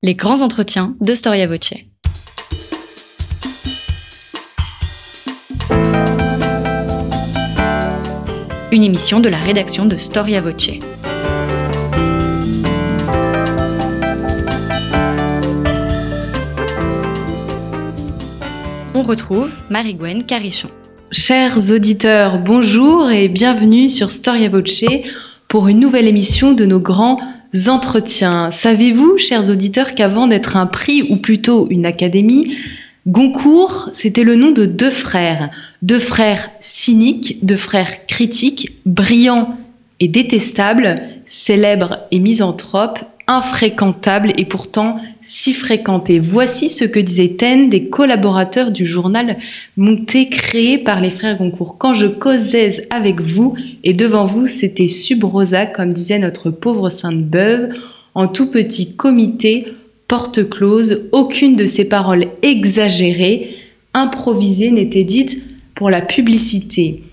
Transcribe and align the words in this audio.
Les 0.00 0.14
grands 0.14 0.42
entretiens 0.42 0.94
de 1.00 1.12
Storia 1.12 1.48
Voce. 1.48 1.74
Une 8.70 8.84
émission 8.84 9.18
de 9.18 9.28
la 9.28 9.38
rédaction 9.38 9.86
de 9.86 9.96
Storia 9.96 10.40
Voce. 10.40 10.70
On 18.94 19.02
retrouve 19.02 19.50
Marie-Gwen 19.68 20.22
Carichon. 20.22 20.68
Chers 21.10 21.72
auditeurs, 21.72 22.38
bonjour 22.38 23.10
et 23.10 23.26
bienvenue 23.26 23.88
sur 23.88 24.12
Storia 24.12 24.48
Voce 24.48 24.84
pour 25.48 25.66
une 25.66 25.80
nouvelle 25.80 26.06
émission 26.06 26.52
de 26.52 26.64
nos 26.66 26.78
grands 26.78 27.18
entretiens. 27.66 28.50
Savez-vous, 28.50 29.18
chers 29.18 29.50
auditeurs, 29.50 29.94
qu'avant 29.94 30.26
d'être 30.26 30.56
un 30.56 30.66
prix 30.66 31.02
ou 31.02 31.16
plutôt 31.16 31.68
une 31.70 31.86
académie, 31.86 32.56
Goncourt, 33.06 33.88
c'était 33.92 34.24
le 34.24 34.34
nom 34.34 34.50
de 34.50 34.66
deux 34.66 34.90
frères, 34.90 35.50
deux 35.80 35.98
frères 35.98 36.50
cyniques, 36.60 37.38
deux 37.42 37.56
frères 37.56 38.06
critiques, 38.06 38.72
brillants 38.84 39.56
et 39.98 40.08
détestables, 40.08 40.96
célèbres 41.24 42.00
et 42.10 42.18
misanthropes, 42.18 42.98
infréquentable 43.28 44.32
et 44.38 44.46
pourtant 44.46 45.00
si 45.22 45.52
fréquenté. 45.52 46.18
Voici 46.18 46.68
ce 46.68 46.84
que 46.84 46.98
disait 46.98 47.36
Ten 47.38 47.68
des 47.68 47.88
collaborateurs 47.88 48.70
du 48.70 48.86
journal 48.86 49.36
Monté 49.76 50.28
créé 50.28 50.78
par 50.78 51.00
les 51.00 51.10
frères 51.10 51.36
Goncourt. 51.36 51.76
Quand 51.78 51.94
je 51.94 52.06
causais 52.06 52.86
avec 52.90 53.20
vous 53.20 53.54
et 53.84 53.92
devant 53.92 54.24
vous, 54.24 54.46
c'était 54.46 54.88
subrosa, 54.88 55.66
comme 55.66 55.92
disait 55.92 56.18
notre 56.18 56.50
pauvre 56.50 56.88
Sainte-Beuve, 56.88 57.74
en 58.14 58.26
tout 58.26 58.50
petit 58.50 58.96
comité, 58.96 59.68
porte 60.08 60.48
close, 60.48 61.08
aucune 61.12 61.54
de 61.54 61.66
ces 61.66 61.86
paroles 61.86 62.28
exagérées, 62.42 63.54
improvisées 63.92 64.70
n'était 64.70 65.04
dite 65.04 65.42
pour 65.74 65.90
la 65.90 66.00
publicité. 66.00 67.04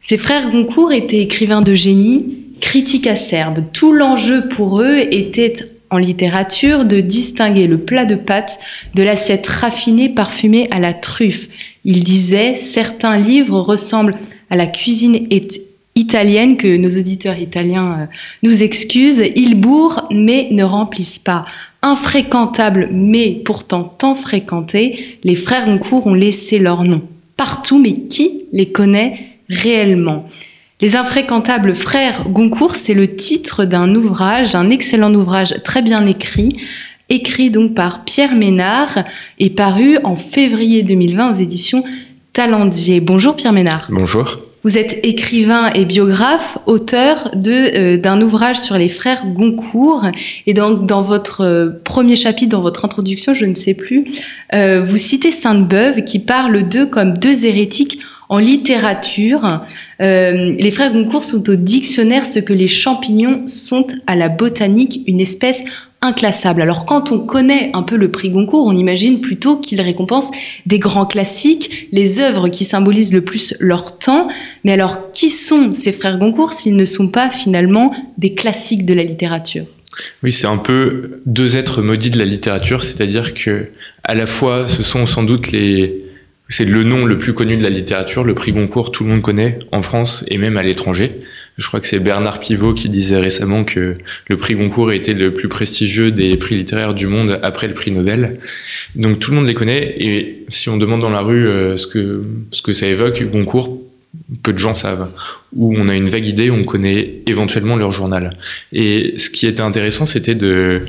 Ces 0.00 0.18
frères 0.18 0.50
Goncourt 0.50 0.92
étaient 0.92 1.22
écrivains 1.22 1.62
de 1.62 1.74
génie, 1.74 2.41
critique 2.72 3.06
acerbe. 3.06 3.64
Tout 3.74 3.92
l'enjeu 3.92 4.48
pour 4.48 4.80
eux 4.80 5.00
était 5.10 5.52
en 5.90 5.98
littérature 5.98 6.86
de 6.86 7.00
distinguer 7.00 7.66
le 7.66 7.76
plat 7.76 8.06
de 8.06 8.14
pâtes 8.14 8.58
de 8.94 9.02
l'assiette 9.02 9.46
raffinée 9.46 10.08
parfumée 10.08 10.68
à 10.70 10.78
la 10.78 10.94
truffe. 10.94 11.50
Il 11.84 12.02
disait 12.02 12.54
certains 12.54 13.18
livres 13.18 13.60
ressemblent 13.60 14.16
à 14.48 14.56
la 14.56 14.64
cuisine 14.64 15.28
italienne 15.96 16.56
que 16.56 16.78
nos 16.78 16.88
auditeurs 16.88 17.36
italiens 17.36 17.92
euh, 17.92 18.06
nous 18.42 18.62
excusent. 18.62 19.22
Ils 19.36 19.60
bourrent 19.60 20.08
mais 20.10 20.48
ne 20.50 20.64
remplissent 20.64 21.18
pas. 21.18 21.44
Infréquentables 21.82 22.88
mais 22.90 23.42
pourtant 23.44 23.84
tant 23.84 24.14
fréquentés, 24.14 25.18
les 25.24 25.36
frères 25.36 25.66
Goncourt 25.66 26.06
ont 26.06 26.14
laissé 26.14 26.58
leur 26.58 26.84
nom 26.84 27.02
partout 27.36 27.78
mais 27.78 27.92
qui 27.92 28.44
les 28.50 28.72
connaît 28.72 29.36
réellement? 29.50 30.26
Les 30.82 30.96
infréquentables 30.96 31.76
frères 31.76 32.28
Goncourt, 32.28 32.74
c'est 32.74 32.92
le 32.92 33.14
titre 33.14 33.64
d'un 33.64 33.94
ouvrage, 33.94 34.50
d'un 34.50 34.68
excellent 34.68 35.14
ouvrage 35.14 35.54
très 35.62 35.80
bien 35.80 36.04
écrit, 36.04 36.56
écrit 37.08 37.50
donc 37.50 37.74
par 37.74 38.04
Pierre 38.04 38.34
Ménard 38.34 38.98
et 39.38 39.50
paru 39.50 39.98
en 40.02 40.16
février 40.16 40.82
2020 40.82 41.30
aux 41.30 41.34
éditions 41.34 41.84
Talendier. 42.32 43.00
Bonjour 43.00 43.36
Pierre 43.36 43.52
Ménard. 43.52 43.86
Bonjour. 43.90 44.38
Vous 44.64 44.78
êtes 44.78 45.04
écrivain 45.04 45.70
et 45.74 45.84
biographe, 45.84 46.56
auteur 46.66 47.30
de 47.34 47.50
euh, 47.50 47.96
d'un 47.96 48.20
ouvrage 48.20 48.58
sur 48.58 48.76
les 48.76 48.88
frères 48.88 49.24
Goncourt. 49.26 50.06
Et 50.46 50.54
donc 50.54 50.86
dans 50.86 51.02
votre 51.02 51.42
euh, 51.42 51.70
premier 51.84 52.14
chapitre, 52.16 52.50
dans 52.50 52.60
votre 52.60 52.84
introduction, 52.84 53.34
je 53.34 53.44
ne 53.44 53.54
sais 53.54 53.74
plus, 53.74 54.04
euh, 54.54 54.84
vous 54.84 54.96
citez 54.96 55.30
Sainte-Beuve 55.32 56.02
qui 56.02 56.20
parle 56.20 56.68
d'eux 56.68 56.86
comme 56.86 57.12
deux 57.12 57.44
hérétiques 57.44 57.98
en 58.28 58.38
littérature, 58.38 59.60
euh, 60.00 60.54
les 60.58 60.70
frères 60.70 60.92
Goncourt 60.92 61.24
sont 61.24 61.48
au 61.50 61.54
dictionnaire 61.54 62.24
ce 62.24 62.38
que 62.38 62.52
les 62.52 62.68
champignons 62.68 63.46
sont 63.46 63.86
à 64.06 64.16
la 64.16 64.28
botanique, 64.28 65.00
une 65.06 65.20
espèce 65.20 65.64
inclassable. 66.02 66.60
Alors 66.62 66.84
quand 66.84 67.12
on 67.12 67.20
connaît 67.20 67.70
un 67.74 67.82
peu 67.82 67.96
le 67.96 68.10
prix 68.10 68.30
Goncourt, 68.30 68.66
on 68.66 68.76
imagine 68.76 69.20
plutôt 69.20 69.58
qu'il 69.58 69.80
récompense 69.80 70.30
des 70.66 70.78
grands 70.78 71.06
classiques, 71.06 71.88
les 71.92 72.18
œuvres 72.18 72.48
qui 72.48 72.64
symbolisent 72.64 73.12
le 73.12 73.22
plus 73.22 73.54
leur 73.60 73.98
temps. 73.98 74.28
Mais 74.64 74.72
alors 74.72 75.12
qui 75.12 75.30
sont 75.30 75.72
ces 75.72 75.92
frères 75.92 76.18
Goncourt 76.18 76.52
s'ils 76.52 76.76
ne 76.76 76.84
sont 76.84 77.08
pas 77.08 77.30
finalement 77.30 77.94
des 78.18 78.34
classiques 78.34 78.84
de 78.84 78.94
la 78.94 79.04
littérature? 79.04 79.64
Oui, 80.22 80.32
c'est 80.32 80.46
un 80.46 80.56
peu 80.56 81.20
deux 81.26 81.56
êtres 81.56 81.82
maudits 81.82 82.10
de 82.10 82.18
la 82.18 82.24
littérature, 82.24 82.82
c'est-à-dire 82.82 83.34
que 83.34 83.68
à 84.04 84.14
la 84.14 84.26
fois 84.26 84.66
ce 84.68 84.82
sont 84.82 85.06
sans 85.06 85.22
doute 85.22 85.52
les 85.52 86.11
c'est 86.52 86.66
le 86.66 86.84
nom 86.84 87.06
le 87.06 87.18
plus 87.18 87.32
connu 87.32 87.56
de 87.56 87.62
la 87.62 87.70
littérature, 87.70 88.24
le 88.24 88.34
prix 88.34 88.52
Goncourt, 88.52 88.92
tout 88.92 89.04
le 89.04 89.10
monde 89.10 89.22
connaît 89.22 89.58
en 89.72 89.80
France 89.80 90.22
et 90.28 90.36
même 90.36 90.58
à 90.58 90.62
l'étranger. 90.62 91.12
Je 91.56 91.66
crois 91.66 91.80
que 91.80 91.86
c'est 91.86 91.98
Bernard 91.98 92.40
Pivot 92.40 92.74
qui 92.74 92.90
disait 92.90 93.18
récemment 93.18 93.64
que 93.64 93.96
le 94.28 94.36
prix 94.36 94.54
Goncourt 94.54 94.92
était 94.92 95.14
le 95.14 95.32
plus 95.32 95.48
prestigieux 95.48 96.10
des 96.10 96.36
prix 96.36 96.56
littéraires 96.56 96.92
du 96.92 97.06
monde 97.06 97.38
après 97.42 97.68
le 97.68 97.74
prix 97.74 97.90
Nobel. 97.90 98.38
Donc 98.96 99.18
tout 99.18 99.30
le 99.30 99.38
monde 99.38 99.46
les 99.46 99.54
connaît 99.54 99.94
et 99.98 100.44
si 100.48 100.68
on 100.68 100.76
demande 100.76 101.00
dans 101.00 101.08
la 101.08 101.20
rue 101.20 101.46
euh, 101.46 101.78
ce 101.78 101.86
que 101.86 102.22
ce 102.50 102.60
que 102.60 102.74
ça 102.74 102.86
évoque 102.86 103.22
Goncourt, 103.22 103.80
peu 104.42 104.52
de 104.52 104.58
gens 104.58 104.74
savent. 104.74 105.08
Ou 105.54 105.74
on 105.74 105.88
a 105.88 105.94
une 105.94 106.10
vague 106.10 106.26
idée, 106.26 106.50
on 106.50 106.64
connaît 106.64 107.22
éventuellement 107.26 107.76
leur 107.76 107.92
journal. 107.92 108.36
Et 108.74 109.14
ce 109.16 109.30
qui 109.30 109.46
était 109.46 109.62
intéressant, 109.62 110.04
c'était 110.04 110.34
de 110.34 110.82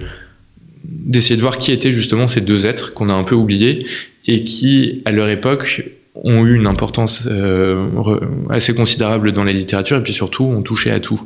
d'essayer 1.04 1.36
de 1.36 1.42
voir 1.42 1.58
qui 1.58 1.72
étaient 1.72 1.92
justement 1.92 2.28
ces 2.28 2.42
deux 2.42 2.66
êtres 2.66 2.94
qu'on 2.94 3.10
a 3.10 3.14
un 3.14 3.24
peu 3.24 3.36
oubliés 3.36 3.86
et 4.26 4.44
qui, 4.44 5.02
à 5.06 5.12
leur 5.12 5.28
époque, 5.30 5.84
ont 6.16 6.46
eu 6.46 6.56
une 6.56 6.68
importance 6.68 7.28
euh, 7.28 7.88
assez 8.50 8.76
considérable 8.76 9.32
dans 9.32 9.44
la 9.44 9.52
littérature 9.52 9.98
et 9.98 10.04
puis 10.04 10.14
surtout 10.14 10.44
ont 10.44 10.62
touché 10.62 10.92
à 10.92 11.00
tout. 11.00 11.22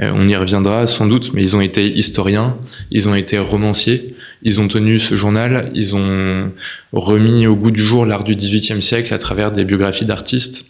Euh, 0.00 0.10
on 0.14 0.26
y 0.26 0.34
reviendra 0.34 0.86
sans 0.86 1.06
doute, 1.06 1.32
mais 1.34 1.42
ils 1.42 1.54
ont 1.54 1.60
été 1.60 1.86
historiens, 1.86 2.56
ils 2.90 3.08
ont 3.08 3.14
été 3.14 3.38
romanciers, 3.38 4.14
ils 4.42 4.58
ont 4.60 4.68
tenu 4.68 4.98
ce 4.98 5.14
journal, 5.14 5.70
ils 5.74 5.94
ont 5.94 6.50
remis 6.92 7.46
au 7.46 7.56
goût 7.56 7.70
du 7.70 7.82
jour 7.82 8.06
l'art 8.06 8.24
du 8.24 8.34
XVIIIe 8.34 8.80
siècle 8.80 9.12
à 9.12 9.18
travers 9.18 9.52
des 9.52 9.64
biographies 9.64 10.06
d'artistes. 10.06 10.66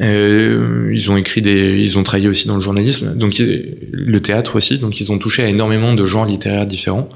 Euh, 0.00 0.90
ils 0.92 1.10
ont 1.10 1.16
écrit 1.16 1.42
des, 1.42 1.78
ils 1.78 1.98
ont 1.98 2.02
travaillé 2.02 2.28
aussi 2.28 2.48
dans 2.48 2.56
le 2.56 2.62
journalisme, 2.62 3.14
donc 3.14 3.34
le 3.38 4.20
théâtre 4.20 4.56
aussi, 4.56 4.78
donc 4.78 5.00
ils 5.00 5.12
ont 5.12 5.18
touché 5.18 5.42
à 5.42 5.48
énormément 5.48 5.94
de 5.94 6.04
genres 6.04 6.24
littéraires 6.24 6.66
différents. 6.66 7.08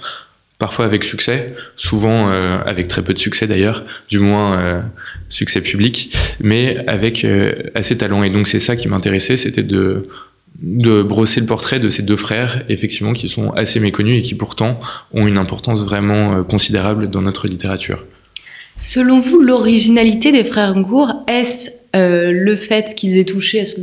Parfois 0.58 0.86
avec 0.86 1.04
succès, 1.04 1.54
souvent 1.76 2.30
euh, 2.30 2.56
avec 2.64 2.88
très 2.88 3.02
peu 3.02 3.12
de 3.12 3.18
succès 3.18 3.46
d'ailleurs, 3.46 3.84
du 4.08 4.20
moins 4.20 4.58
euh, 4.58 4.80
succès 5.28 5.60
public, 5.60 6.16
mais 6.40 6.82
avec 6.86 7.26
euh, 7.26 7.52
assez 7.74 7.98
talent. 7.98 8.22
Et 8.22 8.30
donc 8.30 8.48
c'est 8.48 8.60
ça 8.60 8.74
qui 8.74 8.88
m'intéressait, 8.88 9.36
c'était 9.36 9.62
de 9.62 10.08
de 10.62 11.02
brosser 11.02 11.40
le 11.40 11.46
portrait 11.46 11.78
de 11.78 11.90
ces 11.90 12.02
deux 12.02 12.16
frères, 12.16 12.62
effectivement, 12.70 13.12
qui 13.12 13.28
sont 13.28 13.50
assez 13.50 13.78
méconnus 13.78 14.20
et 14.20 14.22
qui 14.22 14.34
pourtant 14.34 14.80
ont 15.12 15.26
une 15.26 15.36
importance 15.36 15.84
vraiment 15.84 16.42
considérable 16.44 17.10
dans 17.10 17.20
notre 17.20 17.46
littérature. 17.46 18.02
Selon 18.74 19.20
vous, 19.20 19.42
l'originalité 19.42 20.32
des 20.32 20.44
frères 20.44 20.74
Ngour, 20.74 21.12
est-ce 21.28 21.68
le 21.96 22.56
fait 22.56 22.94
qu'ils 22.94 23.18
aient 23.18 23.24
touché 23.24 23.60
à 23.60 23.64
ce 23.64 23.80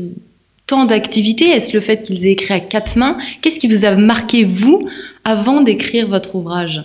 tant 0.67 0.85
d'activités 0.85 1.49
Est-ce 1.49 1.75
le 1.75 1.81
fait 1.81 2.03
qu'ils 2.03 2.25
aient 2.25 2.31
écrit 2.31 2.53
à 2.53 2.59
quatre 2.59 2.95
mains? 2.97 3.17
Qu'est-ce 3.41 3.59
qui 3.59 3.67
vous 3.67 3.85
a 3.85 3.95
marqué, 3.95 4.43
vous, 4.43 4.87
avant 5.25 5.61
d'écrire 5.61 6.07
votre 6.07 6.35
ouvrage? 6.35 6.83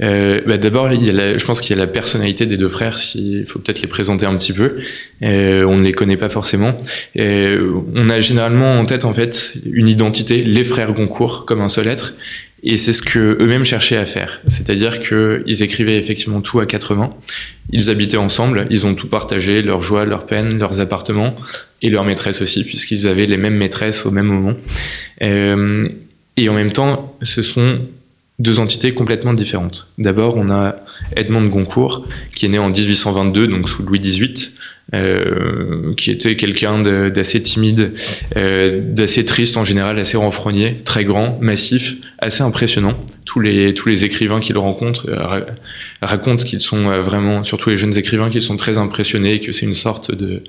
Euh, 0.00 0.40
bah 0.46 0.56
D'abord, 0.56 0.90
je 0.90 1.44
pense 1.44 1.60
qu'il 1.60 1.76
y 1.76 1.78
a 1.78 1.82
la 1.82 1.90
personnalité 1.90 2.46
des 2.46 2.56
deux 2.56 2.68
frères. 2.68 2.96
Il 3.14 3.44
faut 3.46 3.58
peut-être 3.58 3.82
les 3.82 3.88
présenter 3.88 4.26
un 4.26 4.36
petit 4.36 4.52
peu. 4.52 4.78
Euh, 5.22 5.64
on 5.64 5.76
ne 5.76 5.84
les 5.84 5.92
connaît 5.92 6.16
pas 6.16 6.28
forcément. 6.28 6.78
Euh, 7.18 7.80
on 7.94 8.08
a 8.08 8.20
généralement 8.20 8.78
en 8.78 8.84
tête 8.84 9.04
en 9.04 9.14
fait 9.14 9.54
une 9.70 9.88
identité, 9.88 10.44
les 10.44 10.64
frères 10.64 10.92
Goncourt, 10.92 11.44
comme 11.44 11.60
un 11.60 11.68
seul 11.68 11.88
être. 11.88 12.14
Et 12.62 12.76
c'est 12.76 12.92
ce 12.92 13.02
que 13.02 13.36
eux-mêmes 13.40 13.64
cherchaient 13.64 13.96
à 13.96 14.06
faire. 14.06 14.40
C'est-à-dire 14.48 15.00
qu'ils 15.00 15.62
écrivaient 15.62 15.98
effectivement 15.98 16.40
tout 16.40 16.58
à 16.60 16.66
quatre 16.66 16.94
mains. 16.94 17.14
Ils 17.70 17.90
habitaient 17.90 18.16
ensemble, 18.16 18.66
ils 18.70 18.86
ont 18.86 18.94
tout 18.94 19.08
partagé, 19.08 19.62
leurs 19.62 19.80
joies, 19.80 20.04
leurs 20.04 20.26
peines, 20.26 20.58
leurs 20.58 20.80
appartements, 20.80 21.36
et 21.82 21.90
leurs 21.90 22.04
maîtresses 22.04 22.42
aussi, 22.42 22.64
puisqu'ils 22.64 23.06
avaient 23.06 23.26
les 23.26 23.36
mêmes 23.36 23.56
maîtresses 23.56 24.06
au 24.06 24.10
même 24.10 24.26
moment. 24.26 24.54
Euh, 25.22 25.88
et 26.36 26.48
en 26.48 26.54
même 26.54 26.72
temps, 26.72 27.16
ce 27.22 27.42
sont 27.42 27.80
deux 28.38 28.60
entités 28.60 28.94
complètement 28.94 29.34
différentes. 29.34 29.88
D'abord, 29.98 30.36
on 30.36 30.48
a 30.48 30.76
Edmond 31.16 31.46
Goncourt, 31.46 32.06
qui 32.34 32.46
est 32.46 32.48
né 32.48 32.58
en 32.58 32.70
1822, 32.70 33.48
donc 33.48 33.68
sous 33.68 33.82
Louis 33.82 33.98
XVIII, 33.98 34.52
euh, 34.94 35.92
qui 35.96 36.10
était 36.12 36.36
quelqu'un 36.36 36.78
d'assez 37.10 37.42
timide, 37.42 37.92
euh, 38.36 38.80
d'assez 38.80 39.24
triste 39.24 39.56
en 39.56 39.64
général, 39.64 39.98
assez 39.98 40.16
renfrogné, 40.16 40.76
très 40.84 41.04
grand, 41.04 41.38
massif, 41.40 41.96
assez 42.18 42.42
impressionnant. 42.42 42.94
Tous 43.24 43.40
les, 43.40 43.74
tous 43.74 43.88
les 43.88 44.04
écrivains 44.04 44.40
qu'il 44.40 44.56
rencontre 44.56 45.08
euh, 45.10 45.44
racontent 46.00 46.44
qu'ils 46.44 46.60
sont 46.60 46.84
vraiment, 47.02 47.42
surtout 47.42 47.70
les 47.70 47.76
jeunes 47.76 47.98
écrivains, 47.98 48.30
qu'ils 48.30 48.40
sont 48.40 48.56
très 48.56 48.78
impressionnés, 48.78 49.40
que 49.40 49.50
c'est 49.50 49.66
une 49.66 49.74
sorte 49.74 50.14
de 50.14 50.42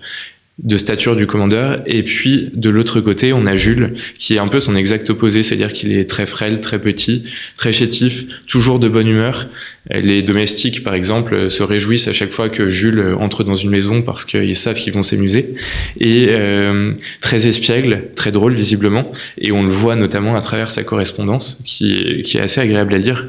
de 0.64 0.78
stature 0.78 1.16
du 1.16 1.26
commandeur. 1.28 1.82
Et 1.86 2.04
puis 2.04 2.50
de 2.54 2.70
l'autre 2.70 3.02
côté, 3.02 3.34
on 3.34 3.46
a 3.46 3.56
Jules, 3.56 3.94
qui 4.18 4.36
est 4.36 4.40
un 4.40 4.48
peu 4.48 4.60
son 4.60 4.76
exact 4.76 5.10
opposé, 5.10 5.44
c'est-à-dire 5.44 5.74
qu'il 5.74 5.92
est 5.92 6.10
très 6.10 6.26
frêle, 6.26 6.60
très 6.60 6.80
petit, 6.80 7.24
très 7.58 7.72
chétif, 7.72 8.46
toujours 8.48 8.80
de 8.80 8.90
bonne 8.90 9.08
humeur. 9.08 9.48
Les 9.92 10.22
domestiques, 10.22 10.84
par 10.84 10.94
exemple, 10.94 11.50
se 11.50 11.64
réjouissent 11.64 12.08
à 12.08 12.14
chaque 12.14 12.32
fois 12.32 12.50
que 12.50 12.70
Jules 12.70 13.16
entre 13.20 13.44
dans 13.44 13.56
une 13.56 13.70
maison 13.70 14.02
parce 14.02 14.26
qu'ils 14.26 14.56
savent 14.56 14.76
qu'ils 14.76 14.94
vont 14.94 15.04
s'amuser. 15.04 15.56
Et 16.00 16.28
euh, 16.30 16.92
très 17.22 17.48
espiègle, 17.48 18.10
très 18.16 18.32
drôle 18.32 18.54
visiblement. 18.54 19.12
Et 19.40 19.52
on 19.52 19.64
le 19.64 19.72
voit 19.72 19.96
notamment 19.96 20.36
à 20.36 20.42
travers 20.42 20.70
sa 20.70 20.84
correspondance, 20.84 21.60
qui 21.66 21.94
est, 21.94 22.22
qui 22.22 22.38
est 22.38 22.42
assez 22.42 22.62
agréable 22.62 22.94
à 22.94 22.98
lire, 22.98 23.28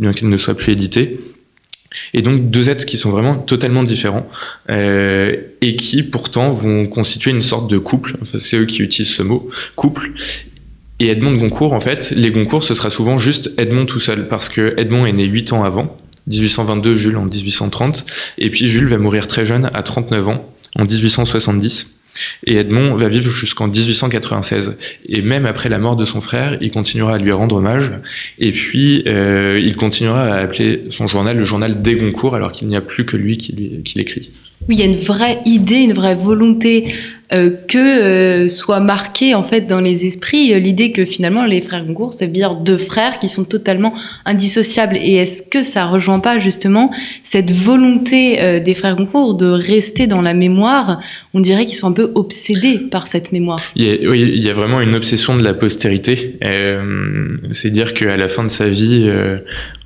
bien 0.00 0.12
qu'il 0.12 0.28
ne 0.28 0.36
soit 0.36 0.54
plus 0.54 0.72
édité. 0.72 1.18
Et 2.14 2.22
donc 2.22 2.50
deux 2.50 2.68
êtres 2.68 2.86
qui 2.86 2.98
sont 2.98 3.10
vraiment 3.10 3.36
totalement 3.36 3.84
différents 3.84 4.28
euh, 4.70 5.36
et 5.60 5.76
qui 5.76 6.02
pourtant 6.02 6.52
vont 6.52 6.86
constituer 6.86 7.30
une 7.30 7.42
sorte 7.42 7.70
de 7.70 7.78
couple. 7.78 8.16
C'est 8.24 8.56
eux 8.56 8.66
qui 8.66 8.82
utilisent 8.82 9.14
ce 9.14 9.22
mot, 9.22 9.48
couple. 9.76 10.10
Et 11.00 11.08
Edmond 11.08 11.32
de 11.32 11.38
Goncourt, 11.38 11.72
en 11.72 11.80
fait, 11.80 12.12
les 12.14 12.30
Goncourt, 12.30 12.62
ce 12.62 12.74
sera 12.74 12.88
souvent 12.88 13.18
juste 13.18 13.52
Edmond 13.58 13.86
tout 13.86 13.98
seul, 13.98 14.28
parce 14.28 14.48
que 14.48 14.74
Edmond 14.76 15.04
est 15.06 15.12
né 15.12 15.24
huit 15.24 15.52
ans 15.52 15.64
avant, 15.64 15.98
1822, 16.28 16.94
Jules 16.94 17.16
en 17.16 17.24
1830, 17.24 18.06
et 18.38 18.50
puis 18.50 18.68
Jules 18.68 18.86
va 18.86 18.98
mourir 18.98 19.26
très 19.26 19.44
jeune, 19.44 19.68
à 19.74 19.82
39 19.82 20.28
ans, 20.28 20.48
en 20.78 20.84
1870. 20.84 21.88
Et 22.46 22.56
Edmond 22.56 22.94
va 22.96 23.08
vivre 23.08 23.30
jusqu'en 23.30 23.68
1896. 23.68 24.76
Et 25.08 25.22
même 25.22 25.46
après 25.46 25.68
la 25.68 25.78
mort 25.78 25.96
de 25.96 26.04
son 26.04 26.20
frère, 26.20 26.58
il 26.60 26.70
continuera 26.70 27.14
à 27.14 27.18
lui 27.18 27.32
rendre 27.32 27.56
hommage. 27.56 27.92
Et 28.38 28.52
puis, 28.52 29.02
euh, 29.06 29.58
il 29.62 29.76
continuera 29.76 30.24
à 30.24 30.36
appeler 30.38 30.84
son 30.90 31.08
journal 31.08 31.36
le 31.36 31.44
journal 31.44 31.82
des 31.82 31.96
Goncourt, 31.96 32.34
alors 32.34 32.52
qu'il 32.52 32.68
n'y 32.68 32.76
a 32.76 32.80
plus 32.80 33.06
que 33.06 33.16
lui 33.16 33.36
qui, 33.38 33.82
l'écrit. 33.96 34.30
Oui, 34.68 34.76
il 34.76 34.78
y 34.78 34.82
a 34.82 34.86
une 34.86 34.96
vraie 34.96 35.40
idée, 35.44 35.76
une 35.76 35.92
vraie 35.92 36.14
volonté 36.14 36.94
que 37.66 37.78
euh, 37.78 38.48
soit 38.48 38.80
marquée 38.80 39.34
en 39.34 39.42
fait 39.42 39.62
dans 39.62 39.80
les 39.80 40.06
esprits 40.06 40.52
euh, 40.52 40.58
l'idée 40.58 40.92
que 40.92 41.04
finalement 41.04 41.44
les 41.44 41.60
frères 41.60 41.84
Goncourt, 41.84 42.12
c'est 42.12 42.26
bien 42.26 42.54
deux 42.54 42.76
frères 42.76 43.18
qui 43.18 43.28
sont 43.28 43.44
totalement 43.44 43.94
indissociables. 44.24 44.96
Et 44.96 45.14
est-ce 45.14 45.42
que 45.48 45.62
ça 45.62 45.86
rejoint 45.86 46.20
pas 46.20 46.38
justement 46.38 46.90
cette 47.22 47.50
volonté 47.50 48.60
des 48.60 48.74
frères 48.74 48.96
Goncourt 48.96 49.34
de 49.34 49.46
rester 49.46 50.06
dans 50.06 50.22
la 50.22 50.34
mémoire? 50.34 51.00
On 51.34 51.40
dirait 51.40 51.64
qu'ils 51.64 51.76
sont 51.76 51.88
un 51.88 51.92
peu 51.92 52.12
obsédés 52.14 52.78
par 52.78 53.06
cette 53.06 53.32
mémoire. 53.32 53.58
Il 53.76 53.84
y 53.84 53.90
a, 53.90 54.10
oui, 54.10 54.20
il 54.22 54.44
y 54.44 54.50
a 54.50 54.54
vraiment 54.54 54.80
une 54.80 54.94
obsession 54.94 55.36
de 55.36 55.42
la 55.42 55.54
postérité. 55.54 56.38
c'est 57.50 57.70
dire 57.70 57.94
qu'à 57.94 58.16
la 58.16 58.28
fin 58.28 58.44
de 58.44 58.50
sa 58.50 58.68
vie, 58.68 59.10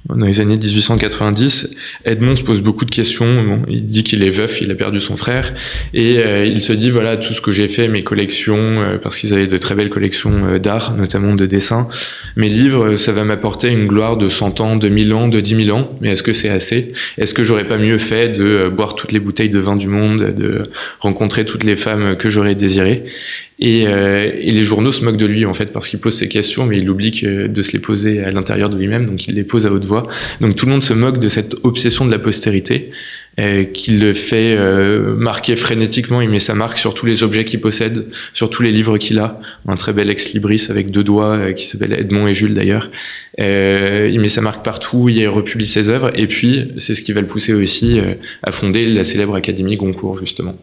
dans 0.09 0.27
les 0.27 0.41
années 0.41 0.57
1890, 0.57 1.71
Edmond 2.05 2.37
se 2.37 2.43
pose 2.43 2.61
beaucoup 2.61 2.85
de 2.85 2.91
questions. 2.91 3.63
il 3.69 3.87
dit 3.87 4.05
qu'il 4.05 4.23
est 4.23 4.31
veuf, 4.31 4.61
il 4.61 4.71
a 4.71 4.75
perdu 4.75 5.01
son 5.01 5.17
frère, 5.17 5.53
et 5.95 6.19
euh, 6.19 6.47
il 6.47 6.61
se 6.61 6.73
dit 6.73 6.91
voilà 6.91 7.17
tout 7.17 7.35
ce 7.35 7.41
que 7.41 7.53
j'ai 7.53 7.69
fait, 7.69 7.89
mes 7.89 8.05
collections, 8.05 8.57
euh, 8.83 8.99
parce 8.99 9.17
qu'ils 9.17 9.35
avaient 9.35 9.47
de 9.47 9.59
très 9.59 9.75
belles 9.75 9.91
collections 9.91 10.47
euh, 10.47 10.59
d'art, 10.59 10.95
notamment 10.97 11.35
de 11.35 11.47
dessins. 11.47 11.89
Mes 12.37 12.49
livres, 12.49 12.97
ça 12.97 13.13
va 13.13 13.25
m'apporter 13.25 13.69
une 13.69 13.87
gloire 13.87 14.17
de 14.17 14.29
100 14.29 14.61
ans, 14.61 14.77
de 14.77 14.89
1000 14.89 15.13
ans, 15.13 15.29
de 15.29 15.41
10 15.41 15.65
000 15.67 15.77
ans. 15.77 15.97
Mais 16.01 16.11
est-ce 16.11 16.23
que 16.23 16.33
c'est 16.33 16.51
assez? 16.51 16.93
Est-ce 17.19 17.35
que 17.35 17.43
j'aurais 17.43 17.67
pas 17.67 17.79
mieux 17.79 17.99
fait 17.99 18.29
de 18.29 18.69
boire 18.69 18.95
toutes 18.95 19.13
les 19.13 19.21
bouteilles 19.21 19.49
de 19.49 19.59
vin 19.59 19.77
du 19.77 19.89
monde, 19.89 20.35
de 20.37 20.65
rencontrer 21.01 21.45
toutes 21.45 21.65
les 21.65 21.77
femmes 21.77 22.17
que 22.17 22.29
j'aurais 22.29 22.55
désirées? 22.55 23.05
Et, 23.59 23.87
euh, 23.87 24.31
et, 24.35 24.51
les 24.51 24.63
journaux 24.63 24.93
se 24.93 25.03
moquent 25.03 25.17
de 25.17 25.27
lui 25.27 25.47
en 25.47 25.55
fait 25.55 25.73
parce 25.73 25.89
qu'il 25.89 25.99
pose 25.99 26.15
ces 26.15 26.29
questions, 26.29 26.67
mais 26.67 26.79
il 26.79 26.91
oublie 26.91 27.11
que 27.11 27.47
de 27.47 27.63
se 27.63 27.73
les 27.73 27.79
poser 27.79 28.23
à 28.23 28.31
l'intérieur 28.31 28.69
de 28.69 28.77
lui-même, 28.77 29.07
donc 29.07 29.27
il 29.29 29.35
les 29.35 29.45
pose 29.45 29.67
à 29.67 29.73
haute 29.73 29.85
voix. 29.85 30.07
Donc 30.41 30.57
tout 30.57 30.67
le 30.67 30.73
monde 30.73 30.83
se 30.83 30.93
moque 30.93 31.19
de 31.19 31.29
cette 31.29 31.57
obsession 31.63 32.05
de 32.05 32.11
la 32.11 32.19
postérité 32.19 32.91
euh, 33.39 33.65
qui 33.65 33.91
le 33.93 34.15
fait 34.15 34.57
euh, 34.57 35.15
marquer 35.15 35.57
frénétiquement. 35.57 36.23
Il 36.23 36.31
met 36.31 36.39
sa 36.39 36.55
marque 36.55 36.79
sur 36.79 36.95
tous 36.95 37.05
les 37.05 37.23
objets 37.23 37.45
qu'il 37.45 37.61
possède, 37.61 38.07
sur 38.33 38.49
tous 38.49 38.63
les 38.63 38.73
livres 38.73 38.97
qu'il 38.97 39.19
a. 39.19 39.41
Un 39.69 39.77
très 39.77 39.93
bel 39.93 40.09
ex-libris 40.09 40.67
avec 40.71 40.91
deux 40.91 41.05
doigts 41.05 41.37
euh, 41.37 41.53
qui 41.53 41.67
s'appelle 41.67 41.93
Edmond 41.93 42.29
et 42.29 42.35
Jules 42.35 42.55
d'ailleurs. 42.55 42.91
Euh, 43.41 44.11
il 44.11 44.21
met 44.21 44.29
sa 44.29 44.41
marque 44.41 44.65
partout, 44.65 45.11
il 45.11 45.27
republie 45.29 45.67
ses 45.67 45.91
œuvres, 45.91 46.11
et 46.19 46.27
puis 46.27 46.73
c'est 46.79 46.95
ce 46.95 47.03
qui 47.03 47.13
va 47.13 47.21
le 47.21 47.27
pousser 47.27 47.53
aussi 47.53 48.01
à 48.43 48.53
fonder 48.53 48.87
la 48.87 49.05
célèbre 49.05 49.35
Académie 49.35 49.77
Goncourt 49.77 50.17
justement. 50.17 50.59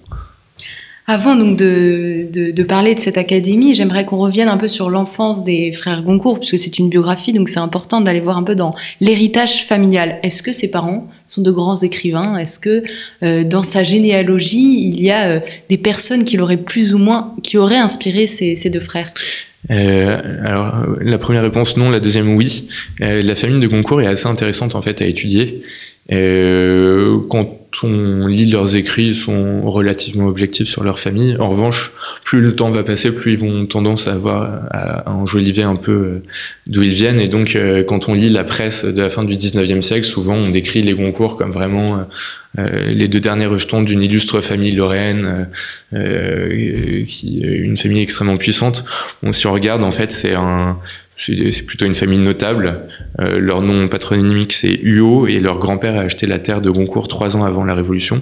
Avant 1.06 1.36
donc 1.36 1.58
de, 1.58 2.28
de, 2.32 2.52
de, 2.52 2.64
parler 2.64 2.96
de 2.96 3.00
cette 3.00 3.18
académie, 3.18 3.76
j'aimerais 3.76 4.06
qu'on 4.06 4.18
revienne 4.18 4.48
un 4.48 4.56
peu 4.56 4.70
sur 4.70 4.90
l'enfance 4.90 5.44
des 5.44 5.74
frères 5.74 6.02
Goncourt, 6.02 6.40
puisque 6.40 6.58
c'est 6.60 6.80
une 6.80 6.88
biographie, 6.88 7.34
donc 7.34 7.50
c'est 7.50 7.60
important 7.60 8.00
d'aller 8.00 8.22
voir 8.22 8.38
un 8.38 8.44
peu 8.44 8.56
dans 8.56 8.74
l'héritage 9.02 9.66
familial. 9.66 10.20
Est-ce 10.24 10.42
que 10.42 10.54
ses 10.54 10.72
parents 10.72 11.10
sont 11.26 11.42
de 11.42 11.52
grands 11.52 11.82
écrivains? 11.82 12.38
Est-ce 12.38 12.58
que 12.58 12.84
euh, 13.24 13.44
dans 13.44 13.64
sa 13.64 13.84
généalogie, 13.84 14.88
il 14.88 15.02
y 15.02 15.12
a 15.12 15.28
euh, 15.28 15.40
des 15.70 15.78
personnes 15.78 16.24
qui 16.24 16.38
l'auraient 16.38 16.56
plus 16.56 16.94
ou 16.94 17.00
moins, 17.00 17.36
qui 17.44 17.58
auraient 17.58 17.76
inspiré 17.76 18.26
ces, 18.26 18.56
ces 18.56 18.70
deux 18.70 18.80
frères? 18.80 19.12
Euh, 19.72 20.46
alors 20.46 20.86
la 21.00 21.18
première 21.18 21.42
réponse 21.42 21.78
non, 21.78 21.90
la 21.90 22.00
deuxième 22.00 22.36
oui. 22.36 22.68
Euh, 23.02 23.22
la 23.22 23.36
famille 23.36 23.62
de 23.62 23.68
Goncourt 23.68 24.02
est 24.02 24.08
assez 24.08 24.28
intéressante 24.28 24.76
en 24.76 24.82
fait 24.82 25.02
à 25.02 25.06
étudier. 25.06 25.62
Euh, 26.12 27.20
quand 27.30 27.60
on 27.84 28.28
lit 28.28 28.46
leurs 28.46 28.76
écrits, 28.76 29.08
ils 29.08 29.16
sont 29.16 29.62
relativement 29.70 30.28
objectifs 30.28 30.68
sur 30.68 30.84
leur 30.84 31.00
famille. 31.00 31.36
En 31.40 31.50
revanche, 31.50 31.92
plus 32.24 32.42
le 32.42 32.56
temps 32.56 32.70
va 32.70 32.84
passer, 32.84 33.14
plus 33.14 33.34
ils 33.34 33.40
vont 33.40 33.66
tendance 33.66 34.08
à 34.08 34.14
avoir 34.14 34.68
à 34.72 35.12
enjoliver 35.12 35.64
un 35.64 35.76
peu 35.76 35.92
euh, 35.92 36.24
d'où 36.68 36.84
ils 36.84 36.92
viennent. 36.92 37.20
Et 37.20 37.28
donc, 37.28 37.56
euh, 37.56 37.84
quand 37.84 38.10
on 38.10 38.14
lit 38.14 38.30
la 38.30 38.44
presse 38.44 38.86
de 38.86 39.02
la 39.02 39.10
fin 39.10 39.24
du 39.24 39.36
19e 39.36 39.82
siècle, 39.82 40.06
souvent 40.06 40.36
on 40.36 40.50
décrit 40.50 40.84
les 40.84 40.94
Goncourt 40.94 41.38
comme 41.38 41.52
vraiment 41.52 42.06
les 42.56 43.08
deux 43.08 43.20
derniers 43.20 43.48
rejetons 43.48 43.82
d'une 43.82 44.04
illustre 44.04 44.40
famille 44.40 44.74
lorraine, 44.74 45.48
qui 45.92 47.40
une 47.42 47.78
famille 47.78 48.02
extrêmement 48.02 48.38
puissante. 48.38 48.86
Bon, 49.24 49.34
si 49.34 49.48
on 49.48 49.54
regarde, 49.54 49.84
en 49.84 49.92
fait, 49.92 50.12
c'est 50.12 50.36
un 50.36 50.78
c'est 51.16 51.66
plutôt 51.66 51.86
une 51.86 51.96
famille 51.96 52.18
notable. 52.18 52.88
Euh, 53.22 53.40
leur 53.40 53.62
nom 53.62 53.88
patronymique, 53.88 54.54
c'est 54.54 54.80
Huot, 54.82 55.28
et 55.28 55.40
leur 55.40 55.60
grand-père 55.60 55.96
a 55.96 56.02
acheté 56.02 56.26
la 56.26 56.40
terre 56.40 56.62
de 56.62 56.70
Goncourt 56.70 57.08
trois 57.08 57.36
ans 57.36 57.44
avant 57.44 57.64
la 57.64 57.76
Révolution. 57.76 58.22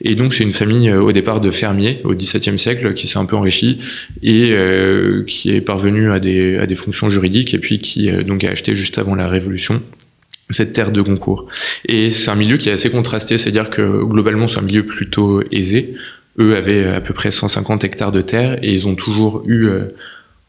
Et 0.00 0.14
donc, 0.14 0.34
c'est 0.34 0.42
une 0.42 0.52
famille 0.52 0.88
euh, 0.90 1.00
au 1.00 1.12
départ 1.12 1.40
de 1.40 1.50
fermiers 1.50 2.00
au 2.04 2.14
XVIIe 2.14 2.58
siècle 2.58 2.94
qui 2.94 3.06
s'est 3.06 3.18
un 3.18 3.24
peu 3.24 3.36
enrichie 3.36 3.78
et 4.22 4.50
euh, 4.52 5.22
qui 5.24 5.54
est 5.54 5.60
parvenue 5.60 6.10
à 6.10 6.18
des, 6.18 6.58
à 6.58 6.66
des 6.66 6.74
fonctions 6.74 7.08
juridiques 7.08 7.54
et 7.54 7.58
puis 7.58 7.78
qui 7.78 8.10
donc 8.24 8.42
a 8.44 8.50
acheté 8.50 8.74
juste 8.74 8.98
avant 8.98 9.14
la 9.14 9.28
Révolution 9.28 9.82
cette 10.50 10.74
terre 10.74 10.92
de 10.92 11.00
Goncourt. 11.00 11.46
Et 11.88 12.10
c'est 12.10 12.30
un 12.30 12.34
milieu 12.34 12.58
qui 12.58 12.68
est 12.68 12.72
assez 12.72 12.90
contrasté, 12.90 13.38
c'est-à-dire 13.38 13.70
que 13.70 14.04
globalement, 14.04 14.46
c'est 14.46 14.58
un 14.58 14.62
milieu 14.62 14.84
plutôt 14.84 15.42
aisé. 15.50 15.94
Eux 16.38 16.54
avaient 16.54 16.84
à 16.84 17.00
peu 17.00 17.14
près 17.14 17.30
150 17.30 17.82
hectares 17.82 18.12
de 18.12 18.20
terre 18.20 18.58
et 18.62 18.74
ils 18.74 18.86
ont 18.86 18.94
toujours 18.94 19.42
eu 19.46 19.70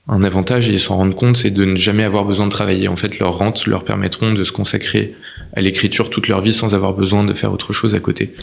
un 0.07 0.23
avantage 0.23 0.69
et 0.69 0.73
ils 0.73 0.79
s'en 0.79 0.97
rendent 0.97 1.15
compte, 1.15 1.37
c'est 1.37 1.51
de 1.51 1.65
ne 1.65 1.75
jamais 1.75 2.03
avoir 2.03 2.25
besoin 2.25 2.45
de 2.45 2.51
travailler. 2.51 2.87
En 2.87 2.95
fait, 2.95 3.19
leurs 3.19 3.37
rentes 3.37 3.65
leur 3.65 3.83
permettront 3.83 4.33
de 4.33 4.43
se 4.43 4.51
consacrer 4.51 5.15
à 5.55 5.61
l'écriture 5.61 6.09
toute 6.09 6.27
leur 6.27 6.41
vie 6.41 6.53
sans 6.53 6.75
avoir 6.75 6.93
besoin 6.93 7.23
de 7.23 7.33
faire 7.33 7.53
autre 7.53 7.73
chose 7.73 7.95
à 7.95 7.99
côté. 7.99 8.33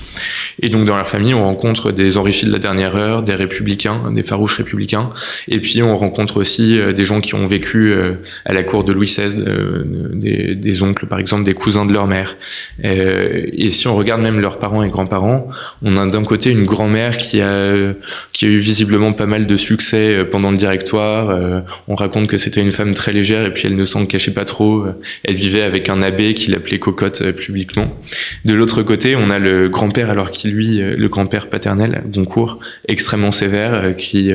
Et 0.62 0.68
donc, 0.68 0.86
dans 0.86 0.96
leur 0.96 1.08
famille, 1.08 1.34
on 1.34 1.44
rencontre 1.44 1.92
des 1.92 2.16
enrichis 2.16 2.46
de 2.46 2.52
la 2.52 2.58
dernière 2.58 2.96
heure, 2.96 3.22
des 3.22 3.34
républicains, 3.34 4.10
des 4.12 4.22
farouches 4.22 4.56
républicains, 4.56 5.10
et 5.48 5.60
puis 5.60 5.82
on 5.82 5.96
rencontre 5.96 6.38
aussi 6.38 6.78
euh, 6.78 6.92
des 6.92 7.04
gens 7.04 7.20
qui 7.20 7.34
ont 7.34 7.46
vécu 7.46 7.92
euh, 7.92 8.14
à 8.44 8.52
la 8.52 8.62
cour 8.62 8.84
de 8.84 8.92
Louis 8.92 9.06
XVI, 9.06 9.36
euh, 9.38 9.84
des, 10.14 10.82
oncles, 10.82 11.06
par 11.06 11.18
exemple, 11.18 11.44
des 11.44 11.54
cousins 11.54 11.84
de 11.84 11.92
leur 11.92 12.06
mère. 12.06 12.34
Et 12.82 13.70
si 13.70 13.86
on 13.88 13.94
regarde 13.94 14.22
même 14.22 14.40
leurs 14.40 14.58
parents 14.58 14.82
et 14.82 14.88
grands-parents, 14.88 15.48
on 15.82 15.96
a 15.96 16.06
d'un 16.06 16.24
côté 16.24 16.50
une 16.50 16.64
grand-mère 16.64 17.18
qui 17.18 17.40
a, 17.40 17.92
qui 18.32 18.46
a 18.46 18.48
eu 18.48 18.58
visiblement 18.58 19.12
pas 19.12 19.26
mal 19.26 19.46
de 19.46 19.56
succès 19.56 20.24
pendant 20.30 20.50
le 20.50 20.56
directoire, 20.56 21.62
on 21.88 21.94
raconte 21.94 22.26
que 22.28 22.38
c'était 22.38 22.60
une 22.60 22.72
femme 22.72 22.94
très 22.94 23.12
légère 23.12 23.46
et 23.46 23.52
puis 23.52 23.64
elle 23.66 23.76
ne 23.76 23.84
s'en 23.84 24.06
cachait 24.06 24.32
pas 24.32 24.44
trop. 24.44 24.84
Elle 25.24 25.34
vivait 25.34 25.62
avec 25.62 25.88
un 25.88 26.02
abbé 26.02 26.34
qui 26.34 26.50
l'appelait 26.50 26.78
cocotte 26.78 27.01
euh, 27.02 27.32
publiquement. 27.32 27.94
De 28.44 28.54
l'autre 28.54 28.82
côté, 28.82 29.16
on 29.16 29.30
a 29.30 29.38
le 29.38 29.68
grand-père, 29.68 30.10
alors 30.10 30.30
qui 30.30 30.48
lui, 30.48 30.78
le 30.78 31.08
grand-père 31.08 31.48
paternel, 31.48 32.02
Goncourt, 32.06 32.58
extrêmement 32.88 33.32
sévère, 33.32 33.96
qui 33.96 34.32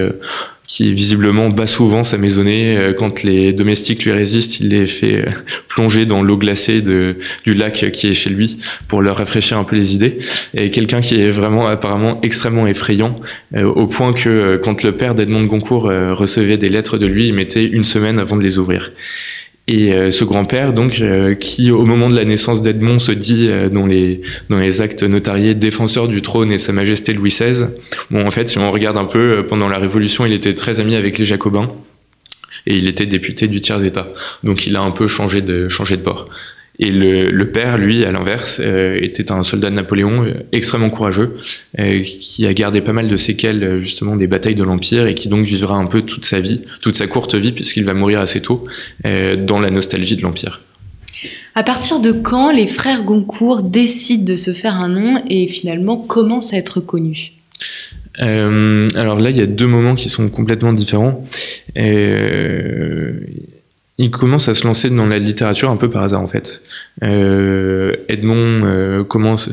qui 0.68 0.94
visiblement 0.94 1.50
bat 1.50 1.66
souvent 1.66 2.04
sa 2.04 2.18
maisonnée. 2.18 2.78
Euh, 2.78 2.94
quand 2.94 3.24
les 3.24 3.54
domestiques 3.54 4.04
lui 4.04 4.12
résistent, 4.12 4.60
il 4.60 4.70
les 4.70 4.86
fait 4.86 5.26
euh, 5.26 5.32
plonger 5.70 6.06
dans 6.06 6.22
l'eau 6.22 6.38
glacée 6.38 6.82
du 6.82 7.54
lac 7.54 7.90
qui 7.92 8.08
est 8.08 8.14
chez 8.14 8.30
lui 8.30 8.60
pour 8.90 9.02
leur 9.02 9.18
rafraîchir 9.18 9.58
un 9.58 9.64
peu 9.64 9.78
les 9.78 9.96
idées. 9.96 10.18
Et 10.54 10.70
quelqu'un 10.70 11.00
qui 11.00 11.20
est 11.20 11.30
vraiment 11.30 11.68
apparemment 11.68 12.20
extrêmement 12.22 12.68
effrayant, 12.68 13.20
euh, 13.56 13.64
au 13.64 13.88
point 13.88 14.14
que 14.14 14.60
quand 14.62 14.84
le 14.84 14.92
père 14.92 15.16
d'Edmond 15.16 15.44
de 15.44 15.48
Goncourt 15.48 15.84
recevait 15.84 16.58
des 16.58 16.70
lettres 16.70 16.98
de 16.98 17.06
lui, 17.06 17.30
il 17.30 17.34
mettait 17.34 17.64
une 17.64 17.86
semaine 17.86 18.20
avant 18.20 18.36
de 18.36 18.44
les 18.44 18.60
ouvrir. 18.60 18.92
Et 19.70 19.92
euh, 19.92 20.12
ce 20.12 20.24
grand-père, 20.24 20.72
donc, 20.72 21.02
euh, 21.02 21.36
qui 21.36 21.72
au 21.72 21.86
moment 21.86 22.10
de 22.10 22.16
la 22.16 22.24
naissance 22.24 22.62
d'Edmond 22.62 23.00
se 23.00 23.12
dit 23.12 23.48
euh, 23.50 23.68
dans 23.68 23.86
les 23.86 24.22
dans 24.50 24.60
les 24.60 24.80
actes 24.80 25.04
notariés 25.04 25.56
défenseur 25.56 26.08
du 26.08 26.22
trône 26.22 26.54
et 26.54 26.58
Sa 26.58 26.72
Majesté 26.72 27.12
Louis 27.14 27.32
XVI. 27.32 27.66
Bon, 28.10 28.26
en 28.26 28.32
fait, 28.32 28.48
si 28.48 28.60
on 28.60 28.72
regarde 28.72 28.98
un 28.98 29.06
peu, 29.06 29.46
pendant 29.46 29.68
la 29.68 29.78
Révolution, 29.78 30.26
il 30.26 30.32
était 30.32 30.56
très 30.56 30.80
ami 30.80 30.96
avec 30.96 31.18
les 31.18 31.26
Jacobins 31.26 31.70
et 32.66 32.78
il 32.78 32.88
était 32.88 33.06
député 33.06 33.48
du 33.48 33.60
tiers 33.60 33.84
état. 33.84 34.08
Donc, 34.44 34.68
il 34.68 34.76
a 34.78 34.82
un 34.82 34.92
peu 34.92 35.08
changé 35.08 35.42
de 35.42 35.68
changé 35.68 35.98
de 35.98 36.04
bord. 36.04 36.30
Et 36.80 36.92
le, 36.92 37.32
le 37.32 37.52
père, 37.52 37.78
lui, 37.78 38.06
à 38.06 38.12
l'inverse, 38.12 38.62
euh, 38.64 39.00
était 39.02 39.32
un 39.32 39.42
soldat 39.44 39.70
de 39.70 39.76
Napoléon 39.76 40.26
euh, 40.26 40.34
extrêmement 40.52 40.90
courageux, 40.90 41.38
euh, 41.80 42.02
qui 42.04 42.46
a 42.46 42.54
gardé 42.54 42.82
pas 42.82 42.94
mal 42.94 43.08
de 43.08 43.18
séquelles 43.18 43.80
justement 43.80 44.16
des 44.16 44.28
batailles 44.28 44.56
de 44.56 44.64
l'Empire 44.64 45.08
et 45.08 45.16
qui 45.16 45.28
donc 45.28 45.46
vivra 45.46 45.76
un 45.76 45.88
peu 45.88 46.04
toute 46.04 46.26
sa 46.26 46.40
vie, 46.40 46.62
toute 46.82 46.96
sa 46.96 47.08
courte 47.08 47.36
vie, 47.36 47.52
puisqu'il 47.52 47.86
va 47.86 47.94
mourir 47.94 48.20
assez 48.20 48.42
tôt, 48.42 48.66
dans 49.04 49.60
la 49.60 49.70
nostalgie 49.70 50.16
de 50.16 50.22
l'Empire. 50.22 50.62
À 51.56 51.64
partir 51.64 52.00
de 52.00 52.12
quand 52.12 52.52
les 52.52 52.68
frères 52.68 53.04
Goncourt 53.04 53.64
décident 53.64 54.24
de 54.24 54.36
se 54.36 54.52
faire 54.52 54.76
un 54.76 54.90
nom 54.90 55.24
et 55.28 55.48
finalement 55.48 55.98
commencent 55.98 56.54
à 56.54 56.58
être 56.58 56.82
connus? 56.82 57.32
Euh, 58.20 58.88
alors 58.96 59.20
là, 59.20 59.30
il 59.30 59.38
y 59.38 59.42
a 59.42 59.46
deux 59.46 59.68
moments 59.68 59.96
qui 59.96 60.10
sont 60.10 60.30
complètement 60.30 60.74
différents. 60.74 61.26
Euh, 61.78 63.20
il 64.00 64.12
commence 64.12 64.48
à 64.48 64.54
se 64.54 64.66
lancer 64.66 64.92
dans 64.92 65.08
la 65.08 65.18
littérature 65.18 65.72
un 65.72 65.76
peu 65.76 65.90
par 65.90 66.04
hasard 66.04 66.22
en 66.22 66.28
fait. 66.28 66.62
Euh, 67.04 67.96
Edmond 68.10 68.64
euh, 68.64 69.04
commence, 69.04 69.50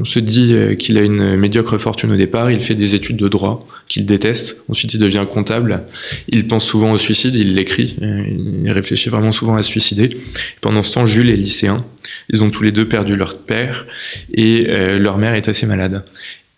on 0.00 0.04
se 0.04 0.18
dit 0.18 0.54
euh, 0.54 0.74
qu'il 0.74 0.98
a 0.98 1.02
une 1.02 1.36
médiocre 1.36 1.78
fortune 1.78 2.10
au 2.10 2.16
départ. 2.16 2.50
Il 2.50 2.60
fait 2.60 2.74
des 2.74 2.96
études 2.96 3.16
de 3.16 3.28
droit 3.28 3.64
qu'il 3.86 4.04
déteste. 4.04 4.58
Ensuite, 4.68 4.94
il 4.94 4.98
devient 4.98 5.24
comptable. 5.30 5.84
Il 6.28 6.48
pense 6.48 6.64
souvent 6.64 6.90
au 6.90 6.98
suicide. 6.98 7.36
Il 7.36 7.54
l'écrit. 7.54 7.96
Euh, 8.02 8.24
il 8.64 8.70
réfléchit 8.72 9.08
vraiment 9.08 9.30
souvent 9.30 9.54
à 9.54 9.62
se 9.62 9.70
suicider. 9.70 10.18
Pendant 10.60 10.82
ce 10.82 10.94
temps, 10.94 11.06
Jules 11.06 11.30
est 11.30 11.36
lycéen. 11.36 11.84
Ils 12.32 12.42
ont 12.42 12.50
tous 12.50 12.64
les 12.64 12.72
deux 12.72 12.88
perdu 12.88 13.14
leur 13.14 13.38
père 13.38 13.86
et 14.32 14.64
leur 14.98 15.18
mère 15.18 15.34
est 15.34 15.48
assez 15.48 15.66
malade. 15.66 16.04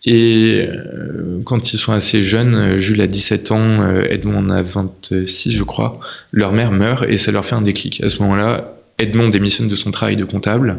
Et 0.05 0.65
euh, 0.65 1.41
quand 1.43 1.73
ils 1.73 1.77
sont 1.77 1.91
assez 1.91 2.23
jeunes, 2.23 2.55
euh, 2.55 2.77
Jules 2.77 3.01
a 3.01 3.07
17 3.07 3.51
ans, 3.51 3.81
euh, 3.81 4.07
Edmond 4.09 4.49
a 4.49 4.61
26 4.61 5.51
je 5.51 5.63
crois, 5.63 5.99
leur 6.31 6.53
mère 6.53 6.71
meurt 6.71 7.05
et 7.07 7.17
ça 7.17 7.31
leur 7.31 7.45
fait 7.45 7.55
un 7.55 7.61
déclic. 7.61 8.01
À 8.01 8.09
ce 8.09 8.21
moment-là, 8.21 8.75
Edmond 8.97 9.29
démissionne 9.29 9.67
de 9.67 9.75
son 9.75 9.91
travail 9.91 10.15
de 10.15 10.23
comptable, 10.23 10.77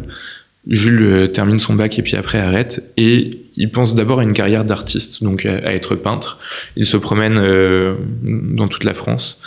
Jules 0.69 1.31
termine 1.33 1.59
son 1.59 1.75
bac 1.75 1.99
et 1.99 2.03
puis 2.03 2.17
après 2.17 2.39
arrête 2.39 2.83
et 2.99 3.39
il 3.57 3.71
pense 3.71 3.95
d'abord 3.95 4.21
à 4.21 4.23
une 4.23 4.35
carrière 4.35 4.65
d'artiste, 4.65 5.23
donc 5.23 5.45
à, 5.47 5.75
être 5.75 5.95
peintre. 5.95 6.39
Il 6.77 6.85
se 6.85 6.97
promène 6.99 7.35
dans 8.23 8.69
toute 8.69 8.85
la 8.85 8.95
France. 8.95 9.39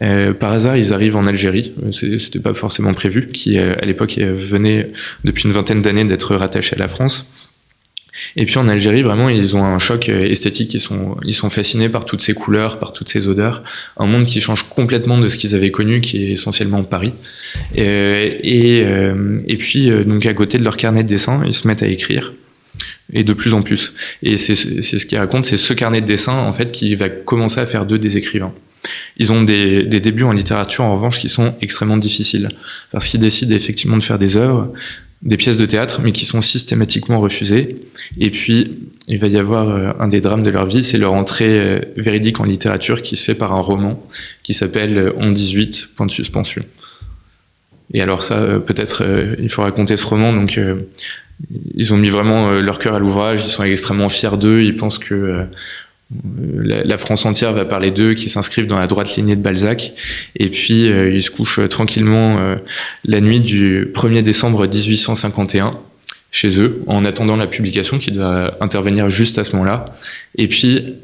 par 0.00 0.52
hasard, 0.52 0.76
ils 0.78 0.92
arrivent 0.94 1.16
en 1.16 1.26
Algérie. 1.26 1.72
C'était 1.90 2.38
pas 2.38 2.54
forcément 2.54 2.92
prévu, 2.92 3.28
qui 3.28 3.58
à 3.58 3.84
l'époque 3.84 4.18
venait 4.18 4.92
depuis 5.24 5.44
une 5.44 5.52
vingtaine 5.52 5.80
d'années 5.80 6.04
d'être 6.04 6.34
rattaché 6.36 6.76
à 6.76 6.78
la 6.78 6.88
France. 6.88 7.26
Et 8.36 8.46
puis 8.46 8.58
en 8.58 8.68
Algérie, 8.68 9.02
vraiment, 9.02 9.28
ils 9.28 9.56
ont 9.56 9.64
un 9.64 9.78
choc 9.78 10.08
euh, 10.08 10.24
esthétique. 10.24 10.74
Ils 10.74 10.80
sont, 10.80 11.16
ils 11.24 11.34
sont 11.34 11.50
fascinés 11.50 11.88
par 11.88 12.04
toutes 12.04 12.22
ces 12.22 12.34
couleurs, 12.34 12.78
par 12.78 12.92
toutes 12.92 13.08
ces 13.08 13.28
odeurs. 13.28 13.62
Un 13.96 14.06
monde 14.06 14.24
qui 14.24 14.40
change 14.40 14.68
complètement 14.68 15.18
de 15.18 15.28
ce 15.28 15.38
qu'ils 15.38 15.54
avaient 15.54 15.70
connu, 15.70 16.00
qui 16.00 16.24
est 16.24 16.32
essentiellement 16.32 16.84
Paris. 16.84 17.12
Et, 17.74 17.82
et, 18.42 18.84
euh, 18.84 19.38
et 19.46 19.56
puis, 19.56 19.90
euh, 19.90 20.04
donc 20.04 20.26
à 20.26 20.34
côté 20.34 20.58
de 20.58 20.64
leur 20.64 20.76
carnet 20.76 21.02
de 21.02 21.08
dessin, 21.08 21.42
ils 21.46 21.54
se 21.54 21.66
mettent 21.68 21.82
à 21.82 21.88
écrire. 21.88 22.32
Et 23.12 23.24
de 23.24 23.32
plus 23.34 23.52
en 23.52 23.62
plus. 23.62 23.92
Et 24.22 24.38
c'est 24.38 24.54
ce 24.54 25.04
qu'ils 25.04 25.18
racontent, 25.18 25.42
c'est 25.42 25.58
ce 25.58 25.74
carnet 25.74 26.00
de 26.00 26.06
dessin, 26.06 26.32
en 26.32 26.52
fait, 26.52 26.72
qui 26.72 26.94
va 26.94 27.10
commencer 27.10 27.60
à 27.60 27.66
faire 27.66 27.84
d'eux 27.84 27.98
des 27.98 28.16
écrivains. 28.16 28.54
Ils 29.18 29.32
ont 29.32 29.42
des, 29.42 29.82
des, 29.82 30.00
débuts 30.00 30.22
en 30.22 30.32
littérature, 30.32 30.84
en 30.84 30.94
revanche, 30.94 31.20
qui 31.20 31.28
sont 31.28 31.54
extrêmement 31.60 31.98
difficiles. 31.98 32.48
Parce 32.90 33.08
qu'ils 33.08 33.20
décident 33.20 33.54
effectivement 33.54 33.98
de 33.98 34.02
faire 34.02 34.18
des 34.18 34.36
œuvres 34.36 34.72
des 35.22 35.36
pièces 35.36 35.58
de 35.58 35.66
théâtre, 35.66 36.00
mais 36.02 36.12
qui 36.12 36.26
sont 36.26 36.40
systématiquement 36.40 37.20
refusées. 37.20 37.76
Et 38.18 38.30
puis, 38.30 38.88
il 39.06 39.18
va 39.18 39.28
y 39.28 39.38
avoir 39.38 39.68
euh, 39.68 39.92
un 40.00 40.08
des 40.08 40.20
drames 40.20 40.42
de 40.42 40.50
leur 40.50 40.66
vie, 40.66 40.82
c'est 40.82 40.98
leur 40.98 41.12
entrée 41.12 41.60
euh, 41.60 41.80
véridique 41.96 42.40
en 42.40 42.44
littérature 42.44 43.02
qui 43.02 43.16
se 43.16 43.24
fait 43.24 43.34
par 43.34 43.52
un 43.52 43.60
roman 43.60 44.04
qui 44.42 44.52
s'appelle 44.52 45.12
On 45.16 45.30
18, 45.30 45.90
point 45.96 46.06
de 46.06 46.10
suspension. 46.10 46.64
Et 47.94 48.02
alors 48.02 48.22
ça, 48.22 48.38
euh, 48.38 48.58
peut-être, 48.58 49.04
il 49.38 49.48
faut 49.48 49.62
raconter 49.62 49.96
ce 49.96 50.06
roman. 50.06 50.32
Donc, 50.32 50.58
ils 51.74 51.94
ont 51.94 51.96
mis 51.96 52.10
vraiment 52.10 52.50
leur 52.60 52.78
cœur 52.78 52.94
à 52.94 52.98
l'ouvrage. 52.98 53.42
Ils 53.44 53.50
sont 53.50 53.62
extrêmement 53.62 54.08
fiers 54.08 54.36
d'eux. 54.38 54.62
Ils 54.62 54.76
pensent 54.76 54.98
que 54.98 55.44
la, 56.64 56.98
France 56.98 57.26
entière 57.26 57.52
va 57.52 57.64
parler 57.64 57.90
d'eux, 57.90 58.14
qui 58.14 58.28
s'inscrivent 58.28 58.66
dans 58.66 58.78
la 58.78 58.86
droite 58.86 59.16
lignée 59.16 59.36
de 59.36 59.42
Balzac. 59.42 59.92
Et 60.36 60.48
puis, 60.48 60.88
euh, 60.88 61.14
ils 61.14 61.22
se 61.22 61.30
couchent 61.30 61.60
tranquillement 61.68 62.38
euh, 62.38 62.56
la 63.04 63.20
nuit 63.20 63.40
du 63.40 63.90
1er 63.94 64.22
décembre 64.22 64.66
1851 64.66 65.78
chez 66.30 66.60
eux, 66.60 66.82
en 66.86 67.04
attendant 67.04 67.36
la 67.36 67.46
publication 67.46 67.98
qui 67.98 68.10
doit 68.10 68.56
intervenir 68.62 69.10
juste 69.10 69.38
à 69.38 69.44
ce 69.44 69.52
moment-là. 69.52 69.86
Et 70.36 70.48
puis, 70.48 70.94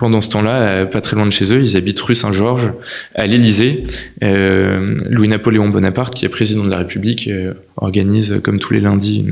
pendant 0.00 0.22
ce 0.22 0.30
temps-là, 0.30 0.62
euh, 0.62 0.86
pas 0.86 1.02
très 1.02 1.14
loin 1.14 1.26
de 1.26 1.30
chez 1.30 1.52
eux, 1.52 1.60
ils 1.60 1.76
habitent 1.76 2.00
rue 2.00 2.14
Saint-Georges, 2.14 2.72
à 3.14 3.26
l'Élysée. 3.26 3.84
Euh, 4.24 4.96
Louis-Napoléon 5.10 5.68
Bonaparte, 5.68 6.14
qui 6.14 6.24
est 6.24 6.30
président 6.30 6.64
de 6.64 6.70
la 6.70 6.78
République, 6.78 7.28
euh, 7.28 7.52
organise, 7.76 8.40
comme 8.42 8.58
tous 8.58 8.72
les 8.72 8.80
lundis, 8.80 9.26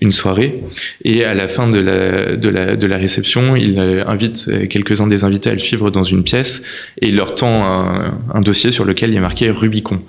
une, 0.00 0.12
soirée. 0.12 0.62
Et 1.04 1.26
à 1.26 1.34
la 1.34 1.46
fin 1.46 1.68
de 1.68 1.78
la, 1.78 2.96
réception, 2.96 3.54
il 3.54 3.78
invite 3.78 4.68
quelques-uns 4.68 5.06
des 5.06 5.24
invités 5.24 5.50
à 5.50 5.52
le 5.52 5.58
suivre 5.58 5.90
dans 5.90 6.04
une 6.04 6.24
pièce 6.24 6.62
et 7.02 7.10
leur 7.10 7.34
tend 7.34 7.64
un, 7.64 8.18
un 8.32 8.40
dossier 8.40 8.70
sur 8.70 8.86
lequel 8.86 9.10
il 9.10 9.16
est 9.16 9.20
marqué 9.20 9.50
Rubicon. 9.50 10.00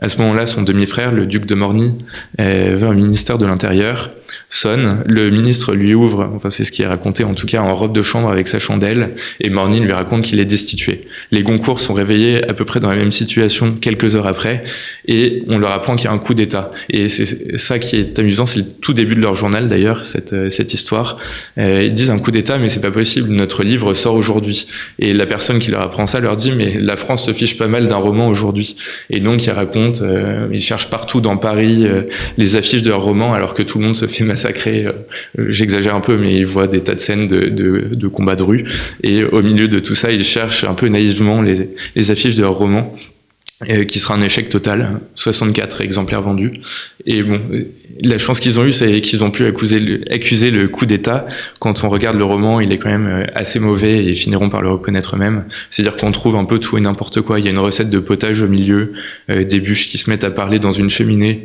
À 0.00 0.08
ce 0.08 0.18
moment-là, 0.18 0.46
son 0.46 0.62
demi-frère, 0.62 1.12
le 1.12 1.26
duc 1.26 1.46
de 1.46 1.54
Morny, 1.54 1.94
va 2.38 2.88
au 2.88 2.94
ministère 2.94 3.38
de 3.38 3.46
l'Intérieur, 3.46 4.10
sonne, 4.50 5.02
le 5.06 5.30
ministre 5.30 5.74
lui 5.74 5.94
ouvre, 5.94 6.30
enfin 6.34 6.50
c'est 6.50 6.64
ce 6.64 6.72
qui 6.72 6.82
est 6.82 6.86
raconté 6.86 7.24
en 7.24 7.34
tout 7.34 7.46
cas, 7.46 7.60
en 7.60 7.74
robe 7.74 7.92
de 7.92 8.02
chambre 8.02 8.30
avec 8.30 8.48
sa 8.48 8.58
chandelle, 8.58 9.14
et 9.40 9.50
Morny 9.50 9.80
lui 9.80 9.92
raconte 9.92 10.22
qu'il 10.22 10.40
est 10.40 10.46
destitué. 10.46 11.06
Les 11.30 11.42
Goncourt 11.42 11.80
sont 11.80 11.94
réveillés 11.94 12.48
à 12.48 12.54
peu 12.54 12.64
près 12.64 12.80
dans 12.80 12.90
la 12.90 12.96
même 12.96 13.12
situation 13.12 13.72
quelques 13.72 14.16
heures 14.16 14.26
après, 14.26 14.64
et 15.06 15.42
on 15.48 15.58
leur 15.58 15.72
apprend 15.72 15.96
qu'il 15.96 16.06
y 16.06 16.08
a 16.08 16.12
un 16.12 16.18
coup 16.18 16.34
d'État. 16.34 16.72
Et 16.90 17.08
c'est 17.08 17.58
ça 17.58 17.78
qui 17.78 17.96
est 17.96 18.18
amusant, 18.18 18.46
c'est 18.46 18.60
le 18.60 18.66
tout 18.66 18.92
début 18.92 19.14
de 19.14 19.20
leur 19.20 19.34
journal 19.34 19.68
d'ailleurs, 19.68 20.04
cette, 20.04 20.32
euh, 20.32 20.48
histoire. 20.48 21.18
Euh, 21.58 21.84
ils 21.84 21.94
disent 21.94 22.10
un 22.10 22.18
coup 22.18 22.30
d'État, 22.30 22.58
mais 22.58 22.68
c'est 22.68 22.80
pas 22.80 22.90
possible, 22.90 23.30
notre 23.30 23.62
livre 23.62 23.94
sort 23.94 24.14
aujourd'hui. 24.14 24.66
Et 24.98 25.12
la 25.12 25.26
personne 25.26 25.58
qui 25.58 25.70
leur 25.70 25.82
apprend 25.82 26.06
ça 26.06 26.20
leur 26.20 26.36
dit, 26.36 26.52
mais 26.52 26.78
la 26.78 26.96
France 26.96 27.24
se 27.24 27.32
fiche 27.32 27.56
pas 27.56 27.68
mal 27.68 27.88
d'un 27.88 27.96
roman 27.96 28.28
aujourd'hui. 28.28 28.76
Et 29.10 29.20
donc 29.20 29.44
ils 29.44 29.50
racontent 29.50 29.85
euh, 30.00 30.48
ils 30.52 30.62
cherchent 30.62 30.90
partout 30.90 31.20
dans 31.20 31.36
Paris 31.36 31.86
euh, 31.86 32.02
les 32.38 32.56
affiches 32.56 32.82
de 32.82 32.88
leur 32.88 33.02
roman 33.02 33.34
alors 33.34 33.54
que 33.54 33.62
tout 33.62 33.78
le 33.78 33.84
monde 33.84 33.96
se 33.96 34.06
fait 34.06 34.24
massacrer. 34.24 34.86
Euh, 34.86 34.92
j'exagère 35.48 35.94
un 35.94 36.00
peu, 36.00 36.16
mais 36.16 36.36
ils 36.36 36.46
voient 36.46 36.66
des 36.66 36.82
tas 36.82 36.94
de 36.94 37.00
scènes 37.00 37.28
de, 37.28 38.08
combats 38.08 38.36
de 38.36 38.42
rue. 38.42 38.64
Et 39.02 39.24
au 39.24 39.42
milieu 39.42 39.68
de 39.68 39.78
tout 39.78 39.94
ça, 39.94 40.12
ils 40.12 40.24
cherchent 40.24 40.64
un 40.64 40.74
peu 40.74 40.88
naïvement 40.88 41.42
les, 41.42 41.70
les 41.94 42.10
affiches 42.10 42.34
de 42.34 42.42
leur 42.42 42.58
roman. 43.60 43.84
qui 43.84 43.98
sera 43.98 44.14
un 44.14 44.20
échec 44.20 44.48
total, 44.48 45.00
64 45.14 45.80
exemplaires 45.80 46.22
vendus. 46.22 46.60
Et 47.06 47.22
bon, 47.22 47.40
la 48.02 48.18
chance 48.18 48.40
qu'ils 48.40 48.58
ont 48.60 48.64
eue, 48.64 48.72
c'est 48.72 49.00
qu'ils 49.00 49.24
ont 49.24 49.30
pu 49.30 49.44
accuser 49.46 49.78
le, 49.78 50.00
accuser 50.12 50.50
le 50.50 50.68
coup 50.68 50.86
d'État. 50.86 51.26
Quand 51.58 51.84
on 51.84 51.88
regarde 51.88 52.16
le 52.16 52.24
roman, 52.24 52.60
il 52.60 52.72
est 52.72 52.78
quand 52.78 52.90
même 52.90 53.06
euh, 53.06 53.24
assez 53.34 53.58
mauvais 53.58 53.96
et 53.96 54.10
ils 54.10 54.16
finiront 54.16 54.50
par 54.50 54.62
le 54.62 54.70
reconnaître 54.70 55.16
eux-mêmes. 55.16 55.44
C'est-à-dire 55.70 55.96
qu'on 55.96 56.12
trouve 56.12 56.36
un 56.36 56.44
peu 56.44 56.58
tout 56.58 56.76
et 56.78 56.80
n'importe 56.80 57.20
quoi. 57.20 57.38
Il 57.38 57.44
y 57.44 57.48
a 57.48 57.50
une 57.50 57.58
recette 57.58 57.90
de 57.90 57.98
potage 57.98 58.42
au 58.42 58.48
milieu, 58.48 58.92
euh, 59.30 59.44
des 59.44 59.60
bûches 59.60 59.88
qui 59.88 59.98
se 59.98 60.10
mettent 60.10 60.24
à 60.24 60.30
parler 60.30 60.58
dans 60.58 60.72
une 60.72 60.90
cheminée, 60.90 61.44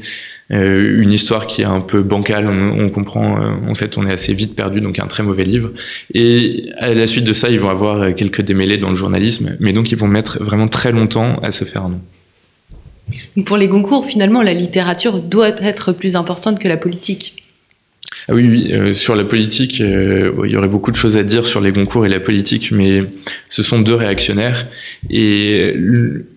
euh, 0.51 1.01
une 1.01 1.13
histoire 1.13 1.47
qui 1.47 1.61
est 1.61 1.65
un 1.65 1.81
peu 1.81 2.01
bancale. 2.01 2.47
On, 2.47 2.85
on 2.85 2.89
comprend, 2.89 3.39
en 3.67 3.73
fait, 3.73 3.97
on 3.97 4.05
est 4.07 4.13
assez 4.13 4.33
vite 4.33 4.55
perdu, 4.55 4.81
donc 4.81 4.99
un 4.99 5.07
très 5.07 5.23
mauvais 5.23 5.43
livre. 5.43 5.71
Et 6.13 6.69
à 6.77 6.93
la 6.93 7.07
suite 7.07 7.23
de 7.23 7.33
ça, 7.33 7.49
ils 7.49 7.59
vont 7.59 7.69
avoir 7.69 8.13
quelques 8.15 8.41
démêlés 8.41 8.77
dans 8.77 8.89
le 8.89 8.95
journalisme, 8.95 9.57
mais 9.59 9.73
donc 9.73 9.91
ils 9.91 9.97
vont 9.97 10.07
mettre 10.07 10.43
vraiment 10.43 10.67
très 10.67 10.91
longtemps 10.91 11.37
à 11.41 11.51
se 11.51 11.65
faire 11.65 11.85
un 11.85 11.89
nom. 11.89 12.01
Pour 13.45 13.57
les 13.57 13.67
Goncourt, 13.67 14.05
finalement, 14.05 14.41
la 14.41 14.53
littérature 14.53 15.21
doit 15.21 15.49
être 15.61 15.91
plus 15.91 16.15
importante 16.15 16.59
que 16.59 16.67
la 16.67 16.77
politique. 16.77 17.40
Ah 18.27 18.33
oui, 18.33 18.47
oui. 18.49 18.71
Euh, 18.73 18.91
sur 18.91 19.15
la 19.15 19.23
politique, 19.23 19.79
euh, 19.81 20.33
il 20.45 20.51
y 20.51 20.57
aurait 20.57 20.67
beaucoup 20.67 20.91
de 20.91 20.95
choses 20.95 21.15
à 21.15 21.23
dire 21.23 21.45
sur 21.45 21.61
les 21.61 21.71
Goncourt 21.71 22.05
et 22.05 22.09
la 22.09 22.19
politique, 22.19 22.71
mais 22.71 23.03
ce 23.47 23.63
sont 23.63 23.79
deux 23.79 23.95
réactionnaires. 23.95 24.67
Et 25.09 25.73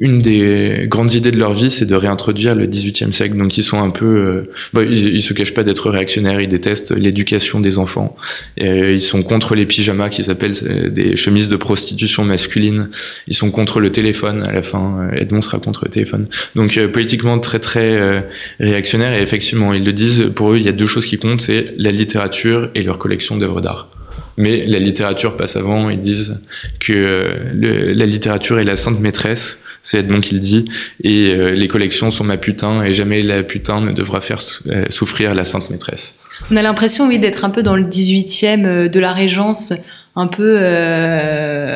une 0.00 0.22
des 0.22 0.86
grandes 0.86 1.14
idées 1.14 1.32
de 1.32 1.38
leur 1.38 1.52
vie, 1.52 1.70
c'est 1.70 1.84
de 1.84 1.94
réintroduire 1.94 2.54
le 2.54 2.66
XVIIIe 2.66 3.12
siècle. 3.12 3.36
Donc 3.36 3.58
ils 3.58 3.62
sont 3.62 3.82
un 3.82 3.90
peu... 3.90 4.06
Euh, 4.06 4.52
bah, 4.72 4.84
ils, 4.84 5.16
ils, 5.16 5.22
se 5.22 5.34
cachent 5.34 5.52
pas 5.52 5.64
d'être 5.64 5.90
réactionnaires, 5.90 6.40
ils 6.40 6.48
détestent 6.48 6.92
l'éducation 6.92 7.60
des 7.60 7.78
enfants. 7.78 8.16
Ils 8.58 9.02
sont 9.02 9.22
contre 9.22 9.54
les 9.54 9.66
pyjamas 9.66 10.08
qui 10.08 10.24
s'appellent 10.24 10.92
des 10.92 11.16
chemises 11.16 11.48
de 11.48 11.56
prostitution 11.56 12.24
masculine. 12.24 12.88
Ils 13.26 13.34
sont 13.34 13.50
contre 13.50 13.80
le 13.80 13.90
téléphone 13.90 14.44
à 14.46 14.52
la 14.52 14.62
fin. 14.62 15.08
Edmond 15.16 15.42
sera 15.42 15.58
contre 15.58 15.84
le 15.84 15.90
téléphone. 15.90 16.24
Donc 16.54 16.78
politiquement 16.86 17.38
très 17.38 17.58
très 17.58 18.24
réactionnaire. 18.60 19.12
Et 19.18 19.22
effectivement, 19.22 19.72
ils 19.74 19.84
le 19.84 19.92
disent, 19.92 20.30
pour 20.34 20.52
eux, 20.52 20.56
il 20.56 20.62
y 20.62 20.68
a 20.68 20.72
deux 20.72 20.86
choses 20.86 21.06
qui 21.06 21.18
comptent, 21.18 21.40
c'est 21.40 21.63
la 21.76 21.90
littérature 21.90 22.70
et 22.74 22.82
leur 22.82 22.98
collection 22.98 23.36
d'œuvres 23.36 23.60
d'art. 23.60 23.88
Mais 24.36 24.64
la 24.66 24.78
littérature 24.78 25.36
passe 25.36 25.56
avant, 25.56 25.90
ils 25.90 26.00
disent 26.00 26.40
que 26.80 27.24
le, 27.54 27.92
la 27.92 28.06
littérature 28.06 28.58
est 28.58 28.64
la 28.64 28.76
sainte 28.76 29.00
maîtresse, 29.00 29.60
c'est 29.82 29.98
Edmond 29.98 30.20
qui 30.20 30.34
le 30.34 30.40
dit, 30.40 30.64
et 31.02 31.34
euh, 31.34 31.50
les 31.50 31.68
collections 31.68 32.10
sont 32.10 32.24
ma 32.24 32.36
putain, 32.36 32.82
et 32.82 32.92
jamais 32.92 33.22
la 33.22 33.42
putain 33.42 33.80
ne 33.80 33.92
devra 33.92 34.20
faire 34.20 34.38
euh, 34.66 34.86
souffrir 34.88 35.34
la 35.34 35.44
sainte 35.44 35.70
maîtresse. 35.70 36.18
On 36.50 36.56
a 36.56 36.62
l'impression, 36.62 37.06
oui, 37.06 37.18
d'être 37.18 37.44
un 37.44 37.50
peu 37.50 37.62
dans 37.62 37.76
le 37.76 37.84
18e 37.84 38.64
euh, 38.64 38.88
de 38.88 38.98
la 38.98 39.12
Régence, 39.12 39.72
un 40.16 40.26
peu 40.26 40.56
euh, 40.60 40.64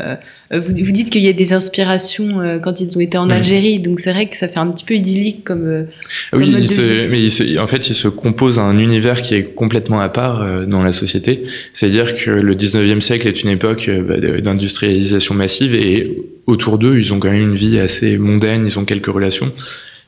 Euh, 0.08 0.16
vous, 0.50 0.60
vous, 0.60 0.92
dites 0.92 1.10
qu'il 1.10 1.22
y 1.22 1.28
a 1.28 1.32
des 1.32 1.52
inspirations 1.52 2.40
euh, 2.40 2.58
quand 2.58 2.80
ils 2.80 2.96
ont 2.96 3.00
été 3.00 3.18
en 3.18 3.26
mm. 3.26 3.30
Algérie, 3.30 3.80
donc 3.80 4.00
c'est 4.00 4.12
vrai 4.12 4.28
que 4.28 4.36
ça 4.36 4.48
fait 4.48 4.58
un 4.58 4.68
petit 4.68 4.84
peu 4.84 4.94
idyllique 4.94 5.44
comme. 5.44 5.66
Euh, 5.66 5.84
oui, 6.32 6.54
mais 7.10 7.58
en 7.58 7.66
fait, 7.66 7.88
il 7.88 7.94
se 7.94 8.08
compose 8.08 8.58
un 8.58 8.78
univers 8.78 9.20
qui 9.22 9.34
est 9.34 9.54
complètement 9.54 10.00
à 10.00 10.08
part 10.08 10.66
dans 10.66 10.82
la 10.82 10.92
société. 10.92 11.42
C'est-à-dire 11.72 12.14
que 12.14 12.30
le 12.30 12.54
19e 12.54 13.00
siècle 13.00 13.28
est 13.28 13.42
une 13.42 13.50
époque 13.50 13.90
bah, 14.06 14.16
d'industrialisation 14.40 15.34
massive 15.34 15.74
et 15.74 16.16
autour 16.46 16.78
d'eux, 16.78 16.98
ils 16.98 17.12
ont 17.12 17.18
quand 17.18 17.30
même 17.30 17.50
une 17.50 17.54
vie 17.54 17.78
assez 17.78 18.16
mondaine, 18.16 18.64
ils 18.64 18.78
ont 18.78 18.84
quelques 18.84 19.12
relations. 19.12 19.52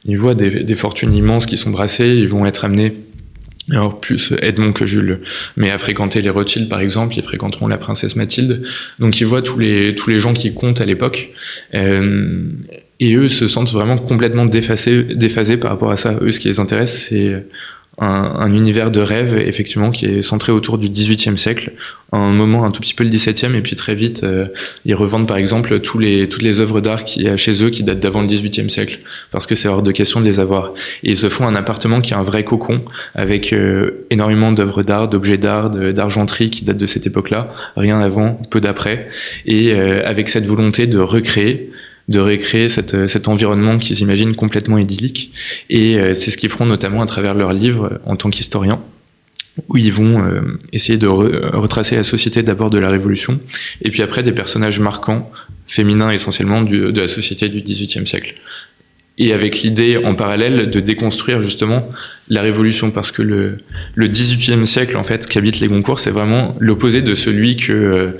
Ils 0.06 0.16
voient 0.16 0.34
des, 0.34 0.64
des 0.64 0.74
fortunes 0.74 1.14
immenses 1.14 1.44
qui 1.44 1.58
sont 1.58 1.70
brassées, 1.70 2.16
ils 2.16 2.28
vont 2.28 2.46
être 2.46 2.64
amenés 2.64 2.94
alors 3.70 4.00
plus 4.00 4.32
Edmond 4.40 4.72
que 4.72 4.86
Jules, 4.86 5.20
mais 5.56 5.70
à 5.70 5.78
fréquenter 5.78 6.20
les 6.20 6.30
Rothschild 6.30 6.68
par 6.68 6.80
exemple, 6.80 7.16
ils 7.16 7.22
fréquenteront 7.22 7.68
la 7.68 7.78
princesse 7.78 8.16
Mathilde. 8.16 8.62
Donc 8.98 9.20
ils 9.20 9.26
voient 9.26 9.42
tous 9.42 9.58
les 9.58 9.94
tous 9.94 10.10
les 10.10 10.18
gens 10.18 10.34
qui 10.34 10.52
comptent 10.54 10.80
à 10.80 10.84
l'époque, 10.84 11.30
euh, 11.74 12.42
et 13.00 13.14
eux 13.14 13.28
se 13.28 13.48
sentent 13.48 13.72
vraiment 13.72 13.98
complètement 13.98 14.46
déphasés, 14.46 15.02
déphasés 15.02 15.56
par 15.56 15.70
rapport 15.70 15.90
à 15.90 15.96
ça. 15.96 16.18
Eux, 16.20 16.30
ce 16.30 16.40
qui 16.40 16.48
les 16.48 16.60
intéresse, 16.60 17.08
c'est 17.08 17.44
un, 18.00 18.06
un, 18.40 18.52
univers 18.52 18.90
de 18.90 19.00
rêve, 19.00 19.36
effectivement, 19.38 19.90
qui 19.90 20.06
est 20.06 20.22
centré 20.22 20.52
autour 20.52 20.78
du 20.78 20.88
XVIIIe 20.88 21.38
siècle, 21.38 21.72
un 22.12 22.32
moment 22.32 22.64
un 22.64 22.70
tout 22.70 22.80
petit 22.80 22.94
peu 22.94 23.04
le 23.04 23.10
XVIIe, 23.10 23.54
et 23.54 23.60
puis 23.60 23.76
très 23.76 23.94
vite, 23.94 24.24
euh, 24.24 24.46
ils 24.84 24.94
revendent 24.94 25.28
par 25.28 25.36
exemple 25.36 25.78
tous 25.80 25.98
les, 25.98 26.28
toutes 26.28 26.42
les 26.42 26.60
œuvres 26.60 26.80
d'art 26.80 27.04
qu'il 27.04 27.22
y 27.22 27.28
a 27.28 27.36
chez 27.36 27.62
eux 27.62 27.70
qui 27.70 27.82
datent 27.82 28.00
d'avant 28.00 28.22
le 28.22 28.26
XVIIIe 28.26 28.70
siècle, 28.70 29.00
parce 29.30 29.46
que 29.46 29.54
c'est 29.54 29.68
hors 29.68 29.82
de 29.82 29.92
question 29.92 30.20
de 30.20 30.24
les 30.24 30.40
avoir. 30.40 30.72
Et 31.04 31.10
ils 31.10 31.16
se 31.16 31.28
font 31.28 31.46
un 31.46 31.54
appartement 31.54 32.00
qui 32.00 32.12
est 32.12 32.16
un 32.16 32.22
vrai 32.22 32.42
cocon, 32.44 32.82
avec 33.14 33.52
euh, 33.52 34.06
énormément 34.10 34.52
d'œuvres 34.52 34.82
d'art, 34.82 35.08
d'objets 35.08 35.38
d'art, 35.38 35.70
d'argenterie 35.70 36.50
qui 36.50 36.64
datent 36.64 36.78
de 36.78 36.86
cette 36.86 37.06
époque-là, 37.06 37.52
rien 37.76 38.00
avant, 38.00 38.34
peu 38.50 38.60
d'après, 38.60 39.08
et 39.46 39.72
euh, 39.72 40.02
avec 40.04 40.28
cette 40.28 40.46
volonté 40.46 40.86
de 40.86 40.98
recréer 40.98 41.70
de 42.10 42.18
recréer 42.18 42.68
cette, 42.68 43.06
cet 43.06 43.28
environnement 43.28 43.78
qu'ils 43.78 44.00
imaginent 44.00 44.34
complètement 44.34 44.76
idyllique. 44.76 45.32
Et 45.70 45.96
euh, 45.96 46.12
c'est 46.12 46.30
ce 46.30 46.36
qu'ils 46.36 46.50
feront 46.50 46.66
notamment 46.66 47.00
à 47.00 47.06
travers 47.06 47.34
leurs 47.34 47.52
livres 47.52 48.00
en 48.04 48.16
tant 48.16 48.28
qu'historiens 48.28 48.82
où 49.68 49.76
ils 49.76 49.92
vont 49.92 50.22
euh, 50.22 50.40
essayer 50.72 50.98
de 50.98 51.06
retracer 51.06 51.96
la 51.96 52.02
société 52.02 52.42
d'abord 52.42 52.70
de 52.70 52.78
la 52.78 52.88
Révolution, 52.88 53.40
et 53.82 53.90
puis 53.90 54.00
après 54.00 54.22
des 54.22 54.32
personnages 54.32 54.80
marquants, 54.80 55.30
féminins 55.66 56.10
essentiellement, 56.10 56.62
de 56.62 56.98
la 56.98 57.08
société 57.08 57.48
du 57.48 57.60
XVIIIe 57.60 58.06
siècle 58.06 58.34
et 59.20 59.34
avec 59.34 59.60
l'idée 59.60 59.98
en 59.98 60.14
parallèle 60.14 60.70
de 60.70 60.80
déconstruire 60.80 61.42
justement 61.42 61.88
la 62.30 62.40
révolution. 62.40 62.90
Parce 62.90 63.12
que 63.12 63.20
le, 63.20 63.58
le 63.94 64.08
18e 64.08 64.64
siècle 64.64 64.96
en 64.96 65.04
fait 65.04 65.26
qu'habite 65.26 65.60
les 65.60 65.68
Goncourt 65.68 66.00
c'est 66.00 66.10
vraiment 66.10 66.54
l'opposé 66.58 67.02
de 67.02 67.14
celui 67.14 67.56
que 67.56 67.72
euh, 67.72 68.10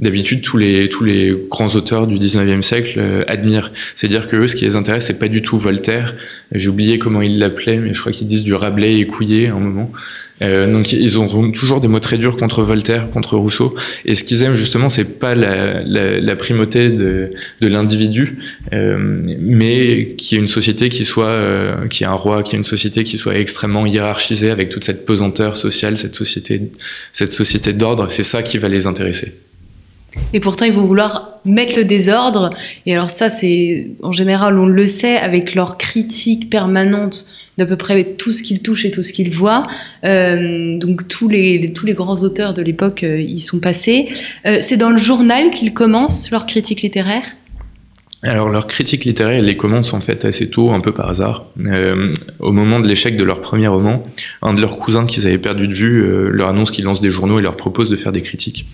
d'habitude 0.00 0.42
tous 0.42 0.56
les 0.56 0.88
tous 0.88 1.04
les 1.04 1.34
grands 1.48 1.74
auteurs 1.76 2.08
du 2.08 2.18
19e 2.18 2.62
siècle 2.62 2.98
euh, 2.98 3.24
admirent. 3.28 3.70
C'est-à-dire 3.94 4.26
que 4.26 4.34
eux 4.34 4.48
ce 4.48 4.56
qui 4.56 4.64
les 4.64 4.74
intéresse 4.74 5.06
c'est 5.06 5.20
pas 5.20 5.28
du 5.28 5.42
tout 5.42 5.56
Voltaire. 5.56 6.16
J'ai 6.50 6.68
oublié 6.68 6.98
comment 6.98 7.22
ils 7.22 7.38
l'appelaient 7.38 7.78
mais 7.78 7.94
je 7.94 8.00
crois 8.00 8.10
qu'ils 8.10 8.26
disent 8.26 8.44
du 8.44 8.54
Rabelais 8.54 8.98
écouillé 8.98 9.46
à 9.46 9.54
un 9.54 9.60
moment 9.60 9.92
euh, 10.42 10.72
donc 10.72 10.92
ils 10.92 11.18
ont 11.18 11.50
toujours 11.50 11.80
des 11.80 11.88
mots 11.88 12.00
très 12.00 12.18
durs 12.18 12.36
contre 12.36 12.62
Voltaire, 12.62 13.10
contre 13.10 13.36
Rousseau. 13.36 13.74
Et 14.04 14.14
ce 14.14 14.24
qu'ils 14.24 14.42
aiment 14.42 14.54
justement, 14.54 14.88
c'est 14.88 15.18
pas 15.18 15.34
la, 15.34 16.36
primauté 16.36 16.90
de, 16.90 17.30
l'individu, 17.60 18.38
euh, 18.72 18.96
mais 18.98 20.14
qui 20.16 20.36
est 20.36 20.38
une 20.38 20.48
société 20.48 20.88
qui 20.88 21.04
soit, 21.04 21.26
euh, 21.26 21.86
qui 21.88 22.04
est 22.04 22.06
un 22.06 22.12
roi, 22.12 22.42
qui 22.42 22.54
est 22.54 22.58
une 22.58 22.64
société 22.64 23.04
qui 23.04 23.18
soit 23.18 23.36
extrêmement 23.36 23.86
hiérarchisée 23.86 24.50
avec 24.50 24.68
toute 24.68 24.84
cette 24.84 25.04
pesanteur 25.04 25.56
sociale, 25.56 25.98
cette 25.98 26.14
société, 26.14 26.62
cette 27.12 27.32
société 27.32 27.72
d'ordre. 27.72 28.06
C'est 28.10 28.24
ça 28.24 28.42
qui 28.42 28.58
va 28.58 28.68
les 28.68 28.86
intéresser. 28.86 29.34
Et 30.32 30.40
pourtant, 30.40 30.64
ils 30.64 30.72
vont 30.72 30.86
vouloir 30.86 31.38
mettre 31.44 31.76
le 31.76 31.84
désordre. 31.84 32.50
Et 32.86 32.94
alors 32.94 33.10
ça, 33.10 33.30
c'est 33.30 33.88
en 34.02 34.12
général, 34.12 34.58
on 34.58 34.66
le 34.66 34.86
sait, 34.86 35.16
avec 35.16 35.54
leur 35.54 35.78
critique 35.78 36.50
permanente 36.50 37.26
d'à 37.58 37.66
peu 37.66 37.76
près 37.76 38.04
tout 38.04 38.30
ce 38.30 38.42
qu'ils 38.42 38.62
touchent 38.62 38.84
et 38.84 38.90
tout 38.92 39.02
ce 39.02 39.12
qu'ils 39.12 39.30
voient. 39.30 39.64
Euh, 40.04 40.78
donc 40.78 41.08
tous 41.08 41.28
les, 41.28 41.72
grands 41.88 42.22
auteurs 42.22 42.54
de 42.54 42.62
l'époque 42.62 43.02
euh, 43.02 43.20
y 43.20 43.40
sont 43.40 43.58
passés. 43.58 44.08
Euh, 44.46 44.58
c'est 44.62 44.76
dans 44.76 44.90
le 44.90 44.96
journal 44.96 45.50
qu'ils 45.50 45.74
commencent 45.74 46.30
leur 46.30 46.46
critique 46.46 46.82
littéraire 46.82 47.24
alors 48.24 48.48
leur 48.48 48.66
critique 48.66 49.04
littéraire, 49.04 49.38
elle 49.38 49.44
les 49.44 49.56
commence 49.56 49.94
en 49.94 50.00
fait 50.00 50.24
assez 50.24 50.50
tôt, 50.50 50.72
un 50.72 50.80
peu 50.80 50.92
par 50.92 51.08
hasard. 51.08 51.46
Au 52.40 52.50
moment 52.50 52.80
de 52.80 52.88
l'échec 52.88 53.16
de 53.16 53.22
leur 53.22 53.40
premier 53.40 53.68
roman, 53.68 54.04
un 54.42 54.54
de 54.54 54.60
leurs 54.60 54.76
cousins 54.76 55.06
qu'ils 55.06 55.28
avaient 55.28 55.38
perdu 55.38 55.68
de 55.68 55.74
vue 55.74 56.28
leur 56.32 56.48
annonce 56.48 56.72
qu'ils 56.72 56.84
lancent 56.84 57.00
des 57.00 57.10
journaux 57.10 57.38
et 57.38 57.42
leur 57.42 57.56
propose 57.56 57.90
de 57.90 57.94
faire 57.94 58.10
des 58.10 58.22
critiques. 58.22 58.66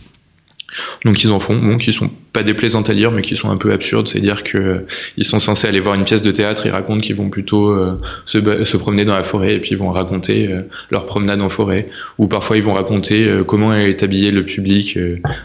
Donc 1.05 1.23
ils 1.23 1.31
en 1.31 1.39
font, 1.39 1.57
bon, 1.57 1.79
qui 1.79 1.93
sont 1.93 2.11
pas 2.33 2.43
déplaisantes 2.43 2.91
à 2.91 2.93
lire, 2.93 3.13
mais 3.13 3.23
qui 3.23 3.37
sont 3.37 3.51
un 3.51 3.57
peu 3.57 3.73
absurdes. 3.73 4.09
C'est-à-dire 4.09 4.43
que 4.43 4.59
euh, 4.59 4.87
ils 5.17 5.25
sont 5.25 5.39
censés 5.39 5.69
aller 5.69 5.81
voir 5.81 5.95
une 5.95 6.05
pièce 6.05 6.23
de 6.23 6.31
théâtre, 6.31 6.67
ils 6.67 6.73
racontent 6.73 7.01
qu'ils 7.01 7.17
vont 7.17 7.31
plutôt 7.31 7.71
euh, 7.71 7.97
se, 8.27 8.77
promener 8.77 9.05
dans 9.05 9.15
la 9.15 9.23
forêt 9.23 9.55
et 9.55 9.59
puis 9.61 9.71
ils 9.71 9.79
vont 9.79 9.91
raconter 9.91 10.53
euh, 10.53 10.63
leur 10.91 11.07
promenade 11.07 11.41
en 11.41 11.49
forêt. 11.49 11.89
Ou 12.19 12.27
parfois 12.27 12.57
ils 12.57 12.63
vont 12.63 12.75
raconter 12.75 13.43
comment 13.47 13.73
est 13.73 14.03
habillé 14.03 14.31
le 14.31 14.45
public 14.45 14.99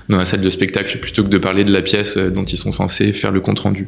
dans 0.10 0.18
la 0.18 0.26
salle 0.26 0.42
de 0.42 0.50
spectacle 0.50 0.98
plutôt 0.98 1.24
que 1.24 1.30
de 1.30 1.38
parler 1.38 1.64
de 1.64 1.72
la 1.72 1.82
pièce 1.82 2.18
dont 2.18 2.44
ils 2.44 2.58
sont 2.58 2.72
censés 2.72 3.14
faire 3.14 3.32
le 3.32 3.42
compte 3.42 3.60
rendu. 3.60 3.88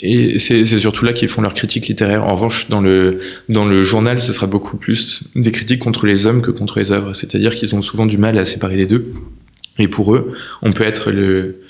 Et 0.00 0.38
c'est 0.38 0.66
surtout 0.66 1.04
là 1.04 1.12
qu'ils 1.12 1.28
font 1.28 1.40
leur 1.40 1.54
critique 1.54 1.86
littéraire. 1.88 2.24
En 2.24 2.34
revanche, 2.34 2.68
dans 2.68 2.80
le, 2.80 3.18
dans 3.48 3.64
le 3.64 3.82
journal, 3.82 4.22
ce 4.22 4.32
sera 4.32 4.46
beaucoup 4.46 4.76
plus 4.76 5.22
des 5.34 5.52
critiques 5.52 5.80
contre 5.80 6.06
les 6.06 6.26
hommes 6.26 6.42
que 6.42 6.50
contre 6.50 6.78
les 6.78 6.92
œuvres. 6.92 7.14
C'est-à-dire 7.14 7.54
qu'ils 7.54 7.74
ont 7.74 7.82
souvent 7.82 8.04
du 8.04 8.18
mal 8.18 8.36
à 8.36 8.44
séparer 8.44 8.76
les 8.76 8.86
deux. 8.86 9.14
Et 9.78 9.88
pour 9.88 10.14
eux, 10.14 10.34
on 10.60 10.72
peut 10.72 10.84
être 10.84 11.10
le, 11.10 11.62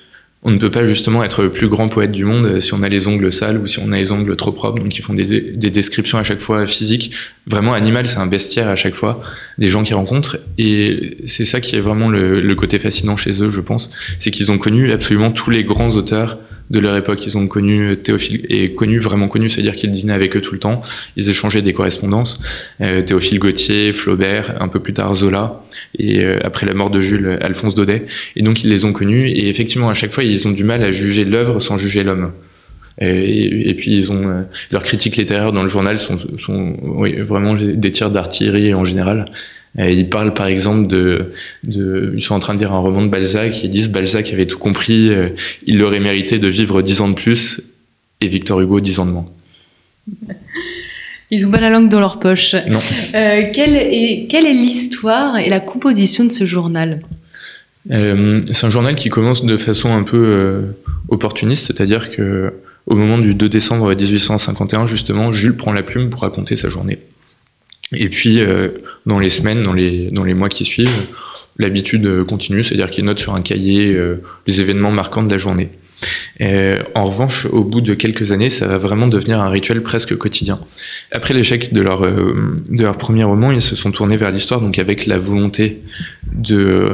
on 0.42 0.50
ne 0.50 0.58
peut 0.58 0.72
pas 0.72 0.86
justement 0.86 1.22
être 1.22 1.42
le 1.42 1.50
plus 1.50 1.68
grand 1.68 1.88
poète 1.88 2.10
du 2.10 2.24
monde 2.24 2.58
si 2.58 2.74
on 2.74 2.82
a 2.82 2.88
les 2.88 3.06
ongles 3.06 3.30
sales 3.30 3.58
ou 3.58 3.68
si 3.68 3.78
on 3.78 3.92
a 3.92 3.96
les 3.96 4.10
ongles 4.10 4.34
trop 4.34 4.50
propres. 4.50 4.80
Donc 4.80 4.98
ils 4.98 5.02
font 5.02 5.14
des, 5.14 5.40
des 5.40 5.70
descriptions 5.70 6.18
à 6.18 6.24
chaque 6.24 6.40
fois 6.40 6.66
physiques. 6.66 7.12
Vraiment, 7.46 7.74
animal, 7.74 8.08
c'est 8.08 8.18
un 8.18 8.26
bestiaire 8.26 8.68
à 8.68 8.76
chaque 8.76 8.96
fois 8.96 9.22
des 9.58 9.68
gens 9.68 9.84
qu'ils 9.84 9.94
rencontrent. 9.94 10.38
Et 10.58 11.16
c'est 11.26 11.44
ça 11.44 11.60
qui 11.60 11.76
est 11.76 11.80
vraiment 11.80 12.08
le 12.08 12.54
côté 12.56 12.80
fascinant 12.80 13.16
chez 13.16 13.40
eux, 13.40 13.50
je 13.50 13.60
pense. 13.60 13.92
C'est 14.18 14.32
qu'ils 14.32 14.50
ont 14.50 14.58
connu 14.58 14.90
absolument 14.90 15.30
tous 15.30 15.50
les 15.50 15.62
grands 15.62 15.90
auteurs 15.90 16.38
de 16.70 16.78
leur 16.78 16.96
époque. 16.96 17.26
Ils 17.26 17.38
ont 17.38 17.46
connu 17.46 17.96
Théophile, 17.96 18.44
et 18.48 18.72
connu, 18.72 18.98
vraiment 18.98 19.28
connu, 19.28 19.48
c'est-à-dire 19.48 19.76
qu'ils 19.76 19.90
dînaient 19.90 20.12
avec 20.12 20.36
eux 20.36 20.40
tout 20.40 20.54
le 20.54 20.60
temps. 20.60 20.82
Ils 21.16 21.28
échangeaient 21.30 21.62
des 21.62 21.72
correspondances. 21.72 22.40
Euh, 22.80 23.02
Théophile 23.02 23.38
Gautier, 23.38 23.92
Flaubert, 23.92 24.60
un 24.60 24.68
peu 24.68 24.80
plus 24.80 24.92
tard 24.92 25.14
Zola, 25.14 25.62
et 25.98 26.20
euh, 26.20 26.36
après 26.44 26.66
la 26.66 26.74
mort 26.74 26.90
de 26.90 27.00
Jules, 27.00 27.38
Alphonse 27.40 27.74
Daudet. 27.74 28.06
Et 28.36 28.42
donc 28.42 28.64
ils 28.64 28.70
les 28.70 28.84
ont 28.84 28.92
connus, 28.92 29.28
et 29.28 29.48
effectivement, 29.48 29.88
à 29.88 29.94
chaque 29.94 30.12
fois, 30.12 30.24
ils 30.24 30.46
ont 30.46 30.52
du 30.52 30.64
mal 30.64 30.82
à 30.82 30.90
juger 30.90 31.24
l'œuvre 31.24 31.60
sans 31.60 31.78
juger 31.78 32.04
l'homme. 32.04 32.32
Et, 32.98 33.68
et, 33.68 33.74
puis 33.74 33.94
ils 33.94 34.10
ont 34.10 34.26
euh, 34.26 34.42
leurs 34.70 34.82
critiques 34.82 35.16
littéraires 35.16 35.52
dans 35.52 35.62
le 35.62 35.68
journal 35.68 35.98
sont, 35.98 36.16
sont 36.38 36.76
oui, 36.82 37.16
vraiment 37.20 37.54
des 37.54 37.90
tirs 37.90 38.10
d'artillerie 38.10 38.72
en 38.72 38.84
général. 38.84 39.26
Euh, 39.78 39.90
ils 39.90 40.08
parlent 40.08 40.34
par 40.34 40.46
exemple 40.46 40.86
de, 40.86 41.32
de, 41.64 42.12
ils 42.16 42.22
sont 42.22 42.34
en 42.34 42.38
train 42.38 42.54
de 42.54 42.58
lire 42.58 42.72
un 42.72 42.78
roman 42.78 43.02
de 43.02 43.08
Balzac, 43.08 43.62
ils 43.62 43.70
disent 43.70 43.90
Balzac 43.90 44.32
avait 44.32 44.46
tout 44.46 44.58
compris, 44.58 45.10
euh, 45.10 45.28
il 45.66 45.82
aurait 45.82 46.00
mérité 46.00 46.38
de 46.38 46.48
vivre 46.48 46.82
dix 46.82 47.00
ans 47.00 47.08
de 47.08 47.14
plus, 47.14 47.60
et 48.20 48.28
Victor 48.28 48.60
Hugo 48.60 48.80
dix 48.80 48.98
ans 48.98 49.06
de 49.06 49.10
moins. 49.12 49.26
Ils 51.32 51.44
ont 51.44 51.50
pas 51.50 51.58
la 51.58 51.70
langue 51.70 51.88
dans 51.88 51.98
leur 51.98 52.20
poche. 52.20 52.54
Non. 52.68 52.78
Euh, 53.16 53.42
quelle 53.52 53.74
est, 53.74 54.28
quelle 54.30 54.46
est 54.46 54.52
l'histoire 54.52 55.36
et 55.38 55.48
la 55.48 55.58
composition 55.58 56.24
de 56.24 56.30
ce 56.30 56.44
journal? 56.44 57.00
Euh, 57.90 58.42
C'est 58.52 58.64
un 58.64 58.70
journal 58.70 58.94
qui 58.94 59.08
commence 59.08 59.44
de 59.44 59.56
façon 59.56 59.92
un 59.92 60.04
peu 60.04 60.66
opportuniste, 61.08 61.66
c'est-à-dire 61.66 62.12
que 62.12 62.52
au 62.86 62.94
moment 62.94 63.18
du 63.18 63.34
2 63.34 63.48
décembre 63.48 63.92
1851, 63.92 64.86
justement, 64.86 65.32
Jules 65.32 65.56
prend 65.56 65.72
la 65.72 65.82
plume 65.82 66.10
pour 66.10 66.20
raconter 66.20 66.54
sa 66.54 66.68
journée. 66.68 67.00
Et 67.92 68.08
puis, 68.08 68.40
euh, 68.40 68.68
dans 69.04 69.18
les 69.18 69.30
semaines, 69.30 69.62
dans 69.62 69.72
les, 69.72 70.10
dans 70.10 70.24
les 70.24 70.34
mois 70.34 70.48
qui 70.48 70.64
suivent, 70.64 71.06
l'habitude 71.58 72.24
continue, 72.24 72.64
c'est-à-dire 72.64 72.90
qu'ils 72.90 73.04
notent 73.04 73.20
sur 73.20 73.34
un 73.34 73.42
cahier 73.42 73.94
euh, 73.94 74.22
les 74.46 74.60
événements 74.60 74.90
marquants 74.90 75.22
de 75.22 75.30
la 75.30 75.38
journée. 75.38 75.70
Euh, 76.42 76.82
en 76.94 77.06
revanche, 77.06 77.46
au 77.46 77.64
bout 77.64 77.80
de 77.80 77.94
quelques 77.94 78.32
années, 78.32 78.50
ça 78.50 78.66
va 78.66 78.76
vraiment 78.76 79.06
devenir 79.06 79.40
un 79.40 79.48
rituel 79.48 79.82
presque 79.82 80.14
quotidien. 80.16 80.60
Après 81.10 81.32
l'échec 81.32 81.72
de 81.72 81.80
leur, 81.80 82.02
de 82.02 82.82
leur 82.82 82.98
premier 82.98 83.24
roman, 83.24 83.50
ils 83.50 83.62
se 83.62 83.76
sont 83.76 83.92
tournés 83.92 84.18
vers 84.18 84.30
l'histoire, 84.30 84.60
donc 84.60 84.78
avec 84.78 85.06
la 85.06 85.18
volonté 85.18 85.80
de 86.34 86.90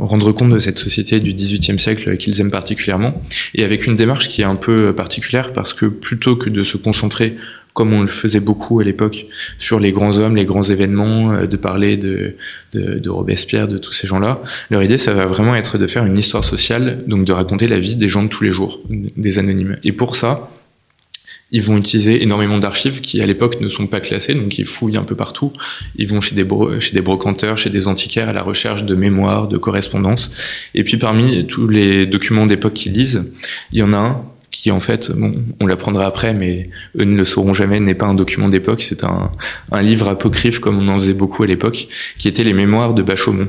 rendre 0.00 0.32
compte 0.32 0.48
de 0.48 0.58
cette 0.58 0.78
société 0.78 1.20
du 1.20 1.34
XVIIIe 1.34 1.78
siècle 1.78 2.16
qu'ils 2.16 2.40
aiment 2.40 2.50
particulièrement, 2.50 3.22
et 3.54 3.62
avec 3.62 3.86
une 3.86 3.96
démarche 3.96 4.30
qui 4.30 4.40
est 4.40 4.46
un 4.46 4.56
peu 4.56 4.94
particulière 4.94 5.52
parce 5.52 5.74
que 5.74 5.84
plutôt 5.84 6.36
que 6.36 6.48
de 6.48 6.62
se 6.62 6.78
concentrer 6.78 7.36
comme 7.76 7.92
on 7.92 8.00
le 8.00 8.08
faisait 8.08 8.40
beaucoup 8.40 8.80
à 8.80 8.84
l'époque 8.84 9.26
sur 9.58 9.78
les 9.78 9.92
grands 9.92 10.16
hommes, 10.16 10.34
les 10.34 10.46
grands 10.46 10.62
événements, 10.62 11.32
euh, 11.32 11.46
de 11.46 11.58
parler 11.58 11.98
de, 11.98 12.34
de, 12.72 12.98
de, 12.98 13.10
Robespierre, 13.10 13.68
de 13.68 13.76
tous 13.76 13.92
ces 13.92 14.06
gens-là. 14.06 14.42
Leur 14.70 14.82
idée, 14.82 14.96
ça 14.96 15.12
va 15.12 15.26
vraiment 15.26 15.54
être 15.54 15.76
de 15.76 15.86
faire 15.86 16.06
une 16.06 16.16
histoire 16.16 16.42
sociale, 16.42 17.04
donc 17.06 17.26
de 17.26 17.32
raconter 17.32 17.68
la 17.68 17.78
vie 17.78 17.94
des 17.94 18.08
gens 18.08 18.22
de 18.22 18.28
tous 18.28 18.42
les 18.44 18.50
jours, 18.50 18.80
des 18.88 19.38
anonymes. 19.38 19.76
Et 19.84 19.92
pour 19.92 20.16
ça, 20.16 20.50
ils 21.52 21.62
vont 21.62 21.76
utiliser 21.76 22.22
énormément 22.22 22.58
d'archives 22.58 23.02
qui, 23.02 23.20
à 23.20 23.26
l'époque, 23.26 23.60
ne 23.60 23.68
sont 23.68 23.86
pas 23.86 24.00
classées, 24.00 24.34
donc 24.34 24.58
ils 24.58 24.64
fouillent 24.64 24.96
un 24.96 25.04
peu 25.04 25.14
partout. 25.14 25.52
Ils 25.96 26.08
vont 26.08 26.22
chez 26.22 26.34
des, 26.34 26.46
chez 26.80 26.94
des 26.94 27.02
brocanteurs, 27.02 27.58
chez 27.58 27.68
des 27.68 27.88
antiquaires 27.88 28.30
à 28.30 28.32
la 28.32 28.42
recherche 28.42 28.84
de 28.84 28.94
mémoires, 28.94 29.48
de 29.48 29.58
correspondances. 29.58 30.30
Et 30.74 30.82
puis, 30.82 30.96
parmi 30.96 31.46
tous 31.46 31.68
les 31.68 32.06
documents 32.06 32.46
d'époque 32.46 32.72
qu'ils 32.72 32.94
lisent, 32.94 33.30
il 33.72 33.80
y 33.80 33.82
en 33.82 33.92
a 33.92 33.98
un 33.98 34.24
qui, 34.66 34.72
en 34.72 34.80
fait, 34.80 35.12
bon, 35.12 35.44
on 35.60 35.66
l'apprendra 35.68 36.06
après, 36.06 36.34
mais 36.34 36.70
eux 36.98 37.04
ne 37.04 37.16
le 37.16 37.24
sauront 37.24 37.54
jamais, 37.54 37.78
n'est 37.78 37.94
pas 37.94 38.06
un 38.06 38.14
document 38.14 38.48
d'époque, 38.48 38.82
c'est 38.82 39.04
un, 39.04 39.30
un 39.70 39.80
livre 39.80 40.08
apocryphe, 40.08 40.58
comme 40.58 40.76
on 40.80 40.88
en 40.88 40.96
faisait 40.96 41.14
beaucoup 41.14 41.44
à 41.44 41.46
l'époque, 41.46 41.86
qui 42.18 42.26
était 42.26 42.42
les 42.42 42.52
mémoires 42.52 42.92
de 42.92 43.04
Bachaumont 43.04 43.46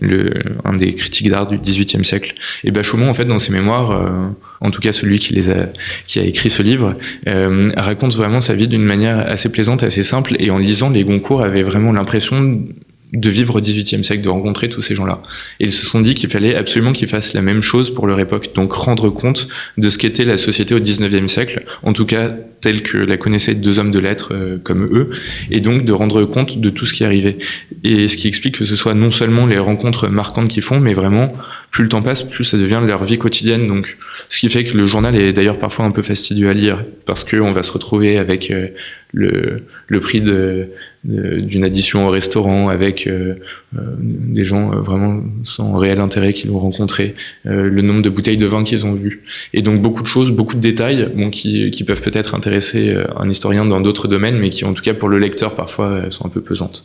le, 0.00 0.30
un 0.64 0.74
des 0.74 0.94
critiques 0.94 1.28
d'art 1.28 1.46
du 1.46 1.58
XVIIIe 1.58 2.02
siècle. 2.02 2.34
Et 2.64 2.70
Bachaumont, 2.70 3.10
en 3.10 3.12
fait, 3.12 3.26
dans 3.26 3.38
ses 3.38 3.52
mémoires, 3.52 3.90
euh, 3.90 4.28
en 4.62 4.70
tout 4.70 4.80
cas 4.80 4.92
celui 4.92 5.18
qui 5.18 5.34
les 5.34 5.50
a, 5.50 5.68
qui 6.06 6.18
a 6.18 6.22
écrit 6.22 6.48
ce 6.48 6.62
livre, 6.62 6.96
euh, 7.28 7.70
raconte 7.76 8.14
vraiment 8.14 8.40
sa 8.40 8.54
vie 8.54 8.66
d'une 8.66 8.84
manière 8.84 9.18
assez 9.18 9.50
plaisante, 9.50 9.82
assez 9.82 10.02
simple. 10.02 10.36
Et 10.38 10.50
en 10.50 10.56
lisant, 10.56 10.88
les 10.88 11.04
Goncourt 11.04 11.42
avaient 11.42 11.62
vraiment 11.62 11.92
l'impression 11.92 12.62
de 13.12 13.30
vivre 13.30 13.56
au 13.56 13.60
XVIIIe 13.60 14.02
siècle, 14.02 14.22
de 14.22 14.28
rencontrer 14.28 14.68
tous 14.68 14.80
ces 14.80 14.94
gens-là. 14.94 15.22
Et 15.60 15.64
ils 15.64 15.72
se 15.72 15.86
sont 15.86 16.00
dit 16.00 16.14
qu'il 16.14 16.30
fallait 16.30 16.56
absolument 16.56 16.92
qu'ils 16.92 17.08
fassent 17.08 17.34
la 17.34 17.42
même 17.42 17.62
chose 17.62 17.94
pour 17.94 18.06
leur 18.06 18.18
époque, 18.18 18.50
donc 18.54 18.72
rendre 18.72 19.10
compte 19.10 19.46
de 19.78 19.88
ce 19.90 19.98
qu'était 19.98 20.24
la 20.24 20.38
société 20.38 20.74
au 20.74 20.80
XIXe 20.80 21.30
siècle, 21.30 21.64
en 21.82 21.92
tout 21.92 22.06
cas 22.06 22.34
telle 22.60 22.82
que 22.82 22.96
la 22.96 23.18
connaissaient 23.18 23.54
deux 23.54 23.78
hommes 23.78 23.90
de 23.90 23.98
lettres 23.98 24.32
euh, 24.32 24.58
comme 24.62 24.84
eux, 24.84 25.10
et 25.50 25.60
donc 25.60 25.84
de 25.84 25.92
rendre 25.92 26.24
compte 26.24 26.58
de 26.58 26.70
tout 26.70 26.86
ce 26.86 26.94
qui 26.94 27.04
arrivait. 27.04 27.36
Et 27.84 28.08
ce 28.08 28.16
qui 28.16 28.26
explique 28.26 28.56
que 28.56 28.64
ce 28.64 28.74
soit 28.74 28.94
non 28.94 29.10
seulement 29.10 29.46
les 29.46 29.58
rencontres 29.58 30.08
marquantes 30.08 30.48
qu'ils 30.48 30.62
font, 30.62 30.80
mais 30.80 30.94
vraiment, 30.94 31.34
plus 31.70 31.82
le 31.82 31.90
temps 31.90 32.00
passe, 32.00 32.22
plus 32.22 32.42
ça 32.42 32.56
devient 32.56 32.80
leur 32.86 33.04
vie 33.04 33.18
quotidienne. 33.18 33.68
Donc, 33.68 33.98
ce 34.30 34.38
qui 34.38 34.48
fait 34.48 34.64
que 34.64 34.76
le 34.78 34.86
journal 34.86 35.14
est 35.14 35.34
d'ailleurs 35.34 35.58
parfois 35.58 35.84
un 35.84 35.90
peu 35.90 36.02
fastidieux 36.02 36.48
à 36.48 36.54
lire, 36.54 36.82
parce 37.04 37.22
qu'on 37.22 37.52
va 37.52 37.62
se 37.62 37.70
retrouver 37.70 38.16
avec 38.16 38.50
euh, 38.50 38.68
le, 39.14 40.00
prix 40.00 40.20
d'une 40.20 41.64
addition 41.64 42.06
au 42.06 42.10
restaurant 42.10 42.68
avec 42.68 43.06
euh, 43.06 43.34
euh, 43.76 43.80
des 43.98 44.44
gens 44.44 44.72
euh, 44.72 44.80
vraiment 44.80 45.22
sans 45.44 45.76
réel 45.76 46.00
intérêt 46.00 46.32
qui 46.32 46.46
l'ont 46.48 46.58
rencontré, 46.58 47.14
le 47.44 47.82
nombre 47.82 48.02
de 48.02 48.10
bouteilles 48.10 48.36
de 48.36 48.46
vin 48.46 48.64
qu'ils 48.64 48.86
ont 48.86 48.94
vues. 48.94 49.22
Et 49.52 49.62
donc 49.62 49.80
beaucoup 49.80 50.02
de 50.02 50.08
choses, 50.08 50.30
beaucoup 50.30 50.54
de 50.54 50.60
détails 50.60 51.08
qui, 51.32 51.70
qui 51.70 51.84
peuvent 51.84 52.02
peut-être 52.02 52.34
intéresser 52.34 52.96
un 53.16 53.28
historien 53.28 53.64
dans 53.64 53.80
d'autres 53.80 54.08
domaines, 54.08 54.38
mais 54.38 54.50
qui 54.50 54.64
en 54.64 54.72
tout 54.72 54.82
cas 54.82 54.94
pour 54.94 55.08
le 55.08 55.18
lecteur 55.18 55.54
parfois 55.54 56.10
sont 56.10 56.26
un 56.26 56.30
peu 56.30 56.40
pesantes. 56.40 56.84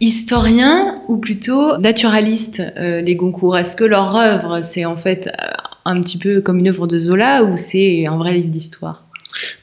Historien 0.00 1.02
ou 1.08 1.18
plutôt 1.18 1.76
naturaliste, 1.78 2.62
les 2.76 3.16
Goncourt? 3.16 3.58
Est-ce 3.58 3.76
que 3.76 3.84
leur 3.84 4.16
œuvre, 4.16 4.60
c'est 4.62 4.86
en 4.86 4.96
fait 4.96 5.30
un 5.84 6.00
petit 6.00 6.18
peu 6.18 6.40
comme 6.40 6.58
une 6.58 6.68
œuvre 6.68 6.86
de 6.86 6.96
Zola 6.96 7.44
ou 7.44 7.56
c'est 7.56 8.06
un 8.06 8.16
vrai 8.16 8.34
livre 8.34 8.48
d'histoire 8.48 9.09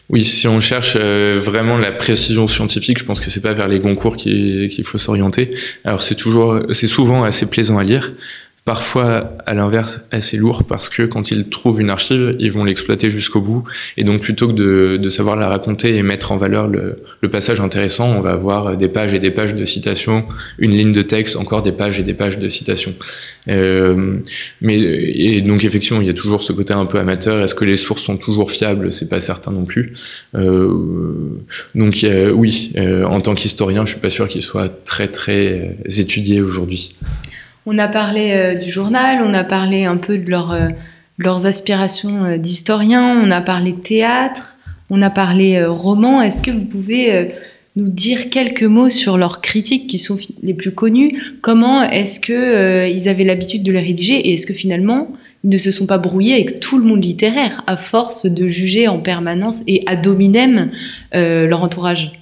oui, 0.10 0.24
si 0.24 0.48
on 0.48 0.62
cherche 0.62 0.96
euh, 0.96 1.40
vraiment 1.42 1.78
la 1.78 1.92
précision 1.92 2.48
scientifique, 2.48 2.98
je 2.98 3.04
pense 3.04 3.20
que 3.20 3.30
c'est 3.30 3.42
pas 3.42 3.54
vers 3.54 3.68
les 3.68 3.80
Goncourt 3.80 4.16
qu'il 4.16 4.84
faut 4.86 4.98
s'orienter. 4.98 5.54
Alors 5.84 6.02
c'est 6.02 6.16
toujours, 6.16 6.62
c'est 6.72 6.88
souvent 6.88 7.24
assez 7.24 7.46
plaisant 7.46 7.78
à 7.78 7.84
lire, 7.84 8.14
parfois 8.68 9.32
à 9.46 9.54
l'inverse 9.54 10.02
assez 10.12 10.36
lourd 10.36 10.66
parce 10.66 10.90
que 10.90 11.04
quand 11.04 11.32
ils 11.32 11.48
trouvent 11.48 11.80
une 11.80 11.90
archive, 11.90 12.36
ils 12.38 12.52
vont 12.52 12.66
l'exploiter 12.66 13.10
jusqu'au 13.10 13.40
bout. 13.40 13.64
Et 13.96 14.04
donc 14.04 14.20
plutôt 14.20 14.50
que 14.50 14.52
de, 14.52 14.98
de, 14.98 15.08
savoir 15.08 15.38
la 15.38 15.48
raconter 15.48 15.96
et 15.96 16.04
mettre 16.04 16.34
en 16.34 16.38
valeur 16.38 16.68
le, 16.68 16.98
le, 17.22 17.30
passage 17.30 17.62
intéressant, 17.62 18.10
on 18.10 18.20
va 18.20 18.32
avoir 18.32 18.76
des 18.76 18.90
pages 18.90 19.14
et 19.14 19.20
des 19.20 19.32
pages 19.32 19.56
de 19.56 19.64
citations, 19.64 20.26
une 20.60 20.72
ligne 20.72 20.92
de 20.92 21.02
texte, 21.02 21.38
encore 21.38 21.62
des 21.62 21.72
pages 21.72 21.98
et 21.98 22.04
des 22.04 22.14
pages 22.14 22.40
de 22.40 22.50
citations. 22.50 22.94
Euh, 23.48 24.18
mais 24.60 24.78
et 24.78 25.40
donc 25.40 25.64
effectivement, 25.64 26.02
il 26.02 26.08
y 26.08 26.10
a 26.10 26.14
toujours 26.14 26.44
ce 26.44 26.52
côté 26.52 26.74
un 26.74 26.86
peu 26.86 27.00
amateur. 27.00 27.42
Est-ce 27.42 27.56
que 27.56 27.64
les 27.64 27.78
sources 27.78 28.04
sont 28.04 28.18
toujours 28.18 28.52
fiables? 28.52 28.92
C'est 28.92 29.08
pas 29.08 29.22
certain 29.22 29.52
non 29.52 29.64
plus. 29.64 29.94
Euh, 30.36 30.74
donc 31.74 32.06
oui, 32.34 32.74
euh, 32.76 33.06
en 33.06 33.22
tant 33.22 33.34
qu'historien, 33.34 33.86
je 33.86 33.92
suis 33.92 34.02
pas 34.02 34.10
sûr 34.10 34.28
qu'il 34.28 34.42
soit 34.42 34.84
très 34.84 35.08
très 35.08 35.78
étudié 35.86 36.42
aujourd'hui. 36.42 36.90
On 37.70 37.78
a 37.80 37.90
parlé 37.90 38.32
euh, 38.32 38.56
du 38.56 38.72
journal, 38.72 39.22
on 39.22 39.34
a 39.34 39.44
parlé 39.44 39.84
un 39.84 39.98
peu 39.98 40.18
de 40.18 40.32
euh, 40.32 40.70
leurs 41.18 41.46
aspirations 41.48 42.24
euh, 42.24 42.38
d'historien, 42.38 43.22
on 43.22 43.30
a 43.30 43.42
parlé 43.42 43.74
théâtre, 43.74 44.56
on 44.90 45.02
a 45.02 45.10
parlé 45.10 45.62
roman. 45.66 46.22
Est-ce 46.22 46.42
que 46.42 46.50
vous 46.50 46.64
pouvez 46.64 47.36
nous 47.76 47.90
dire 47.90 48.30
quelques 48.30 48.64
mots 48.64 48.88
sur 48.88 49.18
leurs 49.18 49.42
critiques 49.42 49.88
qui 49.88 50.00
sont 50.00 50.18
les 50.42 50.54
plus 50.54 50.72
connues? 50.72 51.22
Comment 51.42 51.84
est-ce 51.84 52.22
qu'ils 52.22 53.10
avaient 53.10 53.26
l'habitude 53.26 53.64
de 53.64 53.74
les 53.74 53.82
rédiger 53.82 54.14
et 54.14 54.36
est-ce 54.36 54.48
que 54.48 54.54
finalement 54.54 55.12
ils 55.44 55.50
ne 55.50 55.58
se 55.58 55.70
sont 55.70 55.88
pas 55.88 55.98
brouillés 55.98 56.36
avec 56.36 56.62
tout 56.62 56.78
le 56.78 56.86
monde 56.86 57.04
littéraire 57.04 57.66
à 57.68 57.76
force 57.76 58.28
de 58.28 58.48
juger 58.48 58.88
en 58.88 59.00
permanence 59.00 59.64
et 59.68 59.84
à 59.88 59.98
dominem 59.98 60.70
leur 61.14 61.64
entourage? 61.64 62.14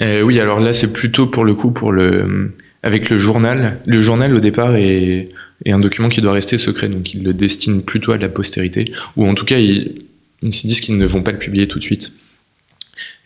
Oui, 0.00 0.38
alors 0.38 0.60
là 0.60 0.72
c'est 0.72 0.92
plutôt 0.92 1.26
pour 1.26 1.42
le 1.42 1.56
coup 1.56 1.72
pour 1.72 1.90
le 1.90 2.54
avec 2.82 3.10
le 3.10 3.16
journal. 3.16 3.80
Le 3.86 4.00
journal, 4.00 4.34
au 4.34 4.40
départ, 4.40 4.76
est, 4.76 5.30
un 5.66 5.78
document 5.78 6.08
qui 6.08 6.20
doit 6.20 6.32
rester 6.32 6.58
secret, 6.58 6.88
donc 6.88 7.14
ils 7.14 7.22
le 7.22 7.32
destinent 7.32 7.80
plutôt 7.80 8.12
à 8.12 8.18
la 8.18 8.28
postérité, 8.28 8.92
ou 9.16 9.26
en 9.26 9.34
tout 9.34 9.44
cas, 9.44 9.58
ils, 9.58 10.02
se 10.42 10.66
disent 10.66 10.80
qu'ils 10.80 10.98
ne 10.98 11.06
vont 11.06 11.22
pas 11.22 11.32
le 11.32 11.38
publier 11.38 11.68
tout 11.68 11.78
de 11.78 11.84
suite. 11.84 12.12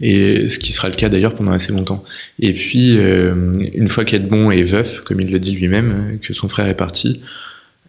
Et 0.00 0.48
ce 0.48 0.58
qui 0.58 0.72
sera 0.72 0.88
le 0.88 0.94
cas 0.94 1.08
d'ailleurs 1.08 1.34
pendant 1.34 1.52
assez 1.52 1.72
longtemps. 1.72 2.04
Et 2.38 2.52
puis, 2.52 2.98
euh, 2.98 3.52
une 3.74 3.88
fois 3.88 4.04
qu'Edmond 4.04 4.50
est 4.50 4.62
veuf, 4.62 5.00
comme 5.00 5.20
il 5.20 5.30
le 5.30 5.40
dit 5.40 5.52
lui-même, 5.52 6.18
que 6.22 6.34
son 6.34 6.48
frère 6.48 6.68
est 6.68 6.76
parti, 6.76 7.20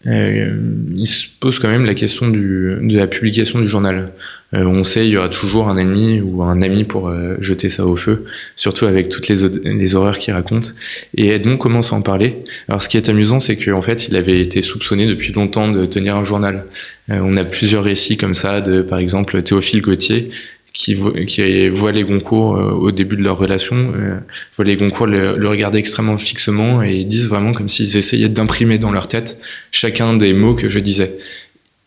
il 0.05 1.07
se 1.07 1.25
pose 1.39 1.59
quand 1.59 1.67
même 1.67 1.85
la 1.85 1.93
question 1.93 2.29
du, 2.29 2.77
de 2.81 2.97
la 2.97 3.07
publication 3.07 3.59
du 3.59 3.67
journal. 3.67 4.11
Euh, 4.55 4.63
on 4.63 4.83
sait 4.83 5.05
il 5.05 5.11
y 5.11 5.17
aura 5.17 5.27
toujours 5.27 5.67
un 5.67 5.75
ennemi 5.75 6.21
ou 6.21 6.41
un 6.41 6.61
ami 6.61 6.85
pour 6.85 7.09
euh, 7.09 7.35
jeter 7.41 7.67
ça 7.67 7.85
au 7.85 7.97
feu, 7.97 8.23
surtout 8.55 8.85
avec 8.85 9.09
toutes 9.09 9.27
les, 9.27 9.47
les 9.63 9.95
horreurs 9.95 10.19
qu'il 10.19 10.33
raconte. 10.33 10.73
Et 11.15 11.27
Edmond 11.27 11.57
commence 11.57 11.91
à 11.91 11.97
en 11.97 12.01
parler. 12.01 12.37
Alors 12.69 12.81
ce 12.81 12.87
qui 12.87 12.95
est 12.95 13.09
amusant, 13.09 13.41
c'est 13.41 13.57
qu'en 13.57 13.81
fait, 13.81 14.07
il 14.07 14.15
avait 14.15 14.39
été 14.39 14.61
soupçonné 14.61 15.05
depuis 15.05 15.33
longtemps 15.33 15.69
de 15.69 15.85
tenir 15.85 16.15
un 16.15 16.23
journal. 16.23 16.65
Euh, 17.09 17.19
on 17.21 17.35
a 17.35 17.43
plusieurs 17.43 17.83
récits 17.83 18.15
comme 18.15 18.35
ça 18.35 18.61
de, 18.61 18.81
par 18.81 18.99
exemple, 18.99 19.41
Théophile 19.41 19.81
Gautier, 19.81 20.29
qui, 20.77 20.95
qui 21.25 21.69
voient 21.69 21.91
les 21.91 22.03
Goncourt 22.03 22.55
euh, 22.55 22.71
au 22.71 22.91
début 22.91 23.17
de 23.17 23.23
leur 23.23 23.37
relation, 23.37 23.93
euh, 23.95 24.19
voient 24.55 24.65
les 24.65 24.75
Goncourt 24.75 25.07
le, 25.07 25.35
le, 25.35 25.47
regarder 25.47 25.79
extrêmement 25.79 26.19
fixement 26.19 26.83
et 26.83 26.97
ils 26.97 27.07
disent 27.07 27.27
vraiment 27.27 27.51
comme 27.53 27.67
s'ils 27.67 27.97
essayaient 27.97 28.29
d'imprimer 28.29 28.77
dans 28.77 28.91
leur 28.91 29.07
tête 29.07 29.39
chacun 29.71 30.13
des 30.15 30.33
mots 30.33 30.53
que 30.53 30.69
je 30.69 30.77
disais. 30.77 31.17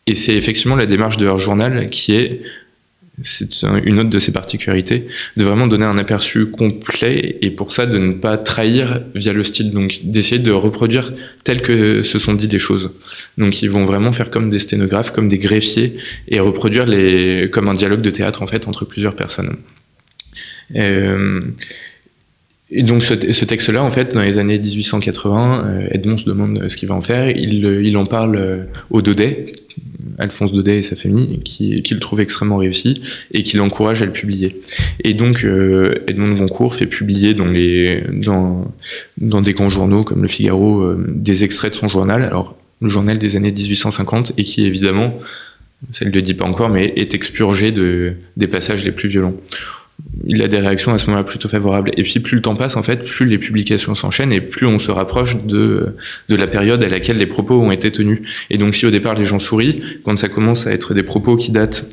Et 0.08 0.16
c'est 0.16 0.34
effectivement 0.34 0.74
la 0.74 0.86
démarche 0.86 1.18
de 1.18 1.24
leur 1.24 1.38
journal 1.38 1.88
qui 1.88 2.16
est 2.16 2.42
c'est 3.22 3.62
une 3.84 4.00
autre 4.00 4.10
de 4.10 4.18
ses 4.18 4.32
particularités, 4.32 5.06
de 5.36 5.44
vraiment 5.44 5.66
donner 5.66 5.84
un 5.84 5.98
aperçu 5.98 6.46
complet 6.46 7.38
et 7.42 7.50
pour 7.50 7.72
ça 7.72 7.86
de 7.86 7.98
ne 7.98 8.12
pas 8.12 8.36
trahir 8.36 9.02
via 9.14 9.32
le 9.32 9.44
style, 9.44 9.70
donc 9.72 10.00
d'essayer 10.04 10.38
de 10.38 10.50
reproduire 10.50 11.12
tel 11.44 11.60
que 11.60 12.02
se 12.02 12.18
sont 12.18 12.34
dit 12.34 12.48
des 12.48 12.58
choses. 12.58 12.90
Donc 13.38 13.62
ils 13.62 13.70
vont 13.70 13.84
vraiment 13.84 14.12
faire 14.12 14.30
comme 14.30 14.50
des 14.50 14.58
sténographes, 14.58 15.10
comme 15.12 15.28
des 15.28 15.38
greffiers 15.38 15.96
et 16.28 16.40
reproduire 16.40 16.86
les, 16.86 17.50
comme 17.50 17.68
un 17.68 17.74
dialogue 17.74 18.00
de 18.00 18.10
théâtre 18.10 18.42
en 18.42 18.46
fait 18.46 18.68
entre 18.68 18.84
plusieurs 18.84 19.14
personnes. 19.14 19.56
Euh, 20.76 21.40
et 22.72 22.84
donc 22.84 23.04
ce, 23.04 23.14
texte-là, 23.14 23.82
en 23.82 23.90
fait, 23.90 24.14
dans 24.14 24.22
les 24.22 24.38
années 24.38 24.58
1880, 24.58 25.66
euh, 25.66 25.88
Edmond 25.90 26.18
se 26.18 26.24
demande 26.24 26.68
ce 26.68 26.76
qu'il 26.76 26.88
va 26.88 26.94
en 26.94 27.00
faire. 27.00 27.28
Il, 27.30 27.64
il 27.64 27.96
en 27.96 28.06
parle 28.06 28.36
euh, 28.36 28.64
au 28.90 29.02
Daudet, 29.02 29.52
Alphonse 30.18 30.52
Daudet 30.52 30.78
et 30.78 30.82
sa 30.82 30.96
famille, 30.96 31.40
qui, 31.40 31.82
le 31.90 32.00
trouve 32.00 32.20
extrêmement 32.20 32.56
réussi 32.56 33.02
et 33.32 33.42
qui 33.42 33.56
l'encourage 33.56 34.02
à 34.02 34.06
le 34.06 34.12
publier. 34.12 34.60
Et 35.04 35.14
donc 35.14 35.44
euh, 35.44 35.94
Edmond 36.06 36.34
de 36.34 36.38
Goncourt 36.38 36.74
fait 36.74 36.86
publier 36.86 37.34
dans, 37.34 37.46
les, 37.46 38.02
dans, 38.10 39.42
des 39.42 39.52
grands 39.52 39.70
journaux 39.70 40.04
comme 40.04 40.22
Le 40.22 40.28
Figaro 40.28 40.80
euh, 40.80 41.04
des 41.08 41.44
extraits 41.44 41.72
de 41.72 41.76
son 41.76 41.88
journal, 41.88 42.22
alors 42.22 42.56
le 42.80 42.88
journal 42.88 43.18
des 43.18 43.36
années 43.36 43.52
1850, 43.52 44.32
et 44.36 44.44
qui 44.44 44.64
évidemment, 44.64 45.18
ça 45.90 46.04
ne 46.04 46.10
le 46.10 46.22
dit 46.22 46.34
pas 46.34 46.46
encore, 46.46 46.70
mais 46.70 46.92
est 46.96 47.14
expurgé 47.14 47.72
de, 47.72 48.14
des 48.36 48.46
passages 48.46 48.84
les 48.84 48.92
plus 48.92 49.08
violents 49.08 49.34
il 50.26 50.42
a 50.42 50.48
des 50.48 50.58
réactions 50.58 50.92
à 50.92 50.98
ce 50.98 51.06
moment-là 51.06 51.24
plutôt 51.24 51.48
favorables. 51.48 51.90
Et 51.96 52.02
puis 52.02 52.20
plus 52.20 52.36
le 52.36 52.42
temps 52.42 52.56
passe, 52.56 52.76
en 52.76 52.82
fait, 52.82 53.04
plus 53.04 53.26
les 53.26 53.38
publications 53.38 53.94
s'enchaînent 53.94 54.32
et 54.32 54.40
plus 54.40 54.66
on 54.66 54.78
se 54.78 54.90
rapproche 54.90 55.42
de, 55.44 55.94
de 56.28 56.36
la 56.36 56.46
période 56.46 56.82
à 56.82 56.88
laquelle 56.88 57.18
les 57.18 57.26
propos 57.26 57.60
ont 57.60 57.70
été 57.70 57.90
tenus. 57.90 58.20
Et 58.50 58.58
donc 58.58 58.74
si 58.74 58.86
au 58.86 58.90
départ 58.90 59.14
les 59.14 59.24
gens 59.24 59.38
sourient, 59.38 59.82
quand 60.04 60.16
ça 60.16 60.28
commence 60.28 60.66
à 60.66 60.72
être 60.72 60.94
des 60.94 61.02
propos 61.02 61.36
qui 61.36 61.50
datent 61.50 61.86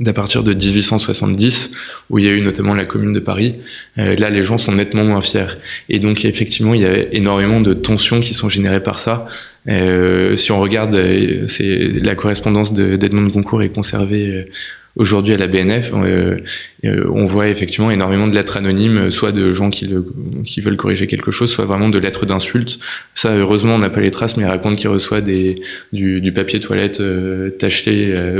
d'à 0.00 0.12
partir 0.12 0.42
de 0.42 0.52
1870, 0.52 1.70
où 2.10 2.18
il 2.18 2.24
y 2.24 2.28
a 2.28 2.32
eu 2.32 2.40
notamment 2.40 2.74
la 2.74 2.84
Commune 2.84 3.12
de 3.12 3.20
Paris, 3.20 3.56
euh, 3.98 4.16
là 4.16 4.30
les 4.30 4.42
gens 4.42 4.58
sont 4.58 4.72
nettement 4.72 5.04
moins 5.04 5.22
fiers. 5.22 5.54
Et 5.88 6.00
donc 6.00 6.24
effectivement, 6.24 6.74
il 6.74 6.80
y 6.80 6.86
a 6.86 7.12
énormément 7.12 7.60
de 7.60 7.74
tensions 7.74 8.20
qui 8.20 8.34
sont 8.34 8.48
générées 8.48 8.82
par 8.82 8.98
ça. 8.98 9.26
Euh, 9.68 10.36
si 10.36 10.52
on 10.52 10.60
regarde, 10.60 10.94
euh, 10.94 11.46
c'est 11.46 11.78
la 12.02 12.14
correspondance 12.14 12.72
d'Edmond 12.72 13.22
de 13.22 13.32
Goncourt 13.32 13.62
est 13.62 13.68
conservée 13.68 14.46
aujourd'hui 14.96 15.34
à 15.34 15.38
la 15.38 15.48
BNF, 15.48 15.92
euh, 15.94 16.38
euh, 16.84 17.04
on 17.12 17.26
voit 17.26 17.48
effectivement 17.48 17.90
énormément 17.90 18.28
de 18.28 18.34
lettres 18.34 18.56
anonymes, 18.56 19.10
soit 19.10 19.32
de 19.32 19.52
gens 19.52 19.70
qui, 19.70 19.86
le, 19.86 20.06
qui 20.46 20.60
veulent 20.60 20.76
corriger 20.76 21.06
quelque 21.06 21.30
chose, 21.30 21.50
soit 21.50 21.64
vraiment 21.64 21.88
de 21.88 21.98
lettres 21.98 22.26
d'insultes. 22.26 22.78
Ça, 23.14 23.34
heureusement, 23.34 23.74
on 23.74 23.78
n'a 23.78 23.90
pas 23.90 24.00
les 24.00 24.10
traces, 24.10 24.36
mais 24.36 24.44
il 24.44 24.46
raconte 24.46 24.76
qu'il 24.76 24.88
reçoit 24.88 25.20
du, 25.20 25.56
du 25.92 26.32
papier 26.32 26.60
toilette 26.60 27.00
euh, 27.00 27.50
euh, 27.64 28.34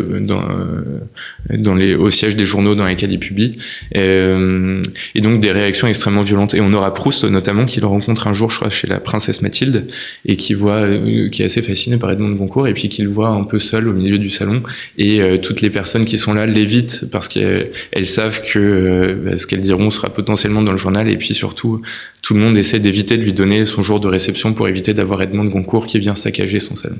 les, 1.77 1.95
au 1.95 2.11
siège 2.11 2.37
des 2.37 2.45
journaux 2.45 2.75
dans 2.75 2.87
lesquels 2.87 3.13
il 3.13 3.19
publie. 3.19 3.59
et 3.95 5.21
donc 5.21 5.41
des 5.41 5.51
réactions 5.51 5.89
extrêmement 5.89 6.23
violentes. 6.23 6.55
Et 6.55 6.61
on 6.61 6.73
aura 6.73 6.93
Proust 6.95 7.25
notamment, 7.25 7.67
qui 7.67 7.81
le 7.81 7.87
rencontre 7.87 8.29
un 8.29 8.35
jour, 8.35 8.51
je 8.51 8.57
crois, 8.57 8.71
chez 8.71 8.87
la 8.87 9.01
princesse 9.01 9.43
Mathilde, 9.43 9.87
et 10.25 10.37
qui 10.37 10.55
voit, 10.55 10.87
qui 11.33 11.43
est 11.43 11.47
assez 11.47 11.63
fasciné 11.63 11.97
par 11.97 12.11
Edmond 12.13 12.31
de 12.31 12.35
Goncourt, 12.35 12.69
et 12.69 12.75
puis 12.75 12.89
qu'il 12.89 13.09
voit 13.09 13.29
un 13.29 13.45
peu 13.45 13.59
seul 13.59 13.89
au 13.89 13.93
milieu 13.93 14.19
du 14.19 14.31
salon, 14.31 14.63
et 14.99 15.21
toutes 15.43 15.61
les 15.61 15.71
personnes 15.71 16.05
qui 16.05 16.19
sont 16.19 16.35
là 16.35 16.44
l'évitent 16.47 17.11
parce 17.11 17.29
qu'elles 17.29 17.71
savent 18.05 18.43
que 18.43 18.59
euh, 18.59 19.37
ce 19.37 19.47
qu'elles 19.47 19.61
diront 19.61 19.91
sera 19.91 20.11
potentiellement 20.11 20.63
dans 20.63 20.73
le 20.73 20.79
journal 20.79 21.09
et 21.09 21.17
puis 21.17 21.35
surtout 21.35 21.83
tout 22.23 22.35
le 22.35 22.41
monde 22.41 22.57
essaie 22.57 22.81
d'éviter 22.81 23.17
de 23.17 23.23
lui 23.23 23.33
donner 23.33 23.67
son 23.67 23.83
jour 23.83 24.01
de 24.01 24.09
réception 24.09 24.55
pour 24.55 24.69
éviter 24.69 24.95
d'avoir 24.95 25.23
Edmond 25.23 25.45
de 25.45 25.51
Goncourt 25.51 25.87
qui 25.87 25.99
vient 25.99 26.15
saccager 26.15 26.61
son 26.61 26.77
salon. 26.77 26.97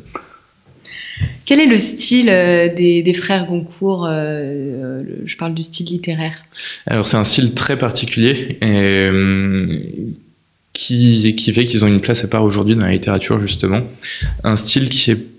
Quel 1.47 1.61
est 1.61 1.67
le 1.67 1.79
style 1.79 2.29
euh, 2.31 2.69
des, 2.75 3.15
frères 3.15 3.47
Goncourt 3.47 4.07
euh, 4.09 5.03
Je 5.25 5.37
parle 5.37 5.55
du 5.55 5.63
style 5.63 5.87
littéraire? 5.87 6.45
Alors 6.87 7.07
c'est 7.07 7.17
un 7.17 7.25
style 7.25 7.55
très 7.55 7.79
particulier 7.79 8.59
qui, 10.73 11.37
qui 11.37 11.53
fait 11.53 11.65
qu'ils 11.67 11.85
ont 11.85 11.89
une 11.89 12.01
place 12.01 12.25
à 12.25 12.29
part 12.29 12.45
aujourd'hui 12.45 12.75
dans 12.75 12.85
la 12.85 12.93
littérature 12.93 13.41
justement. 13.41 13.83
Un 14.43 14.57
style 14.57 14.89
qui 14.89 15.11
est 15.11 15.34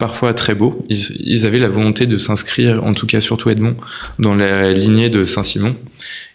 parfois 0.00 0.34
très 0.34 0.54
beau. 0.54 0.84
Ils, 0.88 1.46
avaient 1.46 1.60
la 1.60 1.68
volonté 1.68 2.06
de 2.06 2.18
s'inscrire, 2.18 2.82
en 2.82 2.94
tout 2.94 3.06
cas 3.06 3.20
surtout 3.20 3.50
Edmond, 3.50 3.76
dans 4.18 4.34
la 4.34 4.72
lignée 4.72 5.10
de 5.10 5.24
Saint-Simon. 5.24 5.76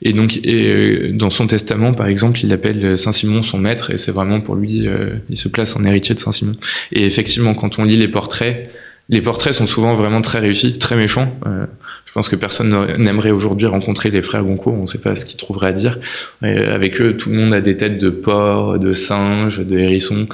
Et 0.01 0.13
donc, 0.13 0.39
et, 0.45 1.11
dans 1.11 1.31
son 1.31 1.47
testament, 1.47 1.93
par 1.93 2.07
exemple, 2.07 2.39
il 2.43 2.53
appelle 2.53 2.97
Saint-Simon 2.97 3.43
son 3.43 3.57
maître, 3.57 3.91
et 3.91 3.97
c'est 3.97 4.11
vraiment 4.11 4.39
pour 4.39 4.55
lui, 4.55 4.87
euh, 4.87 5.15
il 5.29 5.37
se 5.37 5.49
place 5.49 5.75
en 5.75 5.83
héritier 5.83 6.15
de 6.15 6.19
Saint-Simon. 6.19 6.55
Et 6.93 7.05
effectivement, 7.05 7.55
quand 7.55 7.79
on 7.79 7.83
lit 7.83 7.97
les 7.97 8.07
portraits, 8.07 8.69
les 9.09 9.21
portraits 9.21 9.53
sont 9.53 9.67
souvent 9.67 9.95
vraiment 9.95 10.21
très 10.21 10.39
réussis, 10.39 10.77
très 10.77 10.95
méchants. 10.95 11.37
Euh, 11.45 11.65
pense 12.15 12.29
que 12.29 12.37
personne 12.37 12.95
n'aimerait 12.97 13.31
aujourd'hui 13.31 13.67
rencontrer 13.67 14.09
les 14.09 14.21
frères 14.21 14.43
Goncourt, 14.45 14.73
on 14.73 14.81
ne 14.81 14.85
sait 14.85 15.01
pas 15.01 15.17
ce 15.17 15.25
qu'ils 15.25 15.37
trouveraient 15.37 15.67
à 15.67 15.73
dire. 15.73 15.99
avec 16.41 17.01
eux, 17.01 17.17
tout 17.17 17.29
le 17.29 17.35
monde 17.35 17.53
a 17.53 17.59
des 17.59 17.75
têtes 17.75 17.99
de 17.99 18.09
porc, 18.09 18.79
de 18.79 18.93
singes, 18.93 19.59
de 19.59 19.77
hérissons. 19.77 20.25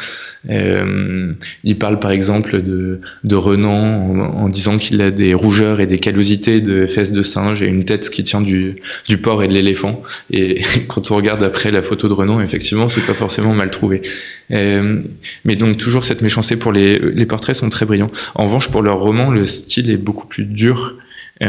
Euh, 0.50 1.34
il 1.63 1.78
parle 1.80 2.00
par 2.00 2.12
exemple 2.12 2.62
de, 2.62 3.00
Renan 3.36 4.36
en, 4.36 4.48
disant 4.48 4.78
qu'il 4.78 5.02
a 5.02 5.10
des 5.10 5.34
rougeurs 5.34 5.80
et 5.80 5.88
des 5.88 5.98
callosités 5.98 6.62
de 6.62 6.86
fesses 6.86 7.12
de 7.12 7.24
singe 7.24 7.63
et 7.63 7.67
une 7.67 7.84
tête 7.84 8.12
qui 8.12 8.24
tient 8.24 8.41
du, 8.41 8.76
du 9.08 9.17
porc 9.17 9.44
et 9.44 9.48
de 9.48 9.54
l'éléphant. 9.54 10.04
Et 10.30 10.62
quand 10.88 11.10
on 11.10 11.15
regarde 11.15 11.41
après 11.41 11.72
la 11.72 11.82
photo 11.82 12.08
de 12.08 12.13
Renan, 12.13 12.41
effectivement, 12.41 12.89
c'est 12.89 13.06
pas 13.08 13.15
forcément 13.15 13.56
mal 13.56 13.72
trouvé. 13.72 14.04
Euh, 14.52 15.00
mais 15.46 15.56
donc 15.56 15.78
toujours 15.78 16.04
cette 16.04 16.22
méchanceté 16.22 16.58
pour 16.58 16.72
les, 16.72 17.00
les 17.00 17.26
portraits 17.26 17.56
sont 17.56 17.70
très 17.70 17.88
brillants. 17.88 18.12
En 18.36 18.46
revanche, 18.46 18.70
pour 18.70 18.84
leur 18.84 19.00
roman, 19.00 19.32
le 19.32 19.48
style 19.48 19.89
est 19.89 19.98
beaucoup 19.98 20.28
plus 20.28 20.46
dur 20.46 20.96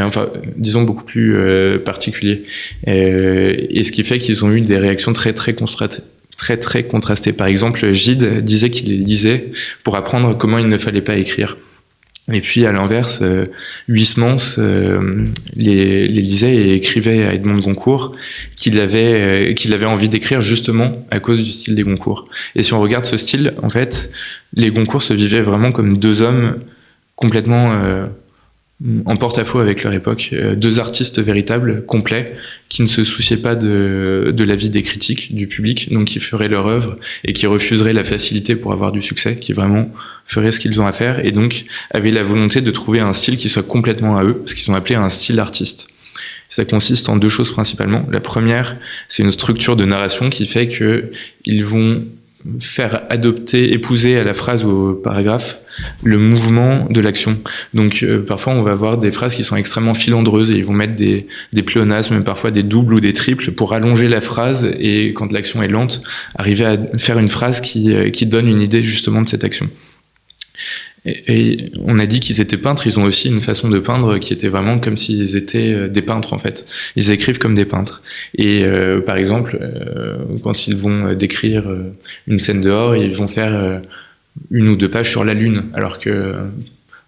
enfin, 0.00 0.28
disons 0.56 0.82
beaucoup 0.82 1.04
plus 1.04 1.36
euh, 1.36 1.78
particulier. 1.78 2.44
Euh, 2.88 3.54
et 3.68 3.84
ce 3.84 3.92
qui 3.92 4.04
fait 4.04 4.18
qu'ils 4.18 4.44
ont 4.44 4.50
eu 4.50 4.62
des 4.62 4.78
réactions 4.78 5.12
très 5.12 5.32
très 5.32 5.52
très. 6.56 7.32
Par 7.32 7.46
exemple, 7.46 7.92
Gide 7.92 8.42
disait 8.42 8.70
qu'il 8.70 8.88
les 8.88 8.96
lisait 8.96 9.50
pour 9.84 9.96
apprendre 9.96 10.36
comment 10.36 10.58
il 10.58 10.68
ne 10.68 10.78
fallait 10.78 11.02
pas 11.02 11.16
écrire. 11.16 11.58
Et 12.32 12.40
puis 12.40 12.64
à 12.66 12.72
l'inverse, 12.72 13.18
euh, 13.22 13.46
Huysmans 13.88 14.56
les, 15.56 16.08
lisait 16.08 16.54
et 16.54 16.74
écrivait 16.74 17.24
à 17.24 17.34
Edmond 17.34 17.58
Goncourt 17.58 18.14
qu'il 18.56 18.78
avait 18.78 19.54
qu'il 19.54 19.74
avait 19.74 19.86
envie 19.86 20.08
d'écrire 20.08 20.40
justement 20.40 21.04
à 21.10 21.20
cause 21.20 21.42
du 21.42 21.50
style 21.50 21.74
des 21.74 21.82
Goncourt. 21.82 22.28
Et 22.54 22.62
si 22.62 22.72
on 22.72 22.80
regarde 22.80 23.04
ce 23.04 23.16
style, 23.16 23.54
en 23.62 23.70
fait, 23.70 24.10
les 24.54 24.70
Goncourt 24.70 25.02
se 25.02 25.12
vivaient 25.12 25.42
vraiment 25.42 25.72
comme 25.72 25.98
deux 25.98 26.22
hommes 26.22 26.60
complètement 27.16 27.72
en 29.04 29.16
porte-à-faux 29.16 29.60
avec 29.60 29.84
leur 29.84 29.92
époque. 29.92 30.30
Euh, 30.32 30.56
deux 30.56 30.80
artistes 30.80 31.20
véritables, 31.20 31.84
complets, 31.86 32.34
qui 32.68 32.82
ne 32.82 32.88
se 32.88 33.04
souciaient 33.04 33.36
pas 33.36 33.54
de, 33.54 34.32
de 34.34 34.44
l'avis 34.44 34.70
des 34.70 34.82
critiques, 34.82 35.34
du 35.34 35.46
public, 35.46 35.92
donc 35.92 36.06
qui 36.06 36.20
feraient 36.20 36.48
leur 36.48 36.66
œuvre 36.66 36.98
et 37.24 37.32
qui 37.32 37.46
refuseraient 37.46 37.92
la 37.92 38.04
facilité 38.04 38.56
pour 38.56 38.72
avoir 38.72 38.92
du 38.92 39.00
succès, 39.00 39.36
qui 39.36 39.52
vraiment 39.52 39.90
feraient 40.26 40.50
ce 40.50 40.60
qu'ils 40.60 40.80
ont 40.80 40.86
à 40.86 40.92
faire 40.92 41.24
et 41.24 41.32
donc 41.32 41.64
avaient 41.90 42.10
la 42.10 42.22
volonté 42.22 42.60
de 42.60 42.70
trouver 42.70 43.00
un 43.00 43.12
style 43.12 43.36
qui 43.36 43.48
soit 43.48 43.62
complètement 43.62 44.16
à 44.16 44.24
eux, 44.24 44.42
ce 44.46 44.54
qu'ils 44.54 44.70
ont 44.70 44.74
appelé 44.74 44.94
un 44.94 45.10
style 45.10 45.38
artiste. 45.38 45.88
Ça 46.48 46.64
consiste 46.64 47.08
en 47.08 47.16
deux 47.16 47.30
choses 47.30 47.50
principalement. 47.50 48.06
La 48.10 48.20
première, 48.20 48.76
c'est 49.08 49.22
une 49.22 49.32
structure 49.32 49.74
de 49.74 49.84
narration 49.84 50.28
qui 50.28 50.44
fait 50.44 50.68
que 50.68 51.10
ils 51.46 51.64
vont 51.64 52.04
faire 52.60 53.04
adopter, 53.08 53.72
épouser 53.72 54.18
à 54.18 54.24
la 54.24 54.34
phrase 54.34 54.64
ou 54.64 54.70
au 54.70 54.94
paragraphe 54.94 55.60
le 56.02 56.18
mouvement 56.18 56.86
de 56.90 57.00
l'action. 57.00 57.38
Donc 57.72 58.02
euh, 58.02 58.24
parfois 58.24 58.52
on 58.52 58.62
va 58.62 58.72
avoir 58.72 58.98
des 58.98 59.10
phrases 59.10 59.34
qui 59.34 59.44
sont 59.44 59.56
extrêmement 59.56 59.94
filandreuses 59.94 60.50
et 60.50 60.56
ils 60.56 60.64
vont 60.64 60.72
mettre 60.72 60.96
des, 60.96 61.26
pléonasmes, 61.62 62.22
parfois 62.22 62.50
des 62.50 62.62
doubles 62.62 62.94
ou 62.94 63.00
des 63.00 63.12
triples 63.12 63.52
pour 63.52 63.72
allonger 63.72 64.08
la 64.08 64.20
phrase 64.20 64.70
et 64.78 65.12
quand 65.14 65.32
l'action 65.32 65.62
est 65.62 65.68
lente, 65.68 66.02
arriver 66.36 66.64
à 66.64 66.76
faire 66.98 67.18
une 67.18 67.28
phrase 67.28 67.60
qui, 67.60 67.92
euh, 67.92 68.10
qui 68.10 68.26
donne 68.26 68.48
une 68.48 68.60
idée 68.60 68.82
justement 68.82 69.22
de 69.22 69.28
cette 69.28 69.44
action. 69.44 69.68
Et, 71.04 71.72
on 71.84 71.98
a 71.98 72.06
dit 72.06 72.20
qu'ils 72.20 72.40
étaient 72.40 72.56
peintres, 72.56 72.86
ils 72.86 72.98
ont 73.00 73.04
aussi 73.04 73.28
une 73.28 73.40
façon 73.40 73.68
de 73.68 73.78
peindre 73.78 74.18
qui 74.18 74.32
était 74.32 74.48
vraiment 74.48 74.78
comme 74.78 74.96
s'ils 74.96 75.36
étaient 75.36 75.72
euh, 75.72 75.88
des 75.88 76.02
peintres 76.02 76.32
en 76.32 76.38
fait. 76.38 76.66
Ils 76.96 77.10
écrivent 77.10 77.38
comme 77.38 77.54
des 77.54 77.64
peintres. 77.64 78.02
Et 78.36 78.64
euh, 78.64 79.00
par 79.00 79.16
exemple, 79.16 79.58
euh, 79.60 80.16
quand 80.42 80.68
ils 80.68 80.76
vont 80.76 81.12
décrire 81.14 81.64
une 82.28 82.38
scène 82.38 82.60
dehors, 82.60 82.96
ils 82.96 83.14
vont 83.14 83.28
faire 83.28 83.82
une 84.50 84.68
ou 84.68 84.76
deux 84.76 84.90
pages 84.90 85.10
sur 85.10 85.24
la 85.24 85.34
lune, 85.34 85.64
alors 85.74 85.98
que 85.98 86.34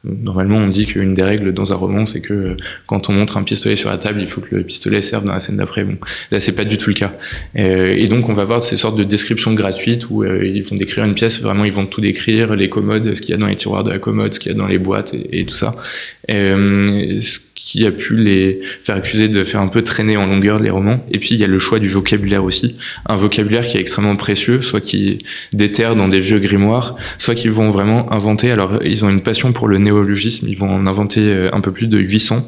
Normalement, 0.04 0.58
on 0.58 0.68
dit 0.68 0.86
qu'une 0.86 1.14
des 1.14 1.22
règles 1.22 1.52
dans 1.52 1.72
un 1.72 1.76
roman, 1.76 2.04
c'est 2.04 2.20
que 2.20 2.34
euh, 2.34 2.56
quand 2.86 3.08
on 3.08 3.12
montre 3.12 3.38
un 3.38 3.42
pistolet 3.42 3.74
sur 3.74 3.88
la 3.88 3.96
table, 3.96 4.20
il 4.20 4.26
faut 4.26 4.42
que 4.42 4.54
le 4.54 4.62
pistolet 4.62 5.00
serve 5.00 5.24
dans 5.24 5.32
la 5.32 5.40
scène 5.40 5.56
d'après. 5.56 5.84
Bon, 5.84 5.96
là, 6.30 6.40
c'est 6.40 6.54
pas 6.54 6.64
du 6.64 6.76
tout 6.76 6.90
le 6.90 6.94
cas. 6.94 7.14
Euh, 7.56 7.94
et 7.96 8.06
donc, 8.08 8.28
on 8.28 8.34
va 8.34 8.44
voir 8.44 8.62
ces 8.62 8.76
sortes 8.76 8.96
de 8.96 9.04
descriptions 9.04 9.54
gratuites 9.54 10.10
où 10.10 10.22
euh, 10.22 10.44
ils 10.44 10.62
vont 10.62 10.76
décrire 10.76 11.04
une 11.04 11.14
pièce. 11.14 11.40
Vraiment, 11.40 11.64
ils 11.64 11.72
vont 11.72 11.86
tout 11.86 12.02
décrire, 12.02 12.54
les 12.54 12.68
commodes, 12.68 13.14
ce 13.14 13.22
qu'il 13.22 13.30
y 13.30 13.34
a 13.34 13.38
dans 13.38 13.46
les 13.46 13.56
tiroirs 13.56 13.82
de 13.82 13.90
la 13.90 13.98
commode, 13.98 14.34
ce 14.34 14.40
qu'il 14.40 14.52
y 14.52 14.54
a 14.54 14.58
dans 14.58 14.66
les 14.66 14.78
boîtes 14.78 15.14
et, 15.32 15.46
tout 15.46 15.54
ça. 15.54 15.74
Qui 17.64 17.86
a 17.86 17.90
pu 17.90 18.14
les 18.14 18.60
faire 18.82 18.96
accuser 18.96 19.28
de 19.28 19.42
faire 19.42 19.60
un 19.60 19.68
peu 19.68 19.82
traîner 19.82 20.16
en 20.16 20.26
longueur 20.26 20.60
les 20.60 20.70
romans. 20.70 21.04
Et 21.10 21.18
puis 21.18 21.30
il 21.34 21.40
y 21.40 21.44
a 21.44 21.46
le 21.46 21.58
choix 21.58 21.78
du 21.78 21.88
vocabulaire 21.88 22.44
aussi, 22.44 22.76
un 23.06 23.16
vocabulaire 23.16 23.66
qui 23.66 23.78
est 23.78 23.80
extrêmement 23.80 24.16
précieux, 24.16 24.60
soit 24.60 24.82
qui 24.82 25.24
déterre 25.52 25.96
dans 25.96 26.08
des 26.08 26.20
vieux 26.20 26.38
grimoires, 26.38 26.96
soit 27.18 27.34
qu'ils 27.34 27.52
vont 27.52 27.70
vraiment 27.70 28.12
inventer. 28.12 28.50
Alors 28.50 28.80
ils 28.84 29.04
ont 29.04 29.10
une 29.10 29.22
passion 29.22 29.52
pour 29.52 29.66
le 29.66 29.78
néologisme, 29.78 30.46
ils 30.48 30.58
vont 30.58 30.70
en 30.70 30.86
inventer 30.86 31.48
un 31.52 31.60
peu 31.60 31.72
plus 31.72 31.86
de 31.86 31.98
800 31.98 32.36
euh, 32.36 32.40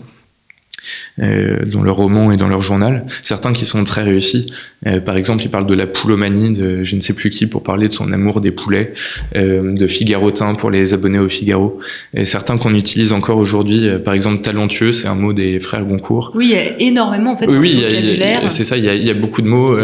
dans 1.19 1.83
leur 1.83 1.97
roman 1.97 2.31
et 2.31 2.37
dans 2.37 2.49
leur 2.49 2.61
journal. 2.61 3.07
Certains 3.23 3.53
qui 3.53 3.67
sont 3.67 3.83
très 3.85 4.03
réussis. 4.03 4.53
Euh, 4.87 5.01
par 5.01 5.17
exemple, 5.17 5.43
ils 5.43 5.49
parlent 5.49 5.67
de 5.67 5.75
la 5.75 5.87
poulomanie 5.87 6.53
de 6.53 6.85
je 6.85 6.97
ne 6.97 7.01
sais 7.01 7.13
plus 7.13 7.31
qui 7.31 7.47
pour 7.47 7.63
parler 7.63 7.89
de 7.89 7.93
son 7.93 8.13
amour 8.13 8.41
des 8.41 8.51
poulets, 8.51 8.93
euh, 9.37 9.71
de 9.73 9.87
Figarotin 9.87 10.55
pour 10.55 10.71
les 10.71 10.95
abonnés 10.95 11.19
au 11.19 11.29
Figaro. 11.29 11.79
Et 12.15 12.25
certains 12.25 12.59
qu'on 12.59 12.75
utilise 12.75 13.13
encore 13.13 13.39
aujourd'hui, 13.39 13.89
par 14.05 14.15
exemple 14.15 14.43
talentueux, 14.43 14.93
c'est 14.93 15.09
un 15.09 15.15
mot 15.15 15.33
des 15.33 15.61
frères 15.61 15.85
Goncourt. 15.85 16.33
Oui, 16.35 16.47
il 16.47 16.51
y 16.53 16.57
a 16.57 16.81
énormément 16.81 17.33
en 17.33 17.37
fait. 17.37 17.47
Oui, 17.47 17.57
oui 17.57 17.83
c'est 18.49 18.65
ça. 18.65 18.77
Il 18.77 18.85
y, 18.85 18.89
a, 18.89 18.95
il 18.95 19.05
y, 19.05 19.11
a, 19.11 19.15
beaucoup 19.15 19.43
de 19.43 19.49
mots 19.49 19.77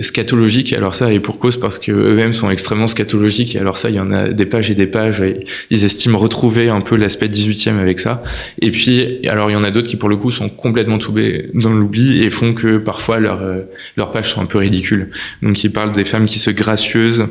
scatologiques. 0.00 0.72
Alors 0.72 0.94
ça, 0.94 1.12
et 1.12 1.20
pour 1.20 1.38
cause 1.38 1.58
parce 1.58 1.78
que 1.78 1.92
eux-mêmes 1.92 2.34
sont 2.34 2.50
extrêmement 2.50 2.88
scatologiques. 2.88 3.54
Et 3.54 3.58
alors 3.58 3.78
ça, 3.78 3.90
il 3.90 3.96
y 3.96 4.00
en 4.00 4.10
a 4.10 4.28
des 4.28 4.46
pages 4.46 4.70
et 4.70 4.74
des 4.74 4.86
pages. 4.86 5.22
ils 5.70 5.84
estiment 5.84 6.18
retrouver 6.18 6.68
un 6.68 6.80
peu 6.80 6.96
l'aspect 6.96 7.28
18e 7.28 7.78
avec 7.78 8.00
ça. 8.00 8.22
Et 8.60 8.70
puis, 8.70 9.20
alors 9.28 9.50
il 9.50 9.54
y 9.54 9.56
en 9.56 9.64
a 9.64 9.70
d'autres 9.70 9.91
qui 9.92 9.98
pour 9.98 10.08
le 10.08 10.16
coup 10.16 10.30
sont 10.30 10.48
complètement 10.48 10.96
tombés 10.96 11.50
dans 11.52 11.68
l'oubli 11.68 12.22
et 12.22 12.30
font 12.30 12.54
que 12.54 12.78
parfois 12.78 13.20
leurs 13.20 13.42
euh, 13.42 13.60
leurs 13.98 14.10
pages 14.10 14.30
sont 14.30 14.40
un 14.40 14.46
peu 14.46 14.56
ridicules. 14.56 15.10
Donc 15.42 15.62
ils 15.64 15.70
parlent 15.70 15.92
des 15.92 16.04
femmes 16.04 16.24
qui 16.24 16.38
se 16.38 16.50
gracieuses, 16.50 17.26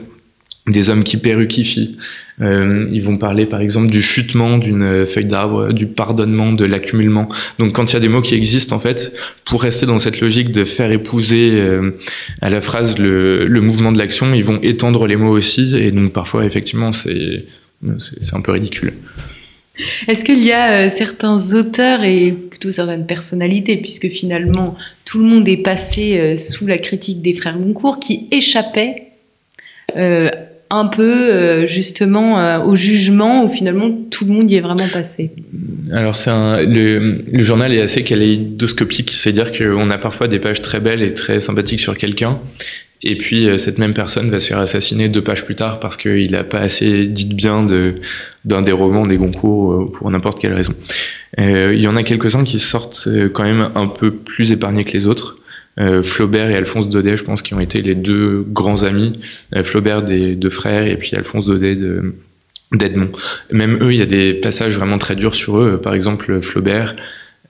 des 0.67 0.91
hommes 0.91 1.03
qui 1.03 1.17
perruquifient. 1.17 1.97
Euh, 2.39 2.87
ils 2.91 3.01
vont 3.01 3.17
parler 3.17 3.47
par 3.47 3.61
exemple 3.61 3.89
du 3.89 4.03
chutement 4.03 4.59
d'une 4.59 5.07
feuille 5.07 5.25
d'arbre, 5.25 5.73
du 5.73 5.87
pardonnement, 5.87 6.53
de 6.53 6.65
l'accumulement. 6.65 7.29
Donc 7.57 7.73
quand 7.73 7.89
il 7.91 7.93
y 7.93 7.97
a 7.97 7.99
des 7.99 8.09
mots 8.09 8.21
qui 8.21 8.35
existent 8.35 8.75
en 8.75 8.79
fait, 8.79 9.11
pour 9.43 9.63
rester 9.63 9.87
dans 9.87 9.97
cette 9.97 10.21
logique 10.21 10.51
de 10.51 10.63
faire 10.63 10.91
épouser 10.91 11.53
euh, 11.53 11.97
à 12.43 12.51
la 12.51 12.61
phrase 12.61 12.99
le, 12.99 13.47
le 13.47 13.61
mouvement 13.61 13.91
de 13.91 13.97
l'action, 13.97 14.31
ils 14.35 14.43
vont 14.43 14.59
étendre 14.61 15.07
les 15.07 15.15
mots 15.15 15.31
aussi 15.35 15.75
et 15.75 15.91
donc 15.91 16.13
parfois 16.13 16.45
effectivement 16.45 16.91
c'est 16.91 17.43
un 18.33 18.41
peu 18.41 18.51
ridicule. 18.51 18.93
Est-ce 20.07 20.25
qu'il 20.25 20.43
y 20.43 20.51
a 20.51 20.71
euh, 20.71 20.89
certains 20.89 21.53
auteurs 21.55 22.03
et 22.03 22.31
plutôt 22.31 22.71
certaines 22.71 23.05
personnalités, 23.05 23.77
puisque 23.77 24.07
finalement 24.07 24.75
tout 25.05 25.19
le 25.19 25.25
monde 25.25 25.47
est 25.47 25.57
passé 25.57 26.17
euh, 26.17 26.35
sous 26.35 26.67
la 26.67 26.77
critique 26.77 27.21
des 27.21 27.33
frères 27.33 27.57
Goncourt, 27.57 27.99
qui 27.99 28.27
échappaient 28.31 29.07
euh, 29.97 30.29
un 30.69 30.85
peu 30.85 31.67
justement 31.67 32.63
au 32.63 32.77
jugement 32.77 33.43
où 33.43 33.49
finalement 33.49 33.91
tout 34.09 34.23
le 34.23 34.31
monde 34.31 34.49
y 34.49 34.55
est 34.55 34.61
vraiment 34.61 34.87
passé? 34.87 35.31
Alors 35.91 36.15
le, 36.25 37.23
journal 37.41 37.73
est 37.73 37.81
assez 37.81 38.03
kaléidoscopique, 38.03 39.11
c'est-à-dire 39.13 39.51
qu'on 39.51 39.89
a 39.89 39.97
parfois 39.97 40.29
des 40.29 40.39
pages 40.39 40.61
très 40.61 40.79
belles 40.79 41.01
et 41.01 41.13
très 41.13 41.41
sympathiques 41.41 41.81
sur 41.81 41.97
quelqu'un 41.97 42.39
et 43.03 43.17
puis 43.17 43.47
euh, 43.47 43.57
cette 43.57 43.77
même 43.77 43.93
personne 43.93 44.29
va 44.29 44.39
se 44.39 44.47
faire 44.47 44.59
assassiner 44.59 45.09
deux 45.09 45.23
pages 45.23 45.45
plus 45.45 45.55
tard 45.55 45.79
parce 45.79 45.97
qu'il 45.97 46.31
n'a 46.31 46.43
pas 46.43 46.59
assez 46.59 47.07
dit 47.07 47.25
de 47.25 47.33
bien 47.33 47.65
d'un 48.45 48.61
des 48.61 48.71
romans 48.71 49.05
des 49.05 49.17
Goncourt 49.17 49.73
euh, 49.73 49.91
pour 49.91 50.09
n'importe 50.11 50.39
quelle 50.39 50.53
raison. 50.53 50.73
Euh, 51.39 51.71
il 51.73 51.81
y 51.81 51.87
en 51.87 51.95
a 51.95 52.03
quelques-uns 52.03 52.43
qui 52.43 52.59
sortent 52.59 53.07
quand 53.33 53.43
même 53.43 53.71
un 53.75 53.87
peu 53.87 54.11
plus 54.11 54.51
épargnés 54.51 54.83
que 54.83 54.93
les 54.93 55.07
autres. 55.07 55.37
Flaubert 56.03 56.51
et 56.51 56.55
Alphonse 56.55 56.89
Daudet, 56.89 57.17
je 57.17 57.23
pense, 57.23 57.41
qui 57.41 57.55
ont 57.55 57.59
été 57.59 57.81
les 57.81 57.95
deux 57.95 58.45
grands 58.47 58.83
amis. 58.83 59.19
Flaubert 59.63 60.03
des 60.03 60.35
deux 60.35 60.49
frères 60.51 60.85
et 60.85 60.95
puis 60.97 61.15
Alphonse 61.15 61.45
Daudet 61.45 61.75
de 61.75 62.13
d'Edmond. 62.73 63.09
Même 63.51 63.81
eux, 63.81 63.91
il 63.91 63.97
y 63.97 64.01
a 64.01 64.05
des 64.05 64.33
passages 64.33 64.77
vraiment 64.77 64.97
très 64.97 65.15
durs 65.15 65.33
sur 65.33 65.57
eux. 65.57 65.79
Par 65.81 65.95
exemple, 65.95 66.41
Flaubert, 66.41 66.93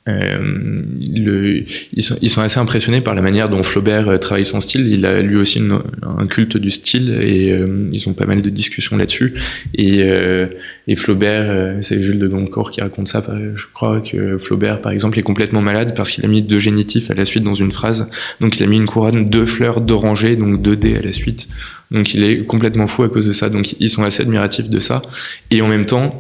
euh, 0.10 0.78
le, 1.00 1.64
ils, 1.94 2.02
sont, 2.02 2.18
ils, 2.24 2.30
sont, 2.30 2.42
assez 2.42 2.60
impressionnés 2.60 3.02
par 3.02 3.14
la 3.14 3.22
manière 3.22 3.50
dont 3.50 3.62
Flaubert 3.62 4.10
euh, 4.10 4.18
travaille 4.18 4.46
son 4.46 4.60
style. 4.60 4.88
Il 4.88 5.06
a 5.06 5.22
lui 5.22 5.36
aussi 5.36 5.62
un 6.02 6.26
culte 6.26 6.58
du 6.58 6.72
style 6.72 7.12
et 7.22 7.52
euh, 7.52 7.88
ils 7.92 8.10
ont 8.10 8.14
pas 8.14 8.26
mal 8.26 8.42
de 8.42 8.50
discussions 8.50 8.98
là-dessus. 8.98 9.36
Et, 9.76 10.00
euh, 10.02 10.48
et, 10.88 10.96
Flaubert, 10.96 11.78
c'est 11.82 12.02
Jules 12.02 12.18
de 12.18 12.28
Doncourt 12.28 12.72
qui 12.72 12.82
raconte 12.82 13.10
ça. 13.10 13.24
Je 13.56 13.66
crois 13.72 14.02
que 14.02 14.40
Flaubert, 14.40 14.82
par 14.82 14.92
exemple, 14.92 15.20
est 15.20 15.24
complètement 15.24 15.62
malade 15.62 15.94
parce 15.96 16.10
qu'il 16.10 16.26
a 16.26 16.28
mis 16.28 16.42
deux 16.42 16.60
génitifs 16.60 17.12
à 17.12 17.14
la 17.14 17.26
suite 17.26 17.44
dans 17.44 17.54
une 17.54 17.72
phrase. 17.72 18.10
Donc 18.40 18.60
il 18.60 18.64
a 18.64 18.68
mis 18.68 18.78
une 18.78 18.88
couronne, 18.88 19.30
deux 19.30 19.46
fleurs 19.46 19.82
d'oranger, 19.82 20.36
donc 20.36 20.64
deux 20.64 20.76
dés 20.76 20.98
à 20.98 21.02
la 21.02 21.14
suite. 21.14 21.48
Donc 21.92 22.16
il 22.16 22.24
est 22.24 22.46
complètement 22.46 22.88
fou 22.88 23.04
à 23.04 23.10
cause 23.10 23.28
de 23.28 23.34
ça. 23.34 23.50
Donc 23.50 23.76
ils 23.80 23.90
sont 23.90 24.04
assez 24.04 24.24
admiratifs 24.24 24.70
de 24.70 24.80
ça. 24.80 25.04
Et 25.52 25.62
en 25.62 25.68
même 25.68 25.86
temps, 25.86 26.20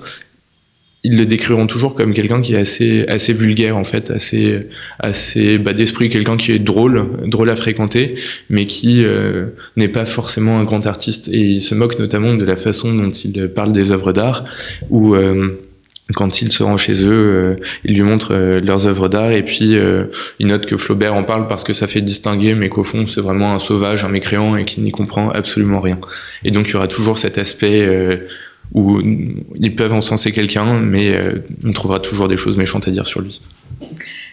ils 1.03 1.17
le 1.17 1.25
décriront 1.25 1.65
toujours 1.65 1.95
comme 1.95 2.13
quelqu'un 2.13 2.41
qui 2.41 2.53
est 2.53 2.59
assez 2.59 3.05
assez 3.07 3.33
vulgaire 3.33 3.75
en 3.75 3.83
fait, 3.83 4.11
assez 4.11 4.67
assez 4.99 5.57
bas 5.57 5.73
d'esprit, 5.73 6.09
quelqu'un 6.09 6.37
qui 6.37 6.51
est 6.51 6.59
drôle, 6.59 7.07
drôle 7.25 7.49
à 7.49 7.55
fréquenter, 7.55 8.15
mais 8.49 8.65
qui 8.65 9.03
euh, 9.03 9.47
n'est 9.77 9.87
pas 9.87 10.05
forcément 10.05 10.59
un 10.59 10.63
grand 10.63 10.85
artiste. 10.85 11.27
Et 11.29 11.39
il 11.39 11.61
se 11.61 11.73
moque 11.73 11.97
notamment 11.97 12.35
de 12.35 12.45
la 12.45 12.55
façon 12.55 12.93
dont 12.93 13.09
il 13.09 13.49
parle 13.49 13.71
des 13.71 13.91
œuvres 13.91 14.13
d'art, 14.13 14.45
où 14.91 15.15
euh, 15.15 15.59
quand 16.13 16.41
il 16.41 16.51
se 16.51 16.61
rend 16.61 16.77
chez 16.77 17.07
eux, 17.07 17.09
euh, 17.09 17.55
il 17.83 17.95
lui 17.95 18.03
montre 18.03 18.35
leurs 18.35 18.85
œuvres 18.85 19.07
d'art 19.07 19.31
et 19.31 19.43
puis 19.43 19.75
il 20.39 20.47
note 20.47 20.67
que 20.67 20.77
Flaubert 20.77 21.15
en 21.15 21.23
parle 21.23 21.47
parce 21.47 21.63
que 21.63 21.73
ça 21.73 21.87
fait 21.87 22.01
distinguer, 22.01 22.53
mais 22.53 22.69
qu'au 22.69 22.83
fond 22.83 23.07
c'est 23.07 23.21
vraiment 23.21 23.53
un 23.53 23.59
sauvage, 23.59 24.03
un 24.03 24.09
mécréant 24.09 24.55
et 24.55 24.65
qui 24.65 24.81
n'y 24.81 24.91
comprend 24.91 25.31
absolument 25.31 25.79
rien. 25.79 25.97
Et 26.43 26.51
donc 26.51 26.67
il 26.69 26.73
y 26.73 26.75
aura 26.75 26.87
toujours 26.87 27.17
cet 27.17 27.39
aspect 27.39 28.21
où 28.73 29.01
ils 29.55 29.75
peuvent 29.75 29.93
encenser 29.93 30.31
quelqu'un, 30.31 30.79
mais 30.79 31.13
euh, 31.13 31.39
on 31.65 31.71
trouvera 31.71 31.99
toujours 31.99 32.27
des 32.27 32.37
choses 32.37 32.57
méchantes 32.57 32.87
à 32.87 32.91
dire 32.91 33.07
sur 33.07 33.21
lui. 33.21 33.41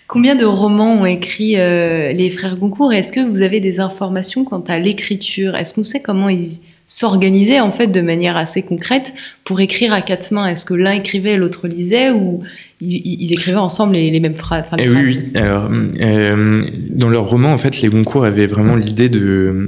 Combien 0.06 0.36
de 0.36 0.44
romans 0.44 1.00
ont 1.00 1.06
écrit 1.06 1.58
euh, 1.58 2.12
les 2.12 2.30
frères 2.30 2.56
Goncourt? 2.56 2.92
Est-ce 2.92 3.12
que 3.12 3.20
vous 3.20 3.42
avez 3.42 3.60
des 3.60 3.80
informations 3.80 4.44
quant 4.44 4.64
à 4.68 4.78
l'écriture? 4.78 5.54
Est-ce 5.54 5.74
qu'on 5.74 5.84
sait 5.84 6.00
comment 6.00 6.28
ils 6.28 6.48
s'organisaient 6.86 7.60
en 7.60 7.72
fait 7.72 7.88
de 7.88 8.00
manière 8.00 8.36
assez 8.36 8.62
concrète 8.62 9.12
pour 9.44 9.60
écrire 9.60 9.92
à 9.92 10.00
quatre 10.00 10.32
mains? 10.32 10.46
Est-ce 10.46 10.64
que 10.64 10.74
l'un 10.74 10.92
écrivait, 10.92 11.36
l'autre 11.36 11.68
lisait 11.68 12.10
ou 12.10 12.42
ils, 12.80 13.32
écrivaient 13.32 13.58
ensemble 13.58 13.94
les, 13.94 14.20
mêmes 14.20 14.36
phrases, 14.36 14.64
eh 14.78 14.88
Oui, 14.88 15.02
oui. 15.04 15.20
Alors, 15.34 15.68
euh, 16.00 16.64
dans 16.90 17.10
leur 17.10 17.28
roman, 17.28 17.52
en 17.52 17.58
fait, 17.58 17.82
les 17.82 17.88
Goncourt 17.88 18.24
avaient 18.24 18.46
vraiment 18.46 18.76
l'idée 18.76 19.08
de 19.08 19.66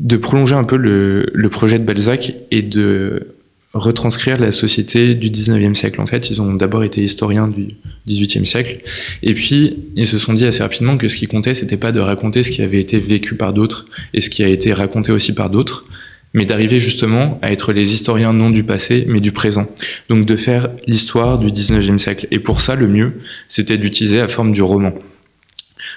de 0.00 0.16
prolonger 0.16 0.54
un 0.54 0.64
peu 0.64 0.76
le, 0.76 1.26
le 1.32 1.48
projet 1.48 1.78
de 1.78 1.84
Balzac 1.84 2.34
et 2.50 2.62
de 2.62 3.33
retranscrire 3.74 4.38
la 4.38 4.52
société 4.52 5.14
du 5.14 5.30
19e 5.30 5.74
siècle. 5.74 6.00
En 6.00 6.06
fait, 6.06 6.30
ils 6.30 6.40
ont 6.40 6.54
d'abord 6.54 6.84
été 6.84 7.02
historiens 7.02 7.48
du 7.48 7.74
18e 8.08 8.44
siècle, 8.44 8.80
et 9.22 9.34
puis 9.34 9.76
ils 9.96 10.06
se 10.06 10.18
sont 10.18 10.32
dit 10.32 10.44
assez 10.44 10.62
rapidement 10.62 10.96
que 10.96 11.08
ce 11.08 11.16
qui 11.16 11.26
comptait, 11.26 11.54
c'était 11.54 11.76
pas 11.76 11.92
de 11.92 12.00
raconter 12.00 12.42
ce 12.42 12.50
qui 12.50 12.62
avait 12.62 12.80
été 12.80 12.98
vécu 12.98 13.34
par 13.34 13.52
d'autres 13.52 13.86
et 14.14 14.20
ce 14.20 14.30
qui 14.30 14.42
a 14.44 14.48
été 14.48 14.72
raconté 14.72 15.12
aussi 15.12 15.34
par 15.34 15.50
d'autres, 15.50 15.84
mais 16.32 16.46
d'arriver 16.46 16.80
justement 16.80 17.38
à 17.42 17.52
être 17.52 17.72
les 17.72 17.94
historiens 17.94 18.32
non 18.32 18.50
du 18.50 18.64
passé, 18.64 19.04
mais 19.08 19.20
du 19.20 19.32
présent. 19.32 19.66
Donc 20.08 20.26
de 20.26 20.36
faire 20.36 20.68
l'histoire 20.86 21.38
du 21.38 21.48
19e 21.48 21.98
siècle. 21.98 22.26
Et 22.30 22.38
pour 22.38 22.60
ça, 22.60 22.74
le 22.74 22.88
mieux, 22.88 23.14
c'était 23.48 23.78
d'utiliser 23.78 24.18
la 24.18 24.28
forme 24.28 24.52
du 24.52 24.62
roman 24.62 24.92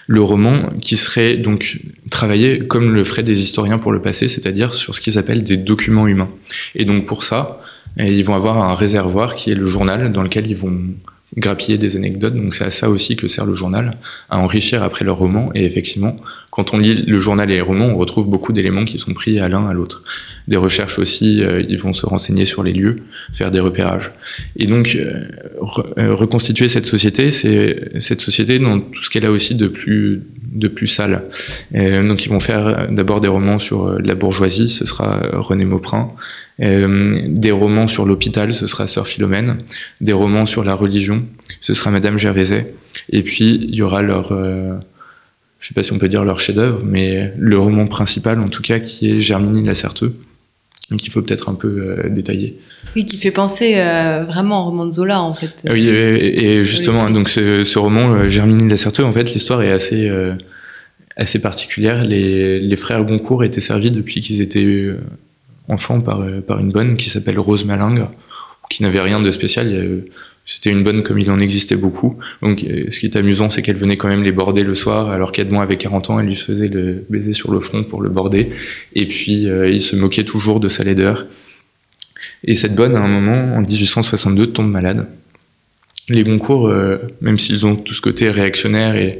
le 0.07 0.21
roman 0.21 0.69
qui 0.81 0.95
serait 0.95 1.35
donc 1.35 1.79
travaillé 2.09 2.59
comme 2.59 2.93
le 2.93 3.03
feraient 3.03 3.23
des 3.23 3.41
historiens 3.41 3.77
pour 3.77 3.91
le 3.91 4.01
passé, 4.01 4.27
c'est-à-dire 4.29 4.73
sur 4.73 4.95
ce 4.95 5.01
qu'ils 5.01 5.17
appellent 5.17 5.43
des 5.43 5.57
documents 5.57 6.07
humains. 6.07 6.29
Et 6.75 6.85
donc 6.85 7.05
pour 7.05 7.23
ça, 7.23 7.61
ils 7.97 8.23
vont 8.23 8.35
avoir 8.35 8.57
un 8.57 8.73
réservoir 8.73 9.35
qui 9.35 9.51
est 9.51 9.55
le 9.55 9.65
journal 9.65 10.11
dans 10.13 10.23
lequel 10.23 10.49
ils 10.49 10.55
vont 10.55 10.81
grappiller 11.35 11.77
des 11.77 11.97
anecdotes. 11.97 12.35
Donc 12.35 12.53
c'est 12.53 12.63
à 12.63 12.69
ça 12.69 12.89
aussi 12.89 13.15
que 13.15 13.27
sert 13.27 13.45
le 13.45 13.53
journal, 13.53 13.97
à 14.29 14.39
enrichir 14.39 14.83
après 14.83 15.03
leur 15.03 15.17
roman. 15.17 15.49
Et 15.55 15.65
effectivement, 15.65 16.17
quand 16.51 16.73
on 16.73 16.77
lit 16.77 17.03
le 17.05 17.19
journal 17.19 17.51
et 17.51 17.55
les 17.55 17.61
romans, 17.61 17.87
on 17.87 17.97
retrouve 17.97 18.27
beaucoup 18.27 18.53
d'éléments 18.53 18.85
qui 18.85 18.97
sont 18.97 19.13
pris 19.13 19.39
à 19.39 19.49
l'un 19.49 19.67
à 19.67 19.73
l'autre. 19.73 20.03
Des 20.47 20.57
recherches 20.57 20.99
aussi, 20.99 21.43
euh, 21.43 21.63
ils 21.67 21.79
vont 21.79 21.93
se 21.93 22.05
renseigner 22.05 22.45
sur 22.45 22.63
les 22.63 22.71
lieux, 22.71 23.03
faire 23.33 23.51
des 23.51 23.59
repérages. 23.59 24.11
Et 24.55 24.67
donc 24.67 24.95
euh, 24.95 25.27
euh, 25.97 26.15
reconstituer 26.15 26.69
cette 26.69 26.85
société, 26.85 27.31
c'est 27.31 27.99
cette 27.99 28.21
société 28.21 28.59
dans 28.59 28.79
tout 28.79 29.03
ce 29.03 29.09
qu'elle 29.09 29.25
a 29.25 29.31
aussi 29.31 29.55
de 29.55 29.67
plus 29.67 30.23
de 30.47 30.67
plus 30.69 30.87
sale. 30.87 31.25
donc 31.73 32.25
ils 32.25 32.29
vont 32.29 32.39
faire 32.39 32.87
d'abord 32.89 33.21
des 33.21 33.27
romans 33.27 33.59
sur 33.59 33.99
la 33.99 34.15
bourgeoisie, 34.15 34.69
ce 34.69 34.85
sera 34.85 35.21
René 35.33 35.65
Mauprin. 35.65 36.13
Euh, 36.61 37.21
des 37.27 37.51
romans 37.51 37.87
sur 37.87 38.05
l'hôpital, 38.05 38.53
ce 38.53 38.67
sera 38.67 38.87
Sœur 38.87 39.07
Philomène. 39.07 39.57
Des 40.01 40.13
romans 40.13 40.45
sur 40.45 40.63
la 40.63 40.73
religion, 40.73 41.23
ce 41.61 41.73
sera 41.73 41.91
Madame 41.91 42.17
Gervaiset. 42.17 42.73
Et 43.11 43.21
puis, 43.21 43.55
il 43.61 43.75
y 43.75 43.81
aura 43.81 44.01
leur, 44.01 44.31
euh, 44.31 44.73
je 45.59 45.67
sais 45.67 45.73
pas 45.73 45.83
si 45.83 45.93
on 45.93 45.99
peut 45.99 46.09
dire 46.09 46.23
leur 46.23 46.39
chef-d'œuvre, 46.39 46.81
mais 46.83 47.33
le 47.37 47.57
roman 47.59 47.87
principal, 47.87 48.39
en 48.39 48.47
tout 48.47 48.61
cas, 48.61 48.79
qui 48.79 49.11
est 49.11 49.19
Germinie 49.19 49.61
de 49.61 49.67
la 49.67 49.75
Certeux. 49.75 50.15
Donc 50.89 51.05
il 51.05 51.11
faut 51.11 51.21
peut-être 51.21 51.49
un 51.49 51.53
peu 51.53 51.67
euh, 51.67 52.09
détailler. 52.09 52.57
Oui, 52.95 53.03
qui 53.03 53.17
fait 53.17 53.31
penser 53.31 53.73
vraiment 53.73 54.61
au 54.61 54.69
roman 54.69 54.85
de 54.85 54.91
Zola 54.91 55.21
en 55.21 55.33
fait. 55.33 55.67
Oui, 55.69 55.85
et, 55.89 56.63
justement, 56.63 57.09
donc 57.09 57.27
ce, 57.27 57.65
ce 57.65 57.77
roman 57.77 58.29
Germinie 58.29 58.63
de 58.63 58.69
la 58.69 58.77
Certeux, 58.77 59.03
en 59.03 59.11
fait, 59.11 59.33
l'histoire 59.33 59.61
est 59.61 59.71
assez 59.71 60.09
assez 61.17 61.39
particulière. 61.39 62.05
Les, 62.05 62.59
les, 62.59 62.77
frères 62.77 63.03
Goncourt 63.03 63.43
étaient 63.43 63.59
servis 63.59 63.91
depuis 63.91 64.21
qu'ils 64.21 64.41
étaient 64.41 64.93
enfant 65.67 66.01
par, 66.01 66.21
euh, 66.21 66.41
par 66.41 66.59
une 66.59 66.71
bonne 66.71 66.95
qui 66.95 67.09
s'appelle 67.09 67.39
Rose 67.39 67.65
Malingre, 67.65 68.11
qui 68.69 68.83
n'avait 68.83 69.01
rien 69.01 69.19
de 69.19 69.31
spécial. 69.31 70.03
C'était 70.45 70.69
une 70.69 70.83
bonne 70.83 71.03
comme 71.03 71.19
il 71.19 71.29
en 71.29 71.39
existait 71.39 71.75
beaucoup. 71.75 72.17
Donc, 72.41 72.63
euh, 72.63 72.85
ce 72.89 72.99
qui 72.99 73.05
est 73.05 73.17
amusant, 73.17 73.49
c'est 73.49 73.61
qu'elle 73.61 73.75
venait 73.75 73.97
quand 73.97 74.07
même 74.07 74.23
les 74.23 74.31
border 74.31 74.63
le 74.63 74.75
soir, 74.75 75.09
alors 75.09 75.31
qu'Edmond 75.31 75.59
avait 75.59 75.77
40 75.77 76.09
ans, 76.09 76.19
elle 76.19 76.27
lui 76.27 76.35
faisait 76.35 76.69
le 76.69 77.05
baiser 77.09 77.33
sur 77.33 77.51
le 77.51 77.59
front 77.59 77.83
pour 77.83 78.01
le 78.01 78.09
border. 78.09 78.49
Et 78.95 79.05
puis, 79.05 79.49
euh, 79.49 79.69
il 79.69 79.81
se 79.81 79.95
moquait 79.95 80.23
toujours 80.23 80.59
de 80.59 80.69
sa 80.69 80.83
laideur. 80.83 81.25
Et 82.43 82.55
cette 82.55 82.75
bonne, 82.75 82.95
à 82.95 83.01
un 83.01 83.07
moment, 83.07 83.55
en 83.55 83.61
1862, 83.61 84.47
tombe 84.47 84.71
malade. 84.71 85.07
Les 86.07 86.23
Goncourt, 86.23 86.71
même 87.19 87.37
s'ils 87.37 87.65
ont 87.65 87.75
tout 87.75 87.93
ce 87.93 87.99
côté 87.99 88.29
réactionnaire 88.29 88.95
et 88.95 89.19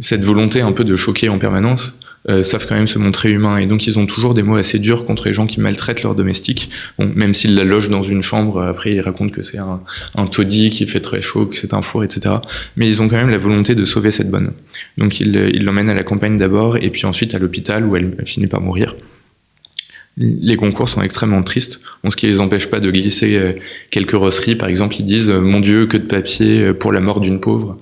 cette 0.00 0.24
volonté 0.24 0.60
un 0.60 0.72
peu 0.72 0.82
de 0.82 0.96
choquer 0.96 1.28
en 1.28 1.38
permanence, 1.38 2.00
euh, 2.28 2.42
savent 2.42 2.66
quand 2.66 2.74
même 2.74 2.88
se 2.88 2.98
montrer 2.98 3.30
humains. 3.30 3.58
Et 3.58 3.66
donc, 3.66 3.86
ils 3.86 3.98
ont 3.98 4.06
toujours 4.06 4.34
des 4.34 4.42
mots 4.42 4.56
assez 4.56 4.78
durs 4.78 5.04
contre 5.04 5.26
les 5.26 5.32
gens 5.32 5.46
qui 5.46 5.60
maltraitent 5.60 6.02
leurs 6.02 6.14
domestiques. 6.14 6.70
Bon, 6.98 7.10
même 7.14 7.34
s'ils 7.34 7.54
la 7.54 7.64
logent 7.64 7.88
dans 7.88 8.02
une 8.02 8.22
chambre, 8.22 8.62
après, 8.62 8.94
ils 8.94 9.00
racontent 9.00 9.32
que 9.32 9.42
c'est 9.42 9.58
un, 9.58 9.80
un 10.16 10.26
taudis 10.26 10.70
qui 10.70 10.86
fait 10.86 11.00
très 11.00 11.22
chaud, 11.22 11.46
que 11.46 11.56
c'est 11.56 11.74
un 11.74 11.82
four, 11.82 12.04
etc. 12.04 12.36
Mais 12.76 12.88
ils 12.88 13.00
ont 13.00 13.08
quand 13.08 13.16
même 13.16 13.30
la 13.30 13.38
volonté 13.38 13.74
de 13.74 13.84
sauver 13.84 14.10
cette 14.10 14.30
bonne. 14.30 14.52
Donc, 14.98 15.20
ils 15.20 15.64
l'emmènent 15.64 15.90
à 15.90 15.94
la 15.94 16.02
campagne 16.02 16.36
d'abord, 16.36 16.76
et 16.76 16.90
puis 16.90 17.06
ensuite 17.06 17.34
à 17.34 17.38
l'hôpital 17.38 17.84
où 17.86 17.96
elle 17.96 18.16
finit 18.24 18.46
par 18.46 18.60
mourir. 18.60 18.94
Les 20.16 20.56
concours 20.56 20.88
sont 20.88 21.02
extrêmement 21.02 21.42
tristes, 21.42 21.80
ce 22.08 22.16
qui 22.16 22.26
les 22.26 22.40
empêche 22.40 22.66
pas 22.66 22.80
de 22.80 22.90
glisser 22.90 23.36
euh, 23.36 23.52
quelques 23.90 24.12
rosseries. 24.12 24.56
Par 24.56 24.68
exemple, 24.68 24.96
ils 24.98 25.06
disent 25.06 25.30
euh, 25.30 25.40
Mon 25.40 25.60
Dieu, 25.60 25.86
que 25.86 25.96
de 25.96 26.02
papier 26.02 26.74
pour 26.74 26.92
la 26.92 27.00
mort 27.00 27.20
d'une 27.20 27.40
pauvre. 27.40 27.78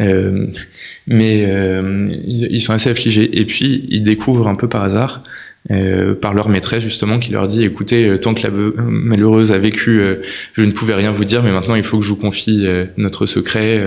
Euh, 0.00 0.46
mais 1.06 1.44
euh, 1.46 2.06
ils 2.26 2.60
sont 2.60 2.72
assez 2.72 2.90
affligés. 2.90 3.38
Et 3.38 3.44
puis, 3.44 3.86
ils 3.88 4.02
découvrent 4.02 4.48
un 4.48 4.54
peu 4.54 4.68
par 4.68 4.82
hasard, 4.82 5.22
euh, 5.70 6.14
par 6.14 6.34
leur 6.34 6.50
maîtresse 6.50 6.84
justement, 6.84 7.18
qui 7.18 7.30
leur 7.30 7.48
dit 7.48 7.64
écoutez, 7.64 8.06
euh, 8.06 8.18
tant 8.18 8.34
que 8.34 8.42
la 8.46 8.50
malheureuse 8.50 9.50
a 9.50 9.56
vécu, 9.56 9.98
euh, 9.98 10.16
je 10.52 10.62
ne 10.62 10.72
pouvais 10.72 10.92
rien 10.92 11.10
vous 11.10 11.24
dire, 11.24 11.42
mais 11.42 11.52
maintenant 11.52 11.74
il 11.74 11.82
faut 11.82 12.00
que 12.00 12.04
je 12.04 12.10
vous 12.10 12.16
confie 12.16 12.66
notre 12.98 13.24
secret. 13.24 13.80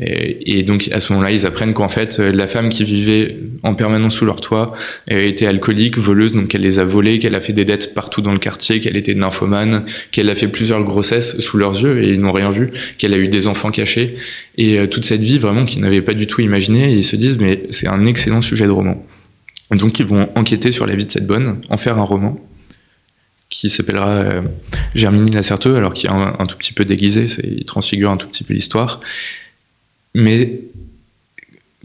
Et, 0.00 0.58
et, 0.58 0.62
donc 0.62 0.88
à 0.92 1.00
ce 1.00 1.12
moment-là, 1.12 1.32
ils 1.32 1.44
apprennent 1.44 1.74
qu'en 1.74 1.90
fait, 1.90 2.18
la 2.18 2.46
femme 2.46 2.70
qui 2.70 2.84
vivait 2.84 3.36
en 3.62 3.74
permanence 3.74 4.14
sous 4.14 4.24
leur 4.24 4.40
toit 4.40 4.72
était 5.10 5.46
alcoolique, 5.46 5.98
voleuse, 5.98 6.32
donc 6.32 6.54
elle 6.54 6.62
les 6.62 6.78
a 6.78 6.84
volés, 6.84 7.18
qu'elle 7.18 7.34
a 7.34 7.42
fait 7.42 7.52
des 7.52 7.66
dettes 7.66 7.92
partout 7.92 8.22
dans 8.22 8.32
le 8.32 8.38
quartier, 8.38 8.80
qu'elle 8.80 8.96
était 8.96 9.14
nymphomane, 9.14 9.84
qu'elle 10.12 10.30
a 10.30 10.34
fait 10.34 10.48
plusieurs 10.48 10.82
grossesses 10.82 11.40
sous 11.40 11.58
leurs 11.58 11.78
yeux 11.78 12.02
et 12.02 12.08
ils 12.08 12.20
n'ont 12.20 12.32
rien 12.32 12.50
vu, 12.50 12.70
qu'elle 12.96 13.12
a 13.12 13.18
eu 13.18 13.28
des 13.28 13.48
enfants 13.48 13.70
cachés 13.70 14.14
et 14.56 14.88
toute 14.88 15.04
cette 15.04 15.22
vie 15.22 15.38
vraiment 15.38 15.66
qu'ils 15.66 15.82
n'avaient 15.82 16.00
pas 16.00 16.14
du 16.14 16.26
tout 16.26 16.40
imaginé. 16.40 16.90
Ils 16.90 17.04
se 17.04 17.16
disent 17.16 17.36
mais 17.38 17.64
c'est 17.68 17.88
un 17.88 18.06
excellent 18.06 18.40
sujet 18.40 18.64
de 18.64 18.70
roman. 18.70 19.04
Donc 19.70 19.98
ils 19.98 20.06
vont 20.06 20.30
enquêter 20.36 20.72
sur 20.72 20.86
la 20.86 20.94
vie 20.94 21.06
de 21.06 21.10
cette 21.10 21.26
bonne, 21.26 21.60
en 21.68 21.76
faire 21.76 21.98
un 21.98 22.04
roman. 22.04 22.38
qui 23.48 23.70
s'appellera 23.70 24.42
Germini 24.94 25.30
Lacerteux, 25.30 25.76
alors 25.76 25.94
qui 25.94 26.06
est 26.06 26.10
un, 26.10 26.36
un, 26.38 26.46
tout 26.46 26.56
petit 26.56 26.72
peu 26.72 26.84
déguisé, 26.84 27.26
il 27.44 27.64
transfigure 27.64 28.10
un 28.10 28.16
tout 28.16 28.28
petit 28.28 28.44
peu 28.44 28.54
l'histoire. 28.54 29.00
Mais 30.14 30.60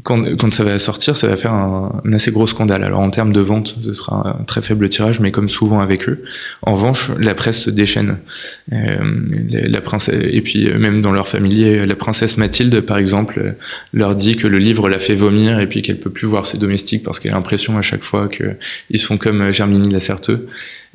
quand, 0.04 0.38
quand, 0.38 0.54
ça 0.54 0.64
va 0.64 0.80
sortir, 0.80 1.16
ça 1.16 1.28
va 1.28 1.38
faire 1.38 1.54
un, 1.54 2.02
assez 2.14 2.32
gros 2.32 2.48
scandale. 2.48 2.84
Alors 2.84 3.00
en 3.00 3.10
termes 3.10 3.34
de 3.34 3.42
vente, 3.42 3.76
ce 3.84 3.94
sera 3.94 4.38
un 4.40 4.44
très 4.44 4.62
faible 4.62 4.90
tirage, 4.90 5.20
mais 5.20 5.32
comme 5.32 5.50
souvent 5.50 5.80
avec 5.80 6.08
eux. 6.10 6.24
En 6.62 6.76
revanche, 6.76 7.12
la 7.20 7.36
presse 7.36 7.62
se 7.62 7.70
déchaîne. 7.70 8.18
Euh, 8.74 8.98
la 9.50 9.82
princesse, 9.82 10.16
et 10.22 10.42
puis 10.42 10.74
même 10.74 11.02
dans 11.02 11.12
leur 11.12 11.28
familier, 11.28 11.86
la 11.86 11.96
princesse 11.96 12.38
Mathilde, 12.38 12.82
par 12.82 12.98
exemple, 12.98 13.56
leur 13.94 14.16
dit 14.16 14.36
que 14.36 14.48
le 14.48 14.58
livre 14.58 14.90
la 14.90 15.00
fait 15.00 15.16
vomir 15.16 15.60
et 15.60 15.68
puis 15.68 15.82
qu'elle 15.82 16.00
peut 16.00 16.10
plus 16.10 16.28
voir 16.28 16.46
ses 16.46 16.58
domestiques 16.58 17.04
parce 17.04 17.20
qu'elle 17.20 17.32
a 17.32 17.36
l'impression 17.36 17.78
à 17.78 17.82
chaque 17.82 18.04
fois 18.04 18.30
qu'ils 18.30 19.00
sont 19.00 19.18
comme 19.18 19.52
Germini 19.52 19.92
Lacerteux. 19.92 20.48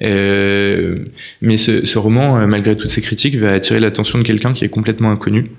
Euh, 0.02 0.98
mais 1.40 1.56
ce, 1.56 1.86
ce 1.86 1.98
roman, 1.98 2.46
malgré 2.46 2.76
toutes 2.76 2.90
ces 2.90 3.00
critiques, 3.00 3.36
va 3.36 3.52
attirer 3.52 3.80
l'attention 3.80 4.18
de 4.18 4.24
quelqu'un 4.24 4.52
qui 4.52 4.64
est 4.64 4.68
complètement 4.68 5.10
inconnu 5.10 5.50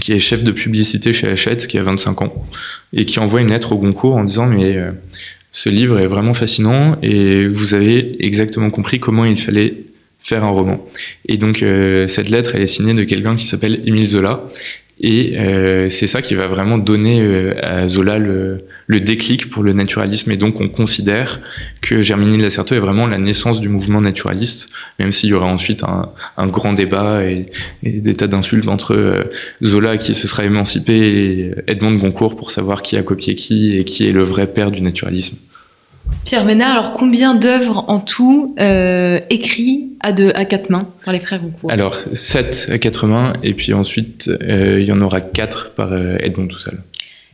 qui 0.00 0.12
est 0.12 0.18
chef 0.18 0.42
de 0.42 0.52
publicité 0.52 1.12
chez 1.12 1.28
Hachette, 1.28 1.66
qui 1.66 1.78
a 1.78 1.82
25 1.82 2.22
ans, 2.22 2.46
et 2.92 3.04
qui 3.04 3.18
envoie 3.18 3.40
une 3.40 3.50
lettre 3.50 3.72
au 3.72 3.78
Goncourt 3.78 4.16
en 4.16 4.24
disant 4.24 4.46
mais 4.46 4.76
euh, 4.76 4.90
ce 5.52 5.68
livre 5.68 5.98
est 6.00 6.08
vraiment 6.08 6.34
fascinant 6.34 6.98
et 7.02 7.46
vous 7.46 7.74
avez 7.74 8.24
exactement 8.24 8.70
compris 8.70 8.98
comment 8.98 9.24
il 9.24 9.38
fallait 9.38 9.84
faire 10.18 10.42
un 10.42 10.48
roman. 10.48 10.84
Et 11.28 11.36
donc 11.36 11.62
euh, 11.62 12.08
cette 12.08 12.30
lettre, 12.30 12.52
elle 12.54 12.62
est 12.62 12.66
signée 12.66 12.94
de 12.94 13.04
quelqu'un 13.04 13.36
qui 13.36 13.46
s'appelle 13.46 13.80
Émile 13.84 14.08
Zola 14.08 14.44
et 15.00 15.36
euh, 15.38 15.88
c'est 15.88 16.06
ça 16.06 16.22
qui 16.22 16.34
va 16.34 16.46
vraiment 16.46 16.78
donner 16.78 17.20
euh, 17.20 17.54
à 17.62 17.88
Zola 17.88 18.18
le, 18.18 18.64
le, 18.86 19.00
déclic 19.00 19.50
pour 19.50 19.64
le 19.64 19.72
naturalisme. 19.72 20.30
Et 20.30 20.36
donc 20.36 20.60
on 20.60 20.68
considère 20.68 21.40
que 21.80 22.00
Germini 22.00 22.38
Lacerteux 22.38 22.76
est 22.76 22.80
vraiment 22.80 23.08
la 23.08 23.18
naissance 23.18 23.60
du 23.60 23.68
mouvement 23.68 24.00
naturaliste, 24.00 24.68
même 25.00 25.10
s'il 25.10 25.30
y 25.30 25.34
aura 25.34 25.46
ensuite 25.46 25.82
un, 25.82 26.12
un 26.36 26.46
grand 26.46 26.74
débat 26.74 27.24
et, 27.24 27.50
des 27.82 28.14
tas 28.14 28.28
d'insultes 28.28 28.68
entre 28.68 28.94
euh, 28.94 29.24
Zola 29.64 29.96
qui 29.96 30.14
se 30.14 30.28
sera 30.28 30.44
émancipé 30.44 30.94
et 30.94 31.54
Edmond 31.66 31.92
de 31.92 31.98
Goncourt 31.98 32.36
pour 32.36 32.52
savoir 32.52 32.82
qui 32.82 32.96
a 32.96 33.02
copié 33.02 33.34
qui 33.34 33.76
et 33.76 33.84
qui 33.84 34.08
est 34.08 34.12
le 34.12 34.22
vrai 34.22 34.46
père 34.46 34.70
du 34.70 34.80
naturalisme. 34.80 35.36
Pierre 36.24 36.44
Ménard, 36.46 36.72
alors 36.72 36.92
combien 36.94 37.34
d'œuvres 37.34 37.84
en 37.88 38.00
tout 38.00 38.46
euh, 38.58 39.20
écrits 39.28 39.90
à, 40.00 40.12
deux, 40.12 40.32
à 40.34 40.44
quatre 40.46 40.70
mains 40.70 40.88
par 41.04 41.12
les 41.12 41.20
frères 41.20 41.40
Goncourt 41.40 41.70
Alors, 41.70 41.98
sept 42.14 42.68
à 42.72 42.78
quatre 42.78 43.06
mains, 43.06 43.34
et 43.42 43.52
puis 43.52 43.74
ensuite, 43.74 44.30
euh, 44.42 44.80
il 44.80 44.86
y 44.86 44.92
en 44.92 45.02
aura 45.02 45.20
quatre 45.20 45.72
par 45.72 45.92
euh, 45.92 46.16
Edmond 46.20 46.46
tout 46.46 46.58
seul. 46.58 46.78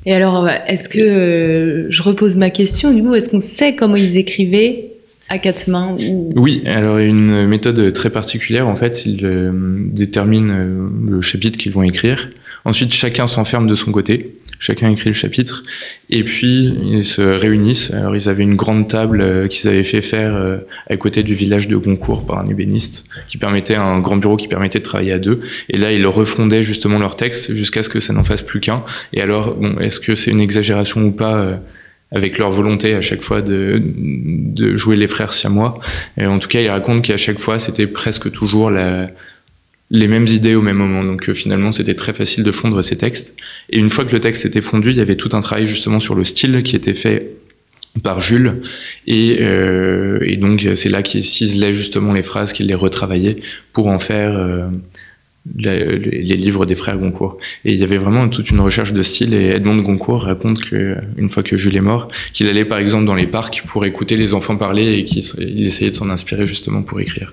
Et 0.06 0.14
alors, 0.14 0.48
est-ce 0.48 0.88
que, 0.88 0.98
euh, 0.98 1.86
je 1.90 2.02
repose 2.02 2.34
ma 2.36 2.50
question, 2.50 2.92
du 2.92 3.02
coup, 3.02 3.14
est-ce 3.14 3.30
qu'on 3.30 3.40
sait 3.40 3.76
comment 3.76 3.96
ils 3.96 4.18
écrivaient 4.18 4.86
à 5.28 5.38
quatre 5.38 5.68
mains 5.68 5.94
ou... 6.08 6.32
Oui, 6.34 6.62
alors 6.66 6.98
une 6.98 7.46
méthode 7.46 7.92
très 7.92 8.10
particulière, 8.10 8.66
en 8.66 8.74
fait, 8.74 9.06
ils 9.06 9.52
déterminent 9.92 10.52
le 11.06 11.22
chapitre 11.22 11.56
qu'ils 11.56 11.70
vont 11.70 11.84
écrire. 11.84 12.30
Ensuite, 12.64 12.92
chacun 12.92 13.28
s'enferme 13.28 13.68
de 13.68 13.76
son 13.76 13.92
côté 13.92 14.34
chacun 14.60 14.90
écrit 14.90 15.08
le 15.08 15.14
chapitre, 15.14 15.64
et 16.10 16.22
puis 16.22 16.76
ils 16.84 17.04
se 17.04 17.22
réunissent. 17.22 17.90
Alors 17.92 18.14
ils 18.14 18.28
avaient 18.28 18.44
une 18.44 18.54
grande 18.54 18.86
table 18.86 19.22
euh, 19.22 19.48
qu'ils 19.48 19.68
avaient 19.68 19.84
fait 19.84 20.02
faire 20.02 20.36
euh, 20.36 20.58
à 20.88 20.96
côté 20.96 21.22
du 21.22 21.34
village 21.34 21.66
de 21.66 21.76
Goncourt 21.76 22.26
par 22.26 22.38
un 22.38 22.46
ébéniste, 22.46 23.06
qui 23.26 23.38
permettait 23.38 23.74
un 23.74 23.98
grand 24.00 24.18
bureau 24.18 24.36
qui 24.36 24.48
permettait 24.48 24.78
de 24.78 24.84
travailler 24.84 25.12
à 25.12 25.18
deux. 25.18 25.40
Et 25.70 25.78
là, 25.78 25.92
ils 25.92 26.06
refondaient 26.06 26.62
justement 26.62 26.98
leur 26.98 27.16
texte 27.16 27.54
jusqu'à 27.54 27.82
ce 27.82 27.88
que 27.88 28.00
ça 28.00 28.12
n'en 28.12 28.22
fasse 28.22 28.42
plus 28.42 28.60
qu'un. 28.60 28.84
Et 29.14 29.22
alors, 29.22 29.56
bon, 29.56 29.78
est-ce 29.78 29.98
que 29.98 30.14
c'est 30.14 30.30
une 30.30 30.40
exagération 30.40 31.02
ou 31.02 31.10
pas 31.10 31.36
euh, 31.36 31.56
avec 32.12 32.36
leur 32.36 32.50
volonté 32.50 32.94
à 32.94 33.00
chaque 33.00 33.22
fois 33.22 33.40
de, 33.40 33.80
de 33.82 34.76
jouer 34.76 34.96
les 34.96 35.08
frères 35.08 35.32
siamois? 35.32 35.80
Et 36.18 36.26
en 36.26 36.38
tout 36.38 36.48
cas, 36.48 36.60
ils 36.60 36.68
racontent 36.68 37.00
qu'à 37.00 37.16
chaque 37.16 37.38
fois, 37.38 37.58
c'était 37.58 37.86
presque 37.86 38.30
toujours 38.30 38.70
la, 38.70 39.08
les 39.90 40.06
mêmes 40.06 40.26
idées 40.26 40.54
au 40.54 40.62
même 40.62 40.76
moment. 40.76 41.04
Donc 41.04 41.28
euh, 41.28 41.34
finalement, 41.34 41.72
c'était 41.72 41.94
très 41.94 42.12
facile 42.12 42.44
de 42.44 42.52
fondre 42.52 42.82
ces 42.82 42.96
textes. 42.96 43.36
Et 43.70 43.78
une 43.78 43.90
fois 43.90 44.04
que 44.04 44.12
le 44.12 44.20
texte 44.20 44.44
était 44.46 44.60
fondu, 44.60 44.90
il 44.90 44.96
y 44.96 45.00
avait 45.00 45.16
tout 45.16 45.30
un 45.32 45.40
travail 45.40 45.66
justement 45.66 46.00
sur 46.00 46.14
le 46.14 46.24
style 46.24 46.62
qui 46.62 46.76
était 46.76 46.94
fait 46.94 47.36
par 48.04 48.20
Jules 48.20 48.60
et, 49.08 49.38
euh, 49.40 50.20
et 50.22 50.36
donc 50.36 50.64
c'est 50.76 50.88
là 50.88 51.02
qu'il 51.02 51.24
ciselait 51.24 51.74
justement 51.74 52.12
les 52.12 52.22
phrases, 52.22 52.52
qu'il 52.52 52.68
les 52.68 52.74
retravaillait 52.76 53.38
pour 53.72 53.88
en 53.88 53.98
faire 53.98 54.36
euh, 54.36 54.68
les, 55.56 56.36
livres 56.36 56.66
des 56.66 56.76
frères 56.76 56.98
Goncourt. 56.98 57.38
Et 57.64 57.72
il 57.72 57.80
y 57.80 57.82
avait 57.82 57.98
vraiment 57.98 58.28
toute 58.28 58.50
une 58.50 58.60
recherche 58.60 58.92
de 58.92 59.02
style 59.02 59.34
et 59.34 59.48
Edmond 59.48 59.82
Goncourt 59.82 60.22
raconte 60.22 60.60
que 60.60 60.98
une 61.16 61.30
fois 61.30 61.42
que 61.42 61.56
Jules 61.56 61.76
est 61.76 61.80
mort, 61.80 62.06
qu'il 62.32 62.46
allait 62.46 62.64
par 62.64 62.78
exemple 62.78 63.06
dans 63.06 63.16
les 63.16 63.26
parcs 63.26 63.64
pour 63.66 63.84
écouter 63.84 64.16
les 64.16 64.34
enfants 64.34 64.56
parler 64.56 64.98
et 64.98 65.04
qu'il 65.04 65.64
essayait 65.64 65.90
de 65.90 65.96
s'en 65.96 66.10
inspirer 66.10 66.46
justement 66.46 66.82
pour 66.82 67.00
écrire. 67.00 67.32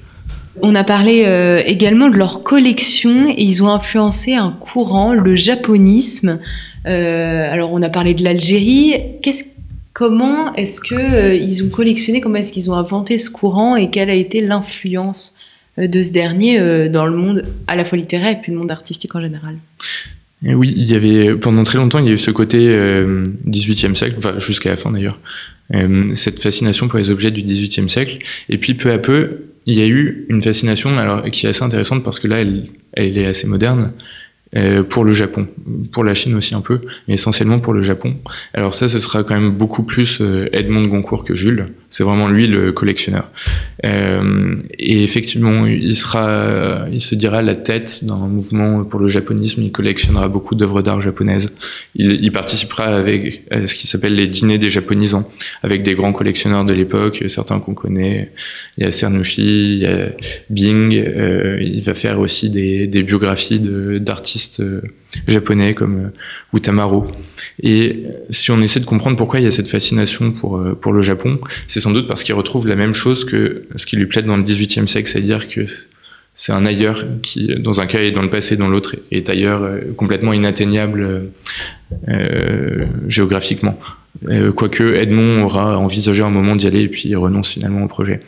On 0.62 0.76
a 0.76 0.84
parlé 0.84 1.24
euh, 1.26 1.62
également 1.66 2.10
de 2.10 2.18
leur 2.18 2.44
collection 2.44 3.30
et 3.30 3.42
ils 3.42 3.64
ont 3.64 3.70
influencé 3.70 4.34
un 4.34 4.52
courant, 4.52 5.14
le 5.14 5.36
japonisme. 5.36 6.40
Euh, 6.86 7.52
alors 7.52 7.72
on 7.74 7.82
a 7.82 7.90
parlé 7.90 8.14
de 8.14 8.24
l'Algérie. 8.24 8.96
Comment 9.98 10.54
est-ce 10.54 10.80
que 10.80 10.94
euh, 10.94 11.34
ils 11.34 11.64
ont 11.64 11.70
collectionné 11.70 12.22
Comment 12.22 12.36
est-ce 12.36 12.54
qu'ils 12.54 12.70
ont 12.70 12.76
inventé 12.76 13.18
ce 13.18 13.32
courant 13.32 13.76
et 13.76 13.90
quelle 13.90 14.12
a 14.12 14.14
été 14.14 14.42
l'influence 14.42 15.36
euh, 15.80 15.88
de 15.88 16.04
ce 16.04 16.12
dernier 16.12 16.88
dans 16.90 17.08
le 17.08 17.18
monde 17.18 17.46
à 17.66 17.76
la 17.76 17.84
fois 17.84 17.98
littéraire 17.98 18.38
et 18.38 18.40
puis 18.40 18.52
le 18.52 18.60
monde 18.60 18.70
artistique 18.70 19.16
en 19.16 19.22
général? 19.22 19.56
Oui, 20.44 20.72
il 20.78 20.86
y 20.86 20.94
avait 20.94 21.34
pendant 21.34 21.64
très 21.64 21.80
longtemps, 21.80 21.98
il 21.98 22.06
y 22.06 22.10
a 22.10 22.12
eu 22.12 22.20
ce 22.20 22.30
côté 22.30 22.60
euh, 22.70 23.24
18e 23.48 23.96
siècle, 23.96 24.14
enfin 24.20 24.38
jusqu'à 24.38 24.70
la 24.70 24.78
fin 24.78 24.92
d'ailleurs, 24.92 25.20
cette 26.14 26.44
fascination 26.44 26.88
pour 26.88 27.00
les 27.00 27.10
objets 27.10 27.32
du 27.32 27.42
18e 27.42 27.88
siècle. 27.88 28.20
Et 28.50 28.60
puis 28.60 28.76
peu 28.76 28.92
à 28.92 29.00
peu, 29.00 29.47
il 29.68 29.78
y 29.78 29.82
a 29.82 29.88
eu 29.88 30.26
une 30.30 30.42
fascination 30.42 30.96
qui 31.32 31.46
est 31.46 31.50
assez 31.50 31.64
intéressante 31.64 32.04
parce 32.04 32.20
que 32.20 32.28
là 32.28 32.38
elle, 32.40 33.18
est 33.18 33.26
assez 33.26 33.48
moderne 33.48 33.92
euh, 34.56 34.82
pour 34.82 35.04
le 35.04 35.12
Japon, 35.12 35.46
pour 35.92 36.06
la 36.06 36.14
Chine 36.14 36.34
aussi 36.36 36.56
un 36.56 36.62
peu, 36.62 36.80
mais 37.08 37.16
essentiellement 37.16 37.60
pour 37.60 37.74
le 37.74 37.82
Japon. 37.82 38.16
Alors 38.54 38.74
ça, 38.74 38.88
ce 38.88 38.98
sera 38.98 39.24
quand 39.24 39.36
même 39.36 39.52
beaucoup 39.52 39.84
plus 39.84 40.20
euh, 40.22 40.48
Edmond 40.54 40.88
Goncourt 40.88 41.26
que 41.26 41.36
Jules. 41.36 41.68
C'est 41.90 42.04
vraiment 42.04 42.28
lui 42.28 42.48
le 42.48 42.74
collectionneur. 42.74 43.30
Euh, 43.86 44.56
et 44.78 45.04
effectivement, 45.04 45.66
il 45.66 45.96
sera, 45.96 46.86
il 46.92 47.00
se 47.00 47.16
dira 47.16 47.42
la 47.42 47.56
tête 47.56 48.04
d'un 48.04 48.28
mouvement 48.28 48.84
pour 48.84 49.00
le 49.00 49.08
japonisme. 49.08 49.62
Il 49.62 49.72
collectionnera 49.72 50.28
beaucoup 50.28 50.56
d'œuvres 50.56 50.82
d'art 50.82 51.00
japonaises. 51.00 51.48
Il, 51.96 52.32
participera 52.32 52.86
avec 52.86 53.44
à 53.52 53.66
ce 53.68 53.76
qui 53.76 53.88
s'appelle 53.88 54.16
les 54.16 54.28
dîners 54.28 54.58
des 54.58 54.70
japonisants, 54.70 55.30
avec 55.64 55.82
des 55.82 55.96
grands 55.96 56.14
collectionneurs 56.14 56.66
de 56.66 56.74
l'époque, 56.74 57.24
certains 57.28 57.60
qu'on 57.60 57.74
connaît. 57.74 58.32
Il 58.78 58.84
y 58.84 58.88
a 58.88 58.92
Cernouchi, 58.92 59.76
il 59.76 59.80
y 59.80 59.86
a 59.86 60.10
Bing. 60.50 60.94
Euh, 60.94 61.58
il 61.62 61.82
va 61.84 61.94
faire 61.94 62.20
aussi 62.20 62.50
des, 62.50 62.88
des 62.88 63.04
biographies 63.04 63.62
d'artistes 64.00 64.60
euh, 64.60 64.82
japonais 65.28 65.74
comme 65.74 66.06
euh, 66.06 66.58
Utamaro. 66.58 67.08
Et 67.62 68.04
si 68.30 68.52
on 68.52 68.60
essaie 68.62 68.80
de 68.80 68.86
comprendre 68.86 69.18
pourquoi 69.18 69.40
il 69.40 69.44
y 69.44 69.48
a 69.48 69.52
cette 69.52 69.68
fascination 69.68 70.32
pour, 70.32 70.58
euh, 70.58 70.78
pour 70.80 70.94
le 70.94 71.02
Japon, 71.02 71.40
c'est 71.68 71.80
sans 71.80 71.92
doute 71.92 72.08
parce 72.08 72.24
qu'il 72.24 72.36
retrouve 72.36 72.68
la 72.68 72.76
même 72.76 72.94
chose 72.94 73.26
que 73.26 73.66
ce 73.76 73.86
qui 73.86 73.96
lui 73.96 74.06
plaît 74.06 74.24
dans 74.24 74.38
le 74.38 74.44
XVIIIe 74.44 74.88
siècle, 74.88 75.10
c'est-à-dire 75.10 75.48
que 75.48 75.66
c'est 76.34 76.52
un 76.52 76.66
ailleurs 76.66 77.04
qui, 77.24 77.48
dans 77.60 77.82
un 77.82 77.88
cas, 77.88 78.00
est 78.00 78.12
dans 78.12 78.22
le 78.22 78.30
passé, 78.30 78.58
dans 78.58 78.68
l'autre, 78.68 78.96
est 79.12 79.28
ailleurs 79.28 79.68
complètement 79.96 80.34
inatteignable 80.34 81.32
euh, 82.10 82.86
géographiquement. 83.08 83.80
Euh, 84.30 84.52
quoique 84.52 84.96
Edmond 84.96 85.44
aura 85.44 85.78
envisagé 85.78 86.22
un 86.22 86.30
moment 86.30 86.56
d'y 86.56 86.68
aller 86.68 86.82
et 86.82 86.88
puis 86.90 87.10
il 87.10 87.16
renonce 87.16 87.52
finalement 87.52 87.84
au 87.84 87.88
projet. 87.88 88.20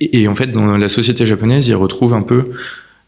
Et, 0.00 0.22
et, 0.22 0.28
en 0.28 0.34
fait, 0.34 0.48
dans 0.48 0.76
la 0.76 0.88
société 0.88 1.24
japonaise, 1.26 1.68
il 1.68 1.74
retrouve 1.74 2.14
un 2.14 2.22
peu 2.22 2.50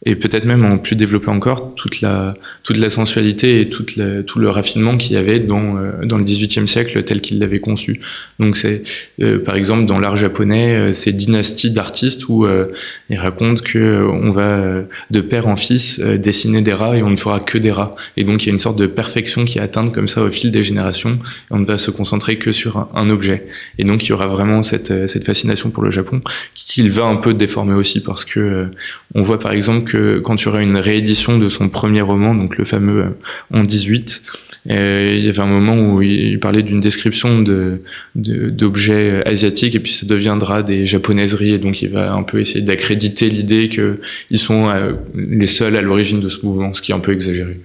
et 0.06 0.16
peut-être 0.16 0.44
même 0.44 0.64
en 0.64 0.78
plus 0.78 0.96
développer 0.96 1.30
encore 1.30 1.74
toute 1.74 2.00
la 2.00 2.34
toute 2.62 2.76
la 2.76 2.90
sensualité 2.90 3.60
et 3.60 3.68
toute 3.68 3.96
la, 3.96 4.22
tout 4.22 4.38
le 4.38 4.50
raffinement 4.50 4.96
qu'il 4.96 5.12
y 5.12 5.16
avait 5.16 5.38
dans 5.38 5.76
euh, 5.76 6.04
dans 6.04 6.18
le 6.18 6.24
XVIIIe 6.24 6.68
siècle 6.68 7.02
tel 7.04 7.20
qu'il 7.20 7.38
l'avait 7.38 7.60
conçu. 7.60 8.00
Donc 8.38 8.56
c'est 8.56 8.82
euh, 9.22 9.38
par 9.42 9.56
exemple 9.56 9.86
dans 9.86 9.98
l'art 9.98 10.16
japonais 10.16 10.76
euh, 10.76 10.92
ces 10.92 11.12
dynasties 11.12 11.70
d'artistes 11.70 12.28
où 12.28 12.44
euh, 12.44 12.66
ils 13.08 13.18
racontent 13.18 13.62
que 13.62 13.78
euh, 13.78 14.08
on 14.08 14.30
va 14.30 14.82
de 15.10 15.20
père 15.20 15.46
en 15.48 15.56
fils 15.56 16.00
dessiner 16.00 16.60
des 16.60 16.72
rats 16.72 16.96
et 16.96 17.02
on 17.02 17.10
ne 17.10 17.16
fera 17.16 17.40
que 17.40 17.58
des 17.58 17.72
rats. 17.72 17.96
Et 18.16 18.24
donc 18.24 18.42
il 18.42 18.46
y 18.46 18.50
a 18.50 18.52
une 18.52 18.58
sorte 18.58 18.78
de 18.78 18.86
perfection 18.86 19.44
qui 19.44 19.58
est 19.58 19.62
atteinte 19.62 19.92
comme 19.92 20.08
ça 20.08 20.22
au 20.22 20.30
fil 20.30 20.50
des 20.50 20.62
générations 20.62 21.14
et 21.14 21.52
on 21.52 21.58
ne 21.58 21.64
va 21.64 21.78
se 21.78 21.90
concentrer 21.90 22.36
que 22.36 22.52
sur 22.52 22.76
un, 22.76 22.88
un 22.94 23.10
objet. 23.10 23.46
Et 23.78 23.84
donc 23.84 24.04
il 24.04 24.10
y 24.10 24.12
aura 24.12 24.26
vraiment 24.26 24.62
cette 24.62 25.06
cette 25.06 25.24
fascination 25.24 25.70
pour 25.70 25.82
le 25.82 25.90
Japon 25.90 26.20
qu'il 26.54 26.90
va 26.90 27.04
un 27.04 27.16
peu 27.16 27.34
déformer 27.34 27.74
aussi 27.74 28.00
parce 28.00 28.24
que 28.24 28.68
on 29.14 29.22
voit 29.22 29.38
par 29.38 29.52
exemple 29.52 29.84
que 29.90 29.93
quand 30.22 30.40
il 30.40 30.44
y 30.44 30.48
aura 30.48 30.62
une 30.62 30.76
réédition 30.76 31.38
de 31.38 31.48
son 31.48 31.68
premier 31.68 32.00
roman, 32.00 32.34
donc 32.34 32.56
le 32.56 32.64
fameux 32.64 33.00
euh, 33.02 33.58
En 33.58 33.64
18, 33.64 34.22
euh, 34.70 35.14
il 35.14 35.24
y 35.24 35.28
avait 35.28 35.40
un 35.40 35.46
moment 35.46 35.78
où 35.78 36.00
il 36.00 36.40
parlait 36.40 36.62
d'une 36.62 36.80
description 36.80 37.42
de, 37.42 37.82
d'objets 38.14 39.22
asiatiques 39.26 39.74
et 39.74 39.80
puis 39.80 39.92
ça 39.92 40.06
deviendra 40.06 40.62
des 40.62 40.86
japonaiseries 40.86 41.52
et 41.52 41.58
donc 41.58 41.82
il 41.82 41.90
va 41.90 42.12
un 42.12 42.22
peu 42.22 42.40
essayer 42.40 42.62
d'accréditer 42.62 43.28
l'idée 43.28 43.68
qu'ils 43.68 44.38
sont 44.38 44.70
euh, 44.70 44.92
les 45.14 45.46
seuls 45.46 45.76
à 45.76 45.82
l'origine 45.82 46.20
de 46.20 46.28
ce 46.28 46.44
mouvement, 46.46 46.72
ce 46.72 46.80
qui 46.80 46.92
est 46.92 46.94
un 46.94 47.00
peu 47.00 47.12
exagéré. 47.12 47.60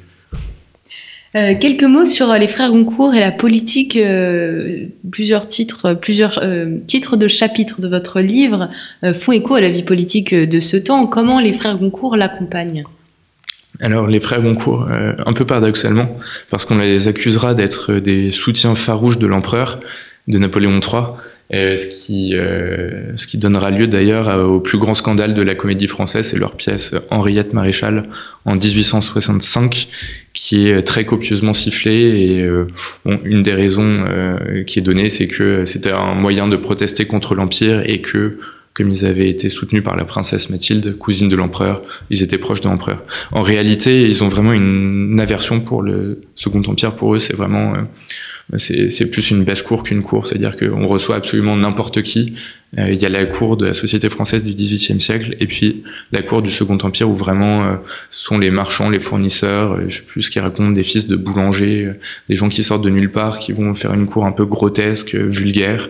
Euh, 1.35 1.53
quelques 1.59 1.83
mots 1.83 2.05
sur 2.05 2.33
les 2.33 2.47
frères 2.47 2.71
Goncourt 2.71 3.13
et 3.13 3.19
la 3.19 3.31
politique. 3.31 3.95
Euh, 3.95 4.87
plusieurs 5.11 5.47
titres, 5.47 5.85
euh, 5.85 6.77
titres 6.87 7.17
de 7.17 7.27
chapitres 7.27 7.81
de 7.81 7.87
votre 7.87 8.19
livre 8.19 8.69
font 9.13 9.31
écho 9.31 9.55
à 9.55 9.61
la 9.61 9.69
vie 9.69 9.83
politique 9.83 10.33
de 10.33 10.59
ce 10.59 10.77
temps. 10.77 11.05
Comment 11.07 11.39
les 11.39 11.53
frères 11.53 11.77
Goncourt 11.77 12.17
l'accompagnent? 12.17 12.83
Alors 13.81 14.07
les 14.07 14.19
frères 14.19 14.41
Goncourt, 14.41 14.87
un 15.25 15.33
peu 15.33 15.45
paradoxalement, 15.45 16.17
parce 16.49 16.65
qu'on 16.65 16.79
les 16.79 17.07
accusera 17.07 17.53
d'être 17.53 17.93
des 17.93 18.29
soutiens 18.29 18.75
farouches 18.75 19.19
de 19.19 19.27
l'empereur, 19.27 19.79
de 20.27 20.37
Napoléon 20.37 20.79
III, 20.79 21.03
euh, 21.03 21.07
ce, 21.51 21.87
qui, 21.87 22.35
euh, 22.35 23.15
ce 23.17 23.25
qui 23.25 23.37
donnera 23.37 23.71
lieu 23.71 23.87
d'ailleurs 23.87 24.27
au 24.47 24.59
plus 24.59 24.77
grand 24.77 24.93
scandale 24.93 25.33
de 25.33 25.41
la 25.41 25.55
comédie 25.55 25.87
française, 25.87 26.27
c'est 26.27 26.37
leur 26.37 26.55
pièce 26.55 26.93
Henriette 27.09 27.53
Maréchal 27.53 28.07
en 28.45 28.55
1865, 28.55 29.87
qui 30.33 30.69
est 30.69 30.83
très 30.83 31.05
copieusement 31.05 31.53
sifflée. 31.53 32.21
Et 32.21 32.43
euh, 32.43 32.67
une 33.23 33.41
des 33.41 33.53
raisons 33.53 34.05
qui 34.67 34.79
est 34.79 34.83
donnée, 34.83 35.09
c'est 35.09 35.27
que 35.27 35.65
c'était 35.65 35.91
un 35.91 36.13
moyen 36.13 36.47
de 36.47 36.55
protester 36.55 37.05
contre 37.05 37.33
l'Empire 37.33 37.81
et 37.85 38.01
que 38.01 38.37
comme 38.75 38.91
ils 38.91 39.05
avaient 39.05 39.29
été 39.29 39.49
soutenus 39.49 39.83
par 39.83 39.97
la 39.97 40.05
princesse 40.05 40.49
Mathilde, 40.49 40.97
cousine 40.97 41.27
de 41.27 41.35
l'empereur, 41.35 41.81
ils 42.11 42.23
étaient 42.23 42.37
proches 42.37 42.61
de 42.61 42.69
l'empereur. 42.69 43.03
En 43.31 43.41
réalité, 43.41 44.07
ils 44.07 44.23
ont 44.23 44.29
vraiment 44.29 44.53
une 44.53 45.19
aversion 45.19 45.59
pour 45.59 45.81
le 45.81 46.21
Second 46.35 46.61
Empire. 46.65 46.95
Pour 46.95 47.15
eux, 47.15 47.19
c'est 47.19 47.35
vraiment 47.35 47.73
c'est 48.57 49.05
plus 49.05 49.29
une 49.29 49.43
basse-cour 49.43 49.83
qu'une 49.83 50.01
cour, 50.01 50.25
c'est-à-dire 50.25 50.57
qu'on 50.57 50.87
reçoit 50.87 51.15
absolument 51.15 51.55
n'importe 51.55 52.01
qui. 52.01 52.33
Euh, 52.77 52.89
il 52.89 53.01
y 53.01 53.05
a 53.05 53.09
la 53.09 53.25
cour 53.25 53.57
de 53.57 53.65
la 53.65 53.73
société 53.73 54.09
française 54.09 54.43
du 54.43 54.53
XVIIIe 54.53 54.99
siècle, 54.99 55.35
et 55.39 55.47
puis 55.47 55.83
la 56.11 56.21
cour 56.21 56.41
du 56.41 56.49
Second 56.49 56.77
Empire 56.81 57.09
où 57.09 57.15
vraiment 57.15 57.63
euh, 57.63 57.75
ce 58.09 58.23
sont 58.23 58.37
les 58.37 58.51
marchands, 58.51 58.89
les 58.89 58.99
fournisseurs, 58.99 59.73
euh, 59.73 59.85
je 59.87 59.97
sais 59.97 60.03
plus 60.03 60.23
ce 60.23 60.31
qu'ils 60.31 60.41
racontent, 60.41 60.71
des 60.71 60.83
fils 60.83 61.07
de 61.07 61.15
boulangers, 61.15 61.93
des 62.27 62.35
gens 62.35 62.49
qui 62.49 62.63
sortent 62.63 62.83
de 62.83 62.89
nulle 62.89 63.11
part, 63.11 63.39
qui 63.39 63.51
vont 63.51 63.73
faire 63.73 63.93
une 63.93 64.07
cour 64.07 64.25
un 64.25 64.31
peu 64.31 64.45
grotesque, 64.45 65.15
vulgaire, 65.15 65.89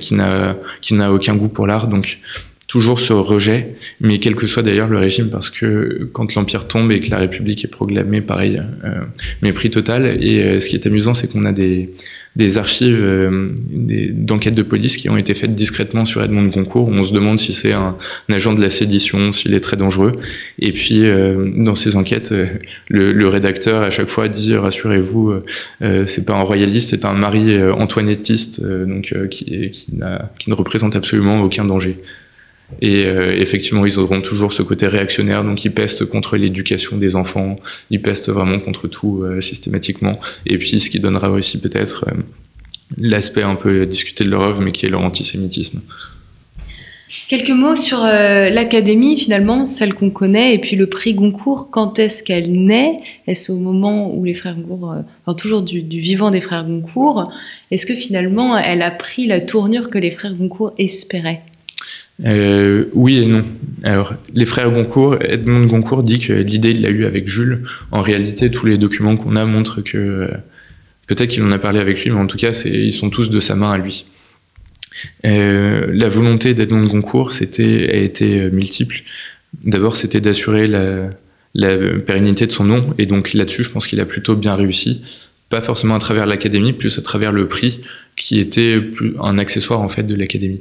qui 0.00 0.14
n'a 0.14 0.56
qui 0.80 0.94
n'a 0.94 1.12
aucun 1.12 1.34
goût 1.36 1.48
pour 1.48 1.66
l'art. 1.66 1.88
Donc 1.88 2.18
toujours 2.66 2.98
ce 2.98 3.12
rejet, 3.12 3.76
mais 4.00 4.18
quel 4.18 4.34
que 4.34 4.46
soit 4.46 4.62
d'ailleurs 4.62 4.88
le 4.88 4.98
régime, 4.98 5.30
parce 5.30 5.50
que 5.50 6.08
quand 6.12 6.34
l'Empire 6.34 6.66
tombe 6.66 6.90
et 6.90 6.98
que 6.98 7.10
la 7.10 7.18
République 7.18 7.64
est 7.64 7.70
proclamée, 7.70 8.20
pareil, 8.20 8.60
euh, 8.84 9.02
mépris 9.40 9.70
total. 9.70 10.18
Et 10.20 10.42
euh, 10.42 10.60
ce 10.60 10.68
qui 10.68 10.74
est 10.74 10.84
amusant, 10.84 11.14
c'est 11.14 11.30
qu'on 11.30 11.44
a 11.44 11.52
des, 11.52 11.90
des 12.34 12.58
archives 12.58 12.98
euh, 13.00 13.50
d'enquêtes 13.70 14.56
de 14.56 14.64
police 14.64 14.96
qui 14.96 15.08
ont 15.08 15.16
été 15.16 15.32
faites 15.34 15.54
discrètement 15.54 16.04
sur 16.04 16.24
Edmond 16.24 16.46
Goncourt. 16.46 16.88
On 16.88 17.04
se 17.04 17.12
demande 17.12 17.38
si 17.38 17.52
c'est 17.52 17.72
un, 17.72 17.96
agent 18.28 18.52
de 18.52 18.60
la 18.60 18.70
sédition, 18.70 19.32
s'il 19.32 19.54
est 19.54 19.60
très 19.60 19.76
dangereux. 19.76 20.16
Et 20.58 20.72
puis, 20.72 21.04
dans 21.56 21.76
ces 21.76 21.94
enquêtes, 21.94 22.34
le, 22.88 23.12
le, 23.12 23.28
rédacteur 23.28 23.82
à 23.82 23.90
chaque 23.90 24.08
fois 24.08 24.28
dit 24.28 24.56
rassurez-vous, 24.56 25.34
c'est 26.06 26.26
pas 26.26 26.34
un 26.34 26.42
royaliste, 26.42 26.90
c'est 26.90 27.04
un 27.04 27.14
mari 27.14 27.62
antoinettiste, 27.62 28.60
donc 28.62 29.14
qui, 29.30 29.70
qui, 29.70 29.86
qui 30.38 30.50
ne 30.50 30.54
représente 30.54 30.96
absolument 30.96 31.40
aucun 31.42 31.64
danger. 31.64 31.96
Et 32.82 33.06
euh, 33.06 33.32
effectivement, 33.36 33.86
ils 33.86 33.98
auront 33.98 34.20
toujours 34.20 34.52
ce 34.52 34.62
côté 34.62 34.86
réactionnaire, 34.86 35.44
donc 35.44 35.64
ils 35.64 35.72
pestent 35.72 36.04
contre 36.04 36.36
l'éducation 36.36 36.96
des 36.96 37.14
enfants, 37.16 37.58
ils 37.90 38.02
pestent 38.02 38.30
vraiment 38.30 38.58
contre 38.58 38.88
tout 38.88 39.22
euh, 39.22 39.40
systématiquement. 39.40 40.18
Et 40.46 40.58
puis, 40.58 40.80
ce 40.80 40.90
qui 40.90 41.00
donnera 41.00 41.30
aussi 41.30 41.60
peut-être 41.60 42.06
euh, 42.08 42.20
l'aspect 42.98 43.42
un 43.42 43.54
peu 43.54 43.86
discuté 43.86 44.24
de 44.24 44.30
leur 44.30 44.42
œuvre, 44.42 44.62
mais 44.62 44.72
qui 44.72 44.86
est 44.86 44.88
leur 44.88 45.02
antisémitisme. 45.02 45.80
Quelques 47.28 47.50
mots 47.50 47.74
sur 47.74 48.02
l'académie, 48.02 49.18
finalement, 49.18 49.66
celle 49.66 49.94
qu'on 49.94 50.10
connaît, 50.10 50.54
et 50.54 50.58
puis 50.58 50.76
le 50.76 50.86
prix 50.86 51.12
Goncourt. 51.12 51.70
Quand 51.70 51.98
est-ce 51.98 52.22
qu'elle 52.22 52.52
naît? 52.52 52.98
Est-ce 53.26 53.50
au 53.50 53.56
moment 53.56 54.14
où 54.14 54.24
les 54.24 54.34
frères 54.34 54.54
Goncourt, 54.54 54.94
enfin 55.24 55.34
toujours 55.34 55.62
du, 55.62 55.82
du, 55.82 55.98
vivant 55.98 56.30
des 56.30 56.40
frères 56.40 56.64
Goncourt, 56.64 57.32
est-ce 57.72 57.84
que 57.84 57.94
finalement 57.94 58.56
elle 58.56 58.82
a 58.82 58.92
pris 58.92 59.26
la 59.26 59.40
tournure 59.40 59.90
que 59.90 59.98
les 59.98 60.12
frères 60.12 60.34
Goncourt 60.34 60.72
espéraient? 60.78 61.42
Euh, 62.24 62.86
oui 62.94 63.18
et 63.18 63.26
non. 63.26 63.44
Alors, 63.82 64.14
les 64.34 64.46
frères 64.46 64.70
Goncourt, 64.70 65.16
Edmond 65.20 65.66
Goncourt 65.66 66.02
dit 66.02 66.18
que 66.18 66.32
l'idée, 66.32 66.70
il 66.70 66.82
l'a 66.82 66.90
eu 66.90 67.04
avec 67.04 67.28
Jules. 67.28 67.62
En 67.90 68.02
réalité, 68.02 68.50
tous 68.50 68.66
les 68.66 68.78
documents 68.78 69.16
qu'on 69.16 69.36
a 69.36 69.44
montrent 69.44 69.82
que 69.82 70.30
peut-être 71.06 71.28
qu'il 71.28 71.42
en 71.42 71.52
a 71.52 71.58
parlé 71.58 71.78
avec 71.78 72.02
lui, 72.02 72.10
mais 72.10 72.18
en 72.18 72.26
tout 72.26 72.38
cas, 72.38 72.52
ils 72.64 72.92
sont 72.92 73.10
tous 73.10 73.30
de 73.30 73.40
sa 73.40 73.54
main 73.54 73.72
à 73.72 73.78
lui. 73.78 74.06
Euh, 75.26 75.86
la 75.90 76.08
volonté 76.08 76.54
d'Edmond 76.54 76.84
Goncourt, 76.84 77.32
c'était, 77.32 77.90
a 77.92 77.96
été 77.96 78.50
multiple. 78.50 79.02
D'abord, 79.62 79.96
c'était 79.96 80.20
d'assurer 80.20 80.66
la, 80.66 81.10
la 81.54 81.76
pérennité 81.98 82.46
de 82.46 82.52
son 82.52 82.64
nom, 82.64 82.94
et 82.98 83.04
donc 83.04 83.34
là-dessus, 83.34 83.62
je 83.62 83.70
pense 83.70 83.86
qu'il 83.86 84.00
a 84.00 84.06
plutôt 84.06 84.36
bien 84.36 84.54
réussi 84.54 85.02
pas 85.48 85.62
forcément 85.62 85.94
à 85.94 85.98
travers 85.98 86.26
l'académie, 86.26 86.72
plus 86.72 86.98
à 86.98 87.02
travers 87.02 87.32
le 87.32 87.46
prix 87.46 87.80
qui 88.16 88.40
était 88.40 88.80
plus 88.80 89.14
un 89.20 89.38
accessoire 89.38 89.80
en 89.80 89.88
fait 89.88 90.02
de 90.02 90.14
l'académie. 90.14 90.60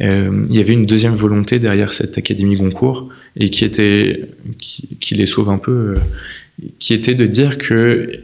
Euh, 0.00 0.44
il 0.48 0.56
y 0.56 0.58
avait 0.58 0.72
une 0.72 0.86
deuxième 0.86 1.14
volonté 1.14 1.58
derrière 1.58 1.92
cette 1.92 2.16
académie 2.18 2.56
Goncourt 2.56 3.10
et 3.36 3.50
qui 3.50 3.64
était 3.64 4.22
qui, 4.58 5.14
les 5.14 5.26
sauve 5.26 5.50
un 5.50 5.58
peu, 5.58 5.70
euh, 5.70 6.66
qui 6.78 6.94
était 6.94 7.14
de 7.14 7.26
dire 7.26 7.58
que 7.58 8.20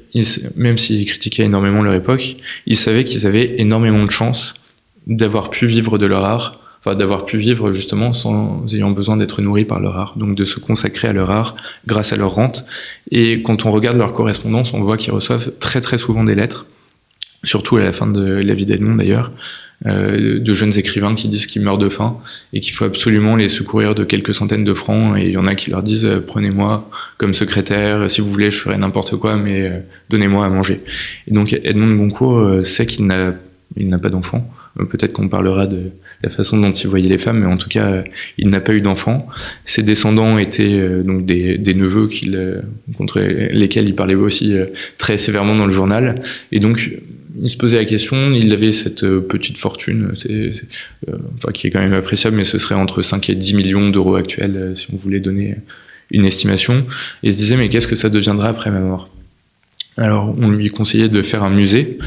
même 0.57 0.79
s'ils 0.79 1.05
critiquaient 1.05 1.45
énormément 1.45 1.83
leur 1.83 1.95
époque, 1.95 2.37
ils 2.67 2.77
savaient 2.77 3.05
qu'ils 3.05 3.27
avaient 3.27 3.61
énormément 3.61 4.05
de 4.05 4.11
chance 4.11 4.55
d'avoir 5.07 5.51
pu 5.51 5.67
vivre 5.67 5.99
de 5.99 6.07
leur 6.07 6.25
art 6.25 6.70
d'avoir 6.87 7.26
pu 7.26 7.37
vivre 7.37 7.72
justement 7.72 8.12
sans 8.12 8.64
ayant 8.74 8.91
besoin 8.91 9.16
d'être 9.16 9.43
nourris 9.43 9.66
par 9.66 9.81
leur 9.81 9.99
art, 9.99 10.14
donc 10.16 10.35
de 10.35 10.45
se 10.45 10.59
consacrer 10.59 11.09
à 11.09 11.12
leur 11.12 11.31
art 11.31 11.57
grâce 11.87 12.12
à 12.12 12.16
leur 12.16 12.35
rente. 12.35 12.64
Et 13.11 13.43
quand 13.43 13.66
on 13.66 13.70
regarde 13.70 13.99
leur 13.99 14.14
correspondance, 14.14 14.72
on 14.72 14.81
voit 14.81 14.97
qu'ils 14.97 15.12
reçoivent 15.12 15.53
très 15.61 15.81
très 15.81 15.99
souvent 15.99 16.24
des 16.24 16.35
lettres, 16.35 16.66
surtout 17.45 17.76
à 17.76 17.83
la 17.83 17.93
fin 17.93 18.07
de 18.07 18.22
la 18.22 18.55
vie 18.55 18.64
d'Edmond 18.64 18.97
d'ailleurs, 18.97 19.31
euh, 19.87 20.39
de 20.39 20.55
jeunes 20.55 20.76
écrivains 20.76 21.14
qui 21.14 21.28
disent 21.28 21.47
qu'ils 21.47 21.62
meurent 21.62 21.78
de 21.78 21.89
faim 21.89 22.18
et 22.53 22.61
qu'il 22.61 22.74
faut 22.74 22.85
absolument 22.85 23.35
les 23.37 23.49
secourir 23.49 23.95
de 23.95 24.05
quelques 24.05 24.35
centaines 24.35 24.64
de 24.64 24.74
francs. 24.74 25.18
Et 25.18 25.28
il 25.28 25.33
y 25.33 25.37
en 25.39 25.47
a 25.47 25.55
qui 25.55 25.70
leur 25.70 25.83
disent 25.83 26.05
euh, 26.05 26.20
prenez-moi 26.20 26.89
comme 27.16 27.33
secrétaire, 27.33 28.11
si 28.11 28.20
vous 28.20 28.28
voulez, 28.28 28.51
je 28.51 28.59
ferai 28.59 28.76
n'importe 28.76 29.16
quoi, 29.16 29.37
mais 29.37 29.62
euh, 29.62 29.78
donnez-moi 30.11 30.45
à 30.45 30.51
manger. 30.51 30.83
Et 31.28 31.33
donc 31.33 31.53
Edmond 31.64 31.89
de 31.89 31.95
Goncourt 31.95 32.64
sait 32.64 32.85
qu'il 32.85 33.07
n'a 33.07 33.35
n'a 33.76 33.99
pas 33.99 34.11
d'enfant. 34.11 34.51
Peut-être 34.91 35.12
qu'on 35.12 35.28
parlera 35.28 35.66
de 35.66 35.93
la 36.23 36.29
façon 36.29 36.59
dont 36.59 36.73
il 36.73 36.87
voyait 36.89 37.09
les 37.09 37.18
femmes, 37.18 37.41
mais 37.41 37.47
en 37.47 37.57
tout 37.57 37.68
cas, 37.68 38.05
il 38.37 38.49
n'a 38.49 38.61
pas 38.61 38.75
eu 38.75 38.81
d'enfant. 38.81 39.27
Ses 39.64 39.83
descendants 39.83 40.39
étaient 40.39 40.79
euh, 40.79 41.03
donc 41.03 41.25
des, 41.25 41.57
des 41.57 41.75
neveux 41.75 42.09
qu'il, 42.09 42.37
euh, 42.37 42.61
contre 42.97 43.21
lesquels 43.21 43.89
il 43.89 43.95
parlait 43.95 44.14
aussi 44.14 44.55
euh, 44.55 44.66
très 44.99 45.16
sévèrement 45.16 45.57
dans 45.57 45.66
le 45.66 45.73
journal. 45.73 46.21
Et 46.53 46.61
donc, 46.61 46.91
il 47.41 47.49
se 47.49 47.57
posait 47.57 47.79
la 47.79 47.85
question, 47.87 48.33
il 48.33 48.53
avait 48.53 48.73
cette 48.73 49.07
petite 49.21 49.57
fortune, 49.57 50.12
enfin, 50.14 51.53
qui 51.53 51.68
est 51.68 51.71
quand 51.71 51.81
même 51.81 51.95
appréciable, 51.95 52.37
mais 52.37 52.45
ce 52.45 52.59
serait 52.59 52.75
entre 52.75 53.03
5 53.03 53.31
et 53.31 53.35
10 53.35 53.55
millions 53.55 53.89
d'euros 53.89 54.16
actuels, 54.16 54.73
si 54.75 54.89
on 54.93 54.97
voulait 54.97 55.21
donner 55.21 55.57
une 56.11 56.25
estimation. 56.25 56.85
Et 57.23 57.29
il 57.29 57.33
se 57.33 57.39
disait, 57.39 57.57
mais 57.57 57.68
qu'est-ce 57.68 57.87
que 57.87 57.95
ça 57.95 58.09
deviendra 58.11 58.49
après 58.49 58.71
ma 58.71 58.81
mort? 58.81 59.09
Alors, 59.97 60.35
on 60.39 60.51
lui 60.51 60.71
conseillait 60.71 61.09
de 61.09 61.23
faire 61.23 61.45
un 61.45 61.51
musée 61.51 61.99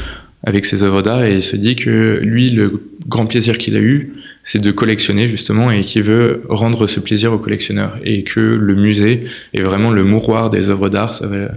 avec 0.44 0.66
ses 0.66 0.82
œuvres 0.82 1.02
d'art 1.02 1.24
et 1.24 1.36
il 1.36 1.42
se 1.42 1.56
dit 1.56 1.74
que 1.74 2.20
lui, 2.22 2.50
le 2.50 2.80
grand 3.08 3.26
plaisir 3.26 3.58
qu'il 3.58 3.76
a 3.76 3.80
eu, 3.80 4.12
c'est 4.44 4.60
de 4.60 4.70
collectionner 4.70 5.26
justement 5.26 5.70
et 5.70 5.82
qu'il 5.82 6.02
veut 6.02 6.42
rendre 6.48 6.86
ce 6.86 7.00
plaisir 7.00 7.32
aux 7.32 7.38
collectionneurs 7.38 7.98
et 8.04 8.24
que 8.24 8.40
le 8.40 8.74
musée 8.74 9.24
est 9.54 9.62
vraiment 9.62 9.90
le 9.90 10.04
mouroir 10.04 10.50
des 10.50 10.70
œuvres 10.70 10.90
d'art. 10.90 11.14
Ça 11.14 11.26
va, 11.26 11.48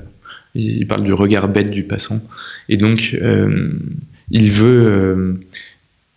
il 0.56 0.88
parle 0.88 1.04
du 1.04 1.14
regard 1.14 1.50
bête 1.50 1.70
du 1.70 1.84
passant 1.84 2.22
et 2.70 2.78
donc 2.78 3.16
euh, 3.22 3.72
il 4.32 4.52
veut 4.52 4.86
euh, 4.88 5.34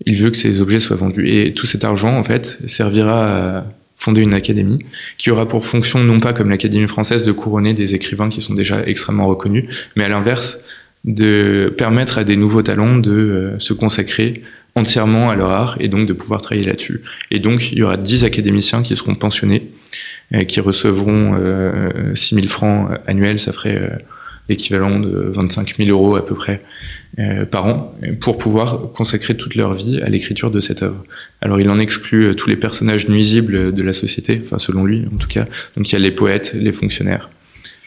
il 0.06 0.16
veut 0.16 0.30
que 0.30 0.36
ces 0.36 0.60
objets 0.60 0.80
soient 0.80 0.96
vendus 0.96 1.28
et 1.28 1.52
tout 1.52 1.66
cet 1.66 1.84
argent 1.84 2.16
en 2.16 2.24
fait 2.24 2.58
servira 2.66 3.58
à 3.58 3.66
fonder 3.96 4.22
une 4.22 4.32
académie 4.32 4.78
qui 5.18 5.30
aura 5.30 5.46
pour 5.46 5.66
fonction 5.66 5.98
non 6.02 6.20
pas 6.20 6.32
comme 6.32 6.48
l'Académie 6.48 6.88
française 6.88 7.22
de 7.22 7.32
couronner 7.32 7.74
des 7.74 7.94
écrivains 7.94 8.30
qui 8.30 8.40
sont 8.40 8.54
déjà 8.54 8.82
extrêmement 8.86 9.26
reconnus, 9.26 9.88
mais 9.94 10.04
à 10.04 10.08
l'inverse 10.08 10.60
de 11.04 11.72
permettre 11.76 12.18
à 12.18 12.24
des 12.24 12.36
nouveaux 12.36 12.62
talents 12.62 12.98
de 12.98 13.10
euh, 13.10 13.58
se 13.58 13.72
consacrer 13.72 14.42
entièrement 14.74 15.30
à 15.30 15.36
leur 15.36 15.50
art 15.50 15.76
et 15.80 15.88
donc 15.88 16.06
de 16.06 16.12
pouvoir 16.12 16.40
travailler 16.42 16.66
là-dessus. 16.66 17.00
Et 17.30 17.38
donc, 17.38 17.72
il 17.72 17.78
y 17.78 17.82
aura 17.82 17.96
10 17.96 18.24
académiciens 18.24 18.82
qui 18.82 18.94
seront 18.94 19.14
pensionnés, 19.14 19.70
et 20.32 20.46
qui 20.46 20.60
recevront 20.60 21.34
euh, 21.34 22.14
6 22.14 22.36
000 22.36 22.48
francs 22.48 22.90
annuels, 23.06 23.40
ça 23.40 23.52
ferait 23.52 23.76
euh, 23.76 23.88
l'équivalent 24.48 24.98
de 25.00 25.08
25 25.08 25.76
000 25.76 25.90
euros 25.90 26.16
à 26.16 26.24
peu 26.24 26.34
près 26.34 26.62
euh, 27.18 27.44
par 27.44 27.66
an, 27.66 27.94
pour 28.20 28.38
pouvoir 28.38 28.92
consacrer 28.92 29.36
toute 29.36 29.54
leur 29.54 29.74
vie 29.74 30.00
à 30.00 30.08
l'écriture 30.08 30.50
de 30.50 30.60
cette 30.60 30.82
œuvre. 30.82 31.04
Alors, 31.40 31.60
il 31.60 31.68
en 31.70 31.78
exclut 31.78 32.34
tous 32.36 32.48
les 32.48 32.56
personnages 32.56 33.08
nuisibles 33.08 33.72
de 33.72 33.82
la 33.82 33.92
société, 33.92 34.40
enfin 34.44 34.58
selon 34.58 34.84
lui 34.84 35.04
en 35.12 35.16
tout 35.16 35.28
cas. 35.28 35.46
Donc, 35.76 35.90
il 35.90 35.92
y 35.92 35.96
a 35.96 36.00
les 36.00 36.12
poètes, 36.12 36.54
les 36.54 36.72
fonctionnaires 36.72 37.28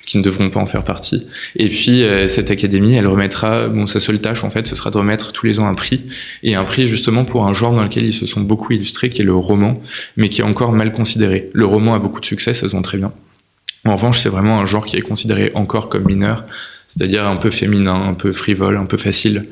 qui 0.06 0.18
ne 0.18 0.24
devront 0.24 0.50
pas 0.50 0.60
en 0.60 0.66
faire 0.66 0.84
partie. 0.84 1.26
Et 1.56 1.70
puis 1.70 2.04
euh, 2.04 2.28
cette 2.28 2.52
académie, 2.52 2.96
elle 2.96 3.08
remettra, 3.08 3.70
bon, 3.70 3.88
sa 3.88 4.00
seule 4.00 4.20
tâche 4.20 4.44
en 4.44 4.50
fait, 4.50 4.68
ce 4.68 4.76
sera 4.76 4.92
de 4.92 4.98
remettre 4.98 5.32
tous 5.32 5.46
les 5.46 5.60
ans 5.60 5.68
un 5.68 5.74
prix, 5.74 6.02
et 6.44 6.56
un 6.56 6.64
prix 6.64 6.88
justement 6.88 7.26
pour 7.26 7.46
un 7.46 7.54
genre 7.54 7.74
dans 7.74 7.84
lequel 7.84 8.06
ils 8.06 8.14
se 8.14 8.26
sont 8.26 8.42
beaucoup 8.42 8.74
illustrés, 8.74 9.10
qui 9.10 9.22
est 9.22 9.26
le 9.26 9.36
roman, 9.36 9.82
mais 10.18 10.30
qui 10.30 10.42
est 10.42 10.46
encore 10.46 10.74
mal 10.74 10.92
considéré. 10.92 11.50
Le 11.54 11.66
roman 11.66 11.94
a 11.94 12.00
beaucoup 12.00 12.20
de 12.20 12.26
succès, 12.26 12.54
ça 12.54 12.68
se 12.68 12.74
vend 12.74 12.82
très 12.82 12.98
bien. 12.98 13.12
En 13.86 13.96
revanche, 13.96 14.20
c'est 14.20 14.30
vraiment 14.30 14.60
un 14.60 14.66
genre 14.66 14.86
qui 14.86 14.96
est 14.96 15.02
considéré 15.02 15.52
encore 15.56 15.90
comme 15.90 16.06
mineur. 16.06 16.46
c'est-à-dire 16.88 17.26
un 17.26 17.38
peu 17.38 17.50
féminin, 17.50 18.08
un 18.08 18.14
peu 18.14 18.34
frivole, 18.34 18.78
un 18.78 18.86
peu 18.86 18.98
facile. 18.98 19.48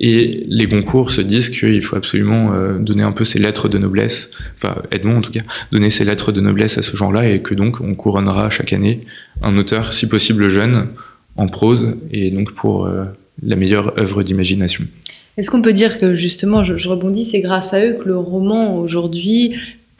Et 0.00 0.44
les 0.48 0.66
Goncourt 0.66 1.10
se 1.10 1.20
disent 1.20 1.50
qu'il 1.50 1.82
faut 1.82 1.96
absolument 1.96 2.52
euh, 2.52 2.78
donner 2.78 3.04
un 3.04 3.12
peu 3.12 3.24
ses 3.24 3.38
lettres 3.38 3.68
de 3.68 3.78
noblesse, 3.78 4.30
enfin 4.56 4.76
Edmond 4.90 5.18
en 5.18 5.20
tout 5.20 5.30
cas, 5.30 5.42
donner 5.70 5.90
ses 5.90 6.04
lettres 6.04 6.32
de 6.32 6.40
noblesse 6.40 6.78
à 6.78 6.82
ce 6.82 6.96
genre-là 6.96 7.28
et 7.28 7.40
que 7.40 7.54
donc 7.54 7.80
on 7.80 7.94
couronnera 7.94 8.50
chaque 8.50 8.72
année 8.72 9.00
un 9.42 9.56
auteur, 9.56 9.92
si 9.92 10.08
possible 10.08 10.48
jeune, 10.48 10.88
en 11.36 11.46
prose 11.46 11.96
et 12.12 12.30
donc 12.30 12.52
pour 12.54 12.86
euh, 12.86 13.04
la 13.42 13.56
meilleure 13.56 13.98
œuvre 13.98 14.22
d'imagination. 14.22 14.84
Est-ce 15.36 15.50
qu'on 15.50 15.62
peut 15.62 15.72
dire 15.72 15.98
que 15.98 16.14
justement, 16.14 16.62
je, 16.62 16.76
je 16.76 16.88
rebondis, 16.88 17.24
c'est 17.24 17.40
grâce 17.40 17.74
à 17.74 17.84
eux 17.84 17.94
que 17.94 18.06
le 18.06 18.16
roman 18.16 18.78
aujourd'hui 18.78 19.54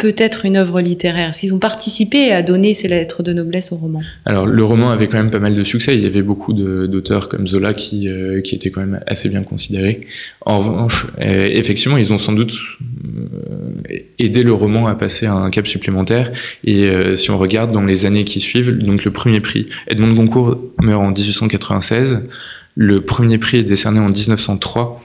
peut-être 0.04 0.44
une 0.44 0.58
œuvre 0.58 0.82
littéraire 0.82 1.30
Est-ce 1.30 1.40
qu'ils 1.40 1.54
ont 1.54 1.58
participé 1.58 2.30
à 2.30 2.42
donner 2.42 2.74
ces 2.74 2.88
lettres 2.88 3.22
de 3.22 3.32
noblesse 3.32 3.72
au 3.72 3.76
roman 3.76 4.02
Alors, 4.26 4.44
le 4.44 4.62
roman 4.62 4.90
avait 4.90 5.08
quand 5.08 5.16
même 5.16 5.30
pas 5.30 5.38
mal 5.38 5.54
de 5.54 5.64
succès. 5.64 5.96
Il 5.96 6.02
y 6.02 6.06
avait 6.06 6.20
beaucoup 6.20 6.52
d'auteurs 6.52 7.30
comme 7.30 7.48
Zola 7.48 7.72
qui, 7.72 8.06
euh, 8.10 8.42
qui 8.42 8.54
étaient 8.54 8.70
quand 8.70 8.82
même 8.82 9.00
assez 9.06 9.30
bien 9.30 9.42
considérés. 9.42 10.06
En 10.42 10.58
revanche, 10.58 11.06
euh, 11.22 11.48
effectivement, 11.50 11.96
ils 11.96 12.12
ont 12.12 12.18
sans 12.18 12.34
doute 12.34 12.52
euh, 12.82 13.98
aidé 14.18 14.42
le 14.42 14.52
roman 14.52 14.88
à 14.88 14.94
passer 14.94 15.24
à 15.24 15.32
un 15.32 15.48
cap 15.48 15.66
supplémentaire. 15.66 16.32
Et 16.64 16.86
si 17.16 17.30
on 17.30 17.38
regarde 17.38 17.72
dans 17.72 17.80
les 17.80 18.04
années 18.04 18.24
qui 18.24 18.40
suivent, 18.40 18.76
donc 18.76 19.04
le 19.06 19.10
premier 19.10 19.40
prix, 19.40 19.70
Edmond 19.88 20.12
Goncourt 20.12 20.58
meurt 20.82 21.02
en 21.02 21.12
1896. 21.12 22.28
Le 22.74 23.00
premier 23.00 23.38
prix 23.38 23.56
est 23.56 23.62
décerné 23.62 24.00
en 24.00 24.10
1903. 24.10 25.02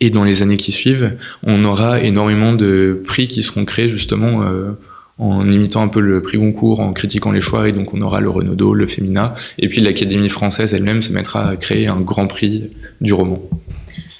Et 0.00 0.10
dans 0.10 0.24
les 0.24 0.42
années 0.42 0.56
qui 0.56 0.72
suivent, 0.72 1.16
on 1.42 1.64
aura 1.64 2.00
énormément 2.00 2.52
de 2.52 3.02
prix 3.04 3.28
qui 3.28 3.42
seront 3.42 3.64
créés 3.64 3.88
justement 3.88 4.42
euh, 4.42 4.70
en 5.18 5.50
imitant 5.50 5.82
un 5.82 5.88
peu 5.88 6.00
le 6.00 6.22
prix 6.22 6.38
Goncourt, 6.38 6.80
en 6.80 6.92
critiquant 6.92 7.32
les 7.32 7.40
choix. 7.40 7.68
Et 7.68 7.72
donc 7.72 7.94
on 7.94 8.00
aura 8.00 8.20
le 8.20 8.30
Renaudot, 8.30 8.74
le 8.74 8.86
Femina. 8.86 9.34
Et 9.58 9.68
puis 9.68 9.80
l'Académie 9.80 10.28
française 10.28 10.74
elle-même 10.74 11.02
se 11.02 11.12
mettra 11.12 11.48
à 11.48 11.56
créer 11.56 11.88
un 11.88 12.00
grand 12.00 12.26
prix 12.26 12.70
du 13.00 13.12
roman. 13.12 13.40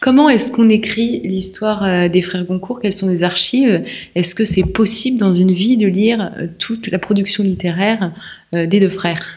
Comment 0.01 0.29
est-ce 0.29 0.53
qu'on 0.53 0.68
écrit 0.68 1.20
l'histoire 1.24 1.83
euh, 1.83 2.09
des 2.09 2.22
frères 2.22 2.45
Goncourt? 2.45 2.81
Quelles 2.81 2.93
sont 2.93 3.09
les 3.09 3.24
archives? 3.24 3.83
Est-ce 4.14 4.35
que 4.35 4.45
c'est 4.45 4.62
possible 4.62 5.18
dans 5.18 5.35
une 5.35 5.51
vie 5.51 5.76
de 5.76 5.89
lire 5.89 6.33
euh, 6.39 6.47
toute 6.59 6.89
la 6.91 7.01
production 7.01 7.43
littéraire? 7.43 8.12
Des 8.53 8.80
deux 8.80 8.88
frères 8.88 9.36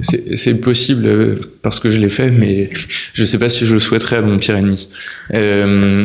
C'est 0.00 0.60
possible 0.60 1.38
parce 1.62 1.78
que 1.78 1.88
je 1.88 1.98
l'ai 1.98 2.10
fait, 2.10 2.30
mais 2.30 2.68
je 3.12 3.22
ne 3.22 3.26
sais 3.26 3.38
pas 3.38 3.48
si 3.48 3.64
je 3.64 3.74
le 3.74 3.80
souhaiterais 3.80 4.16
à 4.16 4.22
mon 4.22 4.38
pire 4.38 4.56
ennemi. 4.56 4.88
Euh, 5.34 6.02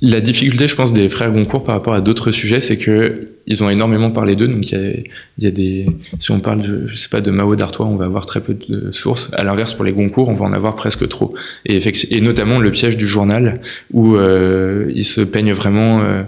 la 0.00 0.20
difficulté, 0.20 0.68
je 0.68 0.76
pense, 0.76 0.92
des 0.92 1.08
frères 1.08 1.32
Goncourt 1.32 1.64
par 1.64 1.74
rapport 1.74 1.94
à 1.94 2.00
d'autres 2.00 2.30
sujets, 2.30 2.60
c'est 2.60 2.76
que 2.76 3.28
ils 3.46 3.64
ont 3.64 3.70
énormément 3.70 4.10
parlé 4.10 4.36
d'eux. 4.36 4.46
Donc, 4.46 4.70
il 4.70 5.04
y, 5.38 5.46
a, 5.46 5.50
des, 5.50 5.86
si 6.20 6.30
on 6.30 6.40
parle, 6.40 6.62
de, 6.62 6.86
je 6.86 6.96
sais 6.96 7.08
pas, 7.08 7.20
de 7.20 7.30
Mao 7.30 7.56
d'Artois, 7.56 7.86
on 7.86 7.96
va 7.96 8.04
avoir 8.04 8.24
très 8.24 8.40
peu 8.40 8.54
de 8.54 8.92
sources. 8.92 9.30
À 9.32 9.42
l'inverse, 9.42 9.74
pour 9.74 9.84
les 9.84 9.92
Goncourt, 9.92 10.28
on 10.28 10.34
va 10.34 10.44
en 10.44 10.52
avoir 10.52 10.76
presque 10.76 11.08
trop. 11.08 11.34
Et, 11.66 11.80
notamment 12.20 12.60
le 12.60 12.70
piège 12.70 12.96
du 12.96 13.08
journal, 13.08 13.60
où 13.92 14.14
euh, 14.14 14.92
ils 14.94 15.04
se 15.04 15.20
peignent 15.20 15.52
vraiment. 15.52 16.02
Euh, 16.02 16.22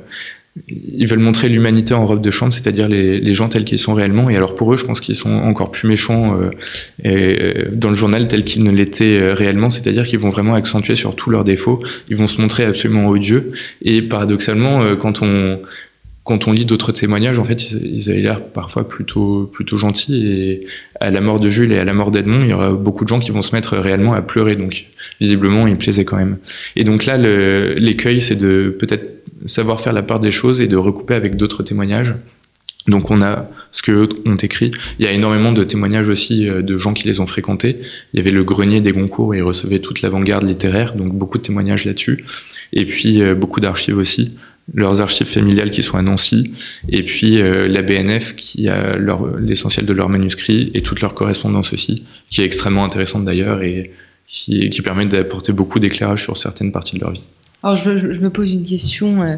ils 0.69 1.07
veulent 1.07 1.19
montrer 1.19 1.49
l'humanité 1.49 1.95
en 1.95 2.07
robe 2.07 2.21
de 2.21 2.31
chambre, 2.31 2.53
c'est-à-dire 2.53 2.87
les, 2.89 3.35
gens 3.35 3.49
tels 3.49 3.65
qu'ils 3.65 3.79
sont 3.79 3.95
réellement. 3.95 4.29
Et 4.29 4.37
alors 4.37 4.55
pour 4.55 4.73
eux, 4.73 4.77
je 4.77 4.85
pense 4.85 5.01
qu'ils 5.01 5.15
sont 5.15 5.33
encore 5.33 5.71
plus 5.71 5.89
méchants 5.89 6.39
euh, 6.39 6.51
euh, 7.07 7.71
dans 7.73 7.89
le 7.89 7.97
journal 7.97 8.29
tels 8.29 8.45
qu'ils 8.45 8.63
ne 8.63 8.71
l'étaient 8.71 9.19
euh, 9.19 9.33
réellement, 9.33 9.71
c'est-à-dire 9.71 10.07
qu'ils 10.07 10.19
vont 10.19 10.29
vraiment 10.29 10.55
accentuer 10.55 10.95
sur 10.95 11.17
tous 11.17 11.31
leurs 11.31 11.45
défauts. 11.45 11.83
Ils 12.11 12.17
vont 12.17 12.27
se 12.27 12.41
montrer 12.41 12.65
absolument 12.65 13.09
odieux. 13.09 13.53
Et 13.83 14.03
paradoxalement, 14.03 14.97
quand 14.97 15.23
on 15.23 15.61
quand 16.25 16.47
on 16.47 16.53
lit 16.53 16.65
d'autres 16.65 16.93
témoignages, 16.93 17.41
en 17.41 17.45
fait, 17.45 17.73
ils 17.73 18.09
avaient 18.09 18.21
l'air 18.21 18.45
parfois 18.45 18.87
plutôt 18.87 19.51
plutôt 19.53 19.79
gentils. 19.79 20.29
Et 20.29 20.67
à 21.01 21.11
la 21.11 21.21
mort 21.21 21.41
de 21.41 21.49
Jules 21.49 21.73
et 21.73 21.79
à 21.79 21.85
la 21.85 21.95
mort 21.95 22.11
d'Edmond, 22.11 22.45
il 22.45 22.51
y 22.51 22.53
aura 22.53 22.73
beaucoup 22.73 23.05
de 23.05 23.09
gens 23.09 23.19
qui 23.19 23.33
vont 23.33 23.43
se 23.43 23.55
mettre 23.57 23.77
réellement 23.79 24.13
à 24.13 24.23
pleurer. 24.23 24.55
Donc, 24.55 24.85
visiblement, 25.21 25.67
il 25.67 25.77
plaisait 25.77 26.05
quand 26.05 26.17
même. 26.17 26.37
Et 26.77 26.85
donc 26.85 27.07
là, 27.07 27.17
l'écueil, 27.17 28.21
c'est 28.21 28.37
de 28.37 28.77
peut-être 28.79 29.22
savoir 29.45 29.81
faire 29.81 29.93
la 29.93 30.03
part 30.03 30.21
des 30.21 30.31
choses 30.31 30.61
et 30.61 30.67
de 30.67 30.77
recouper 30.77 31.15
avec 31.15 31.37
d'autres 31.37 31.63
témoignages. 31.63 32.15
Donc 32.89 33.11
on 33.11 33.23
a 33.23 33.49
ce 33.71 33.83
que 33.83 34.09
ont 34.27 34.37
écrit. 34.37 34.73
Il 34.99 35.05
y 35.05 35.09
a 35.09 35.13
énormément 35.13 35.53
de 35.53 35.63
témoignages 35.63 36.09
aussi 36.09 36.49
euh, 36.49 36.63
de 36.63 36.77
gens 36.77 36.95
qui 36.95 37.07
les 37.07 37.21
ont 37.21 37.27
fréquentés. 37.27 37.79
Il 38.13 38.17
y 38.17 38.21
avait 38.21 38.33
le 38.33 38.43
grenier 38.43 38.81
des 38.81 38.91
Goncourt, 38.91 39.35
ils 39.35 39.43
recevaient 39.43 39.79
toute 39.79 40.03
l'avant-garde 40.03 40.45
littéraire, 40.45 40.95
donc 40.95 41.13
beaucoup 41.13 41.39
de 41.39 41.43
témoignages 41.43 41.85
là-dessus. 41.85 42.25
Et 42.73 42.85
puis 42.85 43.23
euh, 43.23 43.35
beaucoup 43.35 43.61
d'archives 43.61 43.99
aussi, 43.99 44.33
leurs 44.75 45.01
archives 45.01 45.29
familiales 45.29 45.71
qui 45.71 45.83
sont 45.83 45.97
à 45.97 46.03
Nancy, 46.03 46.53
et 46.89 47.05
puis 47.05 47.41
euh, 47.41 47.69
la 47.69 47.83
BNF 47.83 48.35
qui 48.35 48.69
a 48.69 48.97
l'essentiel 49.39 49.87
de 49.87 49.93
leurs 49.93 50.09
manuscrits 50.09 50.71
et 50.75 50.83
toute 50.83 51.01
leur 51.01 51.15
correspondance 51.15 51.73
aussi, 51.73 52.05
qui 52.31 52.43
est 52.43 52.45
extrêmement 52.45 52.85
intéressante 52.85 53.25
d'ailleurs 53.25 53.63
et 53.63 53.93
qui, 54.27 54.69
qui 54.71 54.83
permet 54.83 55.05
d'apporter 55.05 55.53
beaucoup 55.53 55.79
d'éclairage 55.79 56.23
sur 56.23 56.37
certaines 56.37 56.73
parties 56.73 56.97
de 56.97 57.01
leur 57.01 57.13
vie. 57.13 57.23
Alors 57.63 57.77
je, 57.77 57.91
me 57.91 58.31
pose 58.31 58.51
une 58.51 58.65
question 58.65 59.23
euh, 59.23 59.37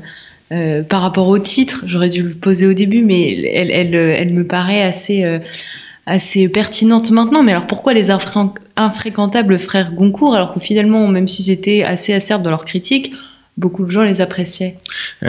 euh, 0.52 0.82
par 0.82 1.02
rapport 1.02 1.28
au 1.28 1.38
titre. 1.38 1.84
J'aurais 1.86 2.08
dû 2.08 2.22
le 2.22 2.34
poser 2.34 2.66
au 2.66 2.72
début, 2.72 3.02
mais 3.02 3.32
elle, 3.52 3.70
elle, 3.70 3.94
elle 3.94 4.32
me 4.32 4.44
paraît 4.44 4.82
assez, 4.82 5.24
euh, 5.24 5.38
assez 6.06 6.48
pertinente 6.48 7.10
maintenant. 7.10 7.42
Mais 7.42 7.52
alors 7.52 7.66
pourquoi 7.66 7.92
les 7.92 8.10
infréquentables 8.10 9.58
frères 9.58 9.92
Goncourt 9.92 10.34
alors 10.34 10.54
que 10.54 10.60
finalement, 10.60 11.08
même 11.08 11.28
si 11.28 11.42
c'était 11.42 11.82
assez 11.82 12.14
acerbe 12.14 12.42
dans 12.42 12.50
leur 12.50 12.64
critique, 12.64 13.12
beaucoup 13.56 13.84
de 13.84 13.90
gens 13.90 14.02
les 14.02 14.20
appréciaient? 14.20 14.76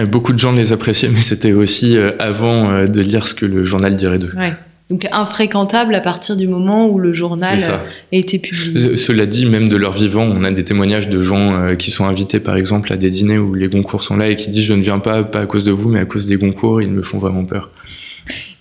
beaucoup 0.08 0.34
de 0.34 0.40
gens 0.40 0.52
les 0.52 0.72
appréciaient, 0.72 1.10
mais 1.10 1.22
c'était 1.22 1.54
aussi 1.54 1.98
avant 2.20 2.86
de 2.86 3.02
lire 3.02 3.28
ce 3.28 3.34
que 3.34 3.46
le 3.46 3.64
journal 3.64 3.96
dirait 3.96 4.20
d'eux. 4.20 4.34
Ouais. 4.36 4.54
Donc 4.92 5.08
infréquentable 5.12 5.96
à 5.96 6.00
partir 6.00 6.36
du 6.36 6.48
moment 6.48 6.88
où 6.88 7.00
le 7.00 7.12
journal 7.12 7.58
a 7.58 7.80
été 8.12 8.38
publié. 8.38 8.98
Cela 8.98 9.26
dit, 9.26 9.48
même 9.48 9.68
de 9.68 9.78
leur 9.78 9.94
vivant, 9.94 10.24
on 10.24 10.44
a 10.44 10.52
des 10.52 10.64
témoignages 10.64 11.10
de 11.10 11.22
gens 11.22 11.56
euh, 11.56 11.76
qui 11.76 11.90
sont 11.90 12.06
invités 12.06 12.40
par 12.40 12.56
exemple 12.56 12.94
à 12.94 12.96
des 12.96 13.10
dîners 13.10 13.40
où 13.40 13.56
les 13.56 13.68
Goncourt 13.68 14.04
sont 14.04 14.16
là 14.16 14.30
et 14.30 14.36
qui 14.36 14.52
disent 14.52 14.66
je 14.66 14.74
ne 14.74 14.84
viens 14.84 15.00
pas 15.00 15.24
pas 15.24 15.40
à 15.40 15.46
cause 15.48 15.64
de 15.64 15.72
vous 15.72 15.90
mais 15.90 16.00
à 16.00 16.06
cause 16.06 16.28
des 16.28 16.36
Goncourt, 16.36 16.84
ils 16.84 16.92
me 16.92 17.02
font 17.02 17.18
vraiment 17.18 17.46
peur. 17.46 17.72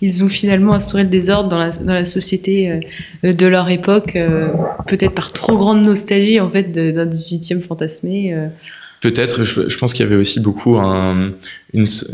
Ils 0.01 0.23
ont 0.23 0.29
finalement 0.29 0.73
instauré 0.73 1.03
le 1.03 1.09
désordre 1.09 1.49
dans 1.49 1.59
la, 1.59 1.69
dans 1.69 1.93
la 1.93 2.05
société 2.05 2.81
euh, 3.23 3.31
de 3.31 3.45
leur 3.45 3.69
époque, 3.69 4.15
euh, 4.15 4.47
peut-être 4.87 5.13
par 5.13 5.31
trop 5.31 5.55
grande 5.55 5.85
nostalgie 5.85 6.39
en 6.39 6.49
fait 6.49 6.71
d'un 6.71 7.05
18e 7.05 7.61
fantasmé. 7.61 8.35
Peut-être, 9.01 9.43
je, 9.43 9.77
pense 9.77 9.93
qu'il 9.93 10.03
y 10.03 10.07
avait 10.07 10.15
aussi 10.15 10.39
beaucoup 10.39 10.77
un, 10.77 11.31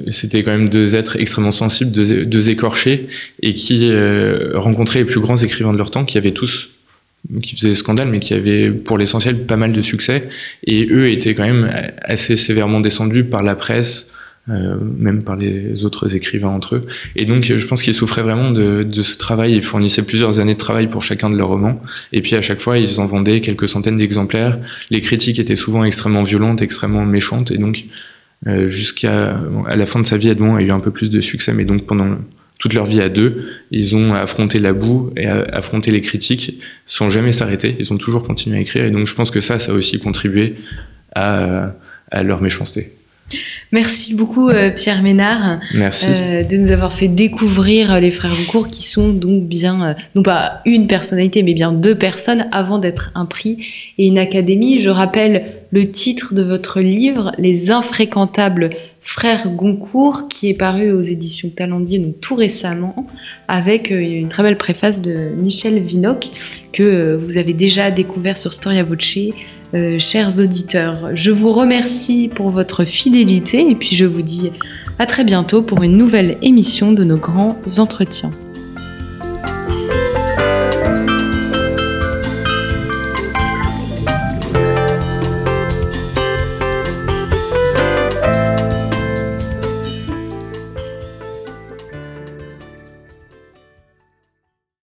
c'était 0.09 0.43
quand 0.43 0.51
même 0.51 0.69
deux 0.69 0.95
êtres 0.95 1.17
extrêmement 1.19 1.51
sensibles, 1.51 1.91
deux, 1.91 2.49
écorchés, 2.49 3.07
et 3.41 3.53
qui 3.53 3.89
euh, 3.91 4.51
rencontraient 4.55 4.99
les 4.99 5.05
plus 5.05 5.19
grands 5.19 5.37
écrivains 5.37 5.71
de 5.71 5.77
leur 5.77 5.91
temps, 5.91 6.03
qui 6.03 6.17
avaient 6.17 6.31
tous, 6.31 6.69
qui 7.41 7.55
faisaient 7.55 7.75
scandale, 7.75 8.09
mais 8.09 8.19
qui 8.19 8.33
avaient 8.33 8.71
pour 8.71 8.97
l'essentiel 8.97 9.45
pas 9.45 9.57
mal 9.57 9.71
de 9.71 9.81
succès, 9.81 10.27
et 10.65 10.87
eux 10.91 11.09
étaient 11.09 11.33
quand 11.33 11.45
même 11.45 11.71
assez 12.01 12.35
sévèrement 12.35 12.79
descendus 12.79 13.23
par 13.23 13.43
la 13.43 13.55
presse, 13.55 14.09
euh, 14.49 14.75
même 14.97 15.23
par 15.23 15.35
les 15.35 15.85
autres 15.85 16.15
écrivains 16.15 16.49
entre 16.49 16.77
eux. 16.77 16.87
Et 17.15 17.25
donc, 17.25 17.45
je 17.45 17.67
pense 17.67 17.83
qu'ils 17.83 17.93
souffraient 17.93 18.23
vraiment 18.23 18.49
de, 18.49 18.81
de, 18.81 19.03
ce 19.03 19.15
travail. 19.17 19.53
Ils 19.53 19.61
fournissaient 19.61 20.01
plusieurs 20.01 20.39
années 20.39 20.55
de 20.55 20.59
travail 20.59 20.87
pour 20.87 21.03
chacun 21.03 21.29
de 21.29 21.37
leurs 21.37 21.49
romans. 21.49 21.79
Et 22.11 22.23
puis, 22.23 22.35
à 22.35 22.41
chaque 22.41 22.59
fois, 22.59 22.79
ils 22.79 22.99
en 22.99 23.05
vendaient 23.05 23.39
quelques 23.39 23.69
centaines 23.69 23.97
d'exemplaires. 23.97 24.57
Les 24.89 24.99
critiques 24.99 25.37
étaient 25.37 25.55
souvent 25.55 25.83
extrêmement 25.83 26.23
violentes, 26.23 26.63
extrêmement 26.63 27.05
méchantes. 27.05 27.51
Et 27.51 27.59
donc, 27.59 27.85
euh, 28.47 28.67
jusqu'à 28.67 29.39
à 29.67 29.75
la 29.75 29.85
fin 29.85 29.99
de 29.99 30.07
sa 30.07 30.17
vie, 30.17 30.29
Edmond 30.29 30.55
a 30.55 30.63
eu 30.63 30.71
un 30.71 30.79
peu 30.79 30.89
plus 30.89 31.11
de 31.11 31.21
succès. 31.21 31.53
Mais 31.53 31.63
donc, 31.63 31.85
pendant 31.85 32.17
toute 32.57 32.73
leur 32.73 32.85
vie 32.85 33.01
à 33.01 33.09
deux, 33.09 33.45
ils 33.69 33.95
ont 33.95 34.15
affronté 34.15 34.57
la 34.57 34.73
boue 34.73 35.13
et 35.17 35.27
affronté 35.27 35.91
les 35.91 36.01
critiques 36.01 36.59
sans 36.87 37.11
jamais 37.11 37.31
s'arrêter. 37.31 37.75
Ils 37.79 37.93
ont 37.93 37.97
toujours 37.97 38.23
continué 38.23 38.57
à 38.57 38.61
écrire. 38.61 38.85
Et 38.85 38.91
donc, 38.91 39.05
je 39.05 39.13
pense 39.13 39.29
que 39.29 39.39
ça, 39.39 39.59
ça 39.59 39.71
a 39.71 39.75
aussi 39.75 39.99
contribué 39.99 40.55
à, 41.13 41.73
à 42.09 42.23
leur 42.23 42.41
méchanceté. 42.41 42.91
Merci 43.71 44.15
beaucoup 44.15 44.49
euh, 44.49 44.69
Pierre 44.69 45.01
Ménard 45.01 45.59
euh, 45.75 46.43
de 46.43 46.57
nous 46.57 46.71
avoir 46.71 46.93
fait 46.93 47.07
découvrir 47.07 47.99
les 47.99 48.11
frères 48.11 48.35
Goncourt 48.35 48.67
qui 48.67 48.83
sont 48.83 49.09
donc 49.09 49.43
bien, 49.43 49.89
euh, 49.89 49.93
non 50.15 50.23
pas 50.23 50.61
une 50.65 50.87
personnalité, 50.87 51.43
mais 51.43 51.53
bien 51.53 51.71
deux 51.71 51.95
personnes 51.95 52.47
avant 52.51 52.79
d'être 52.79 53.11
un 53.15 53.25
prix 53.25 53.65
et 53.97 54.07
une 54.07 54.17
académie. 54.17 54.81
Je 54.81 54.89
rappelle 54.89 55.45
le 55.71 55.89
titre 55.89 56.33
de 56.33 56.43
votre 56.43 56.81
livre, 56.81 57.31
Les 57.37 57.71
infréquentables 57.71 58.71
frères 59.01 59.49
Goncourt, 59.49 60.27
qui 60.29 60.49
est 60.49 60.53
paru 60.53 60.91
aux 60.91 61.01
éditions 61.01 61.49
Talendier 61.49 62.15
tout 62.21 62.35
récemment, 62.35 63.07
avec 63.47 63.89
une 63.89 64.29
très 64.29 64.43
belle 64.43 64.57
préface 64.57 65.01
de 65.01 65.31
Michel 65.35 65.79
Vinoc 65.79 66.29
que 66.71 67.15
vous 67.15 67.37
avez 67.37 67.53
déjà 67.53 67.91
découvert 67.91 68.37
sur 68.37 68.53
Storia 68.53 68.83
Voce 68.83 69.17
euh, 69.73 69.99
chers 69.99 70.39
auditeurs. 70.39 71.15
Je 71.15 71.31
vous 71.31 71.51
remercie 71.51 72.29
pour 72.33 72.49
votre 72.49 72.83
fidélité 72.83 73.69
et 73.69 73.75
puis 73.75 73.95
je 73.95 74.05
vous 74.05 74.21
dis 74.21 74.51
à 74.99 75.05
très 75.05 75.23
bientôt 75.23 75.61
pour 75.61 75.81
une 75.83 75.97
nouvelle 75.97 76.37
émission 76.41 76.91
de 76.91 77.03
nos 77.03 77.17
grands 77.17 77.57
entretiens. 77.77 78.31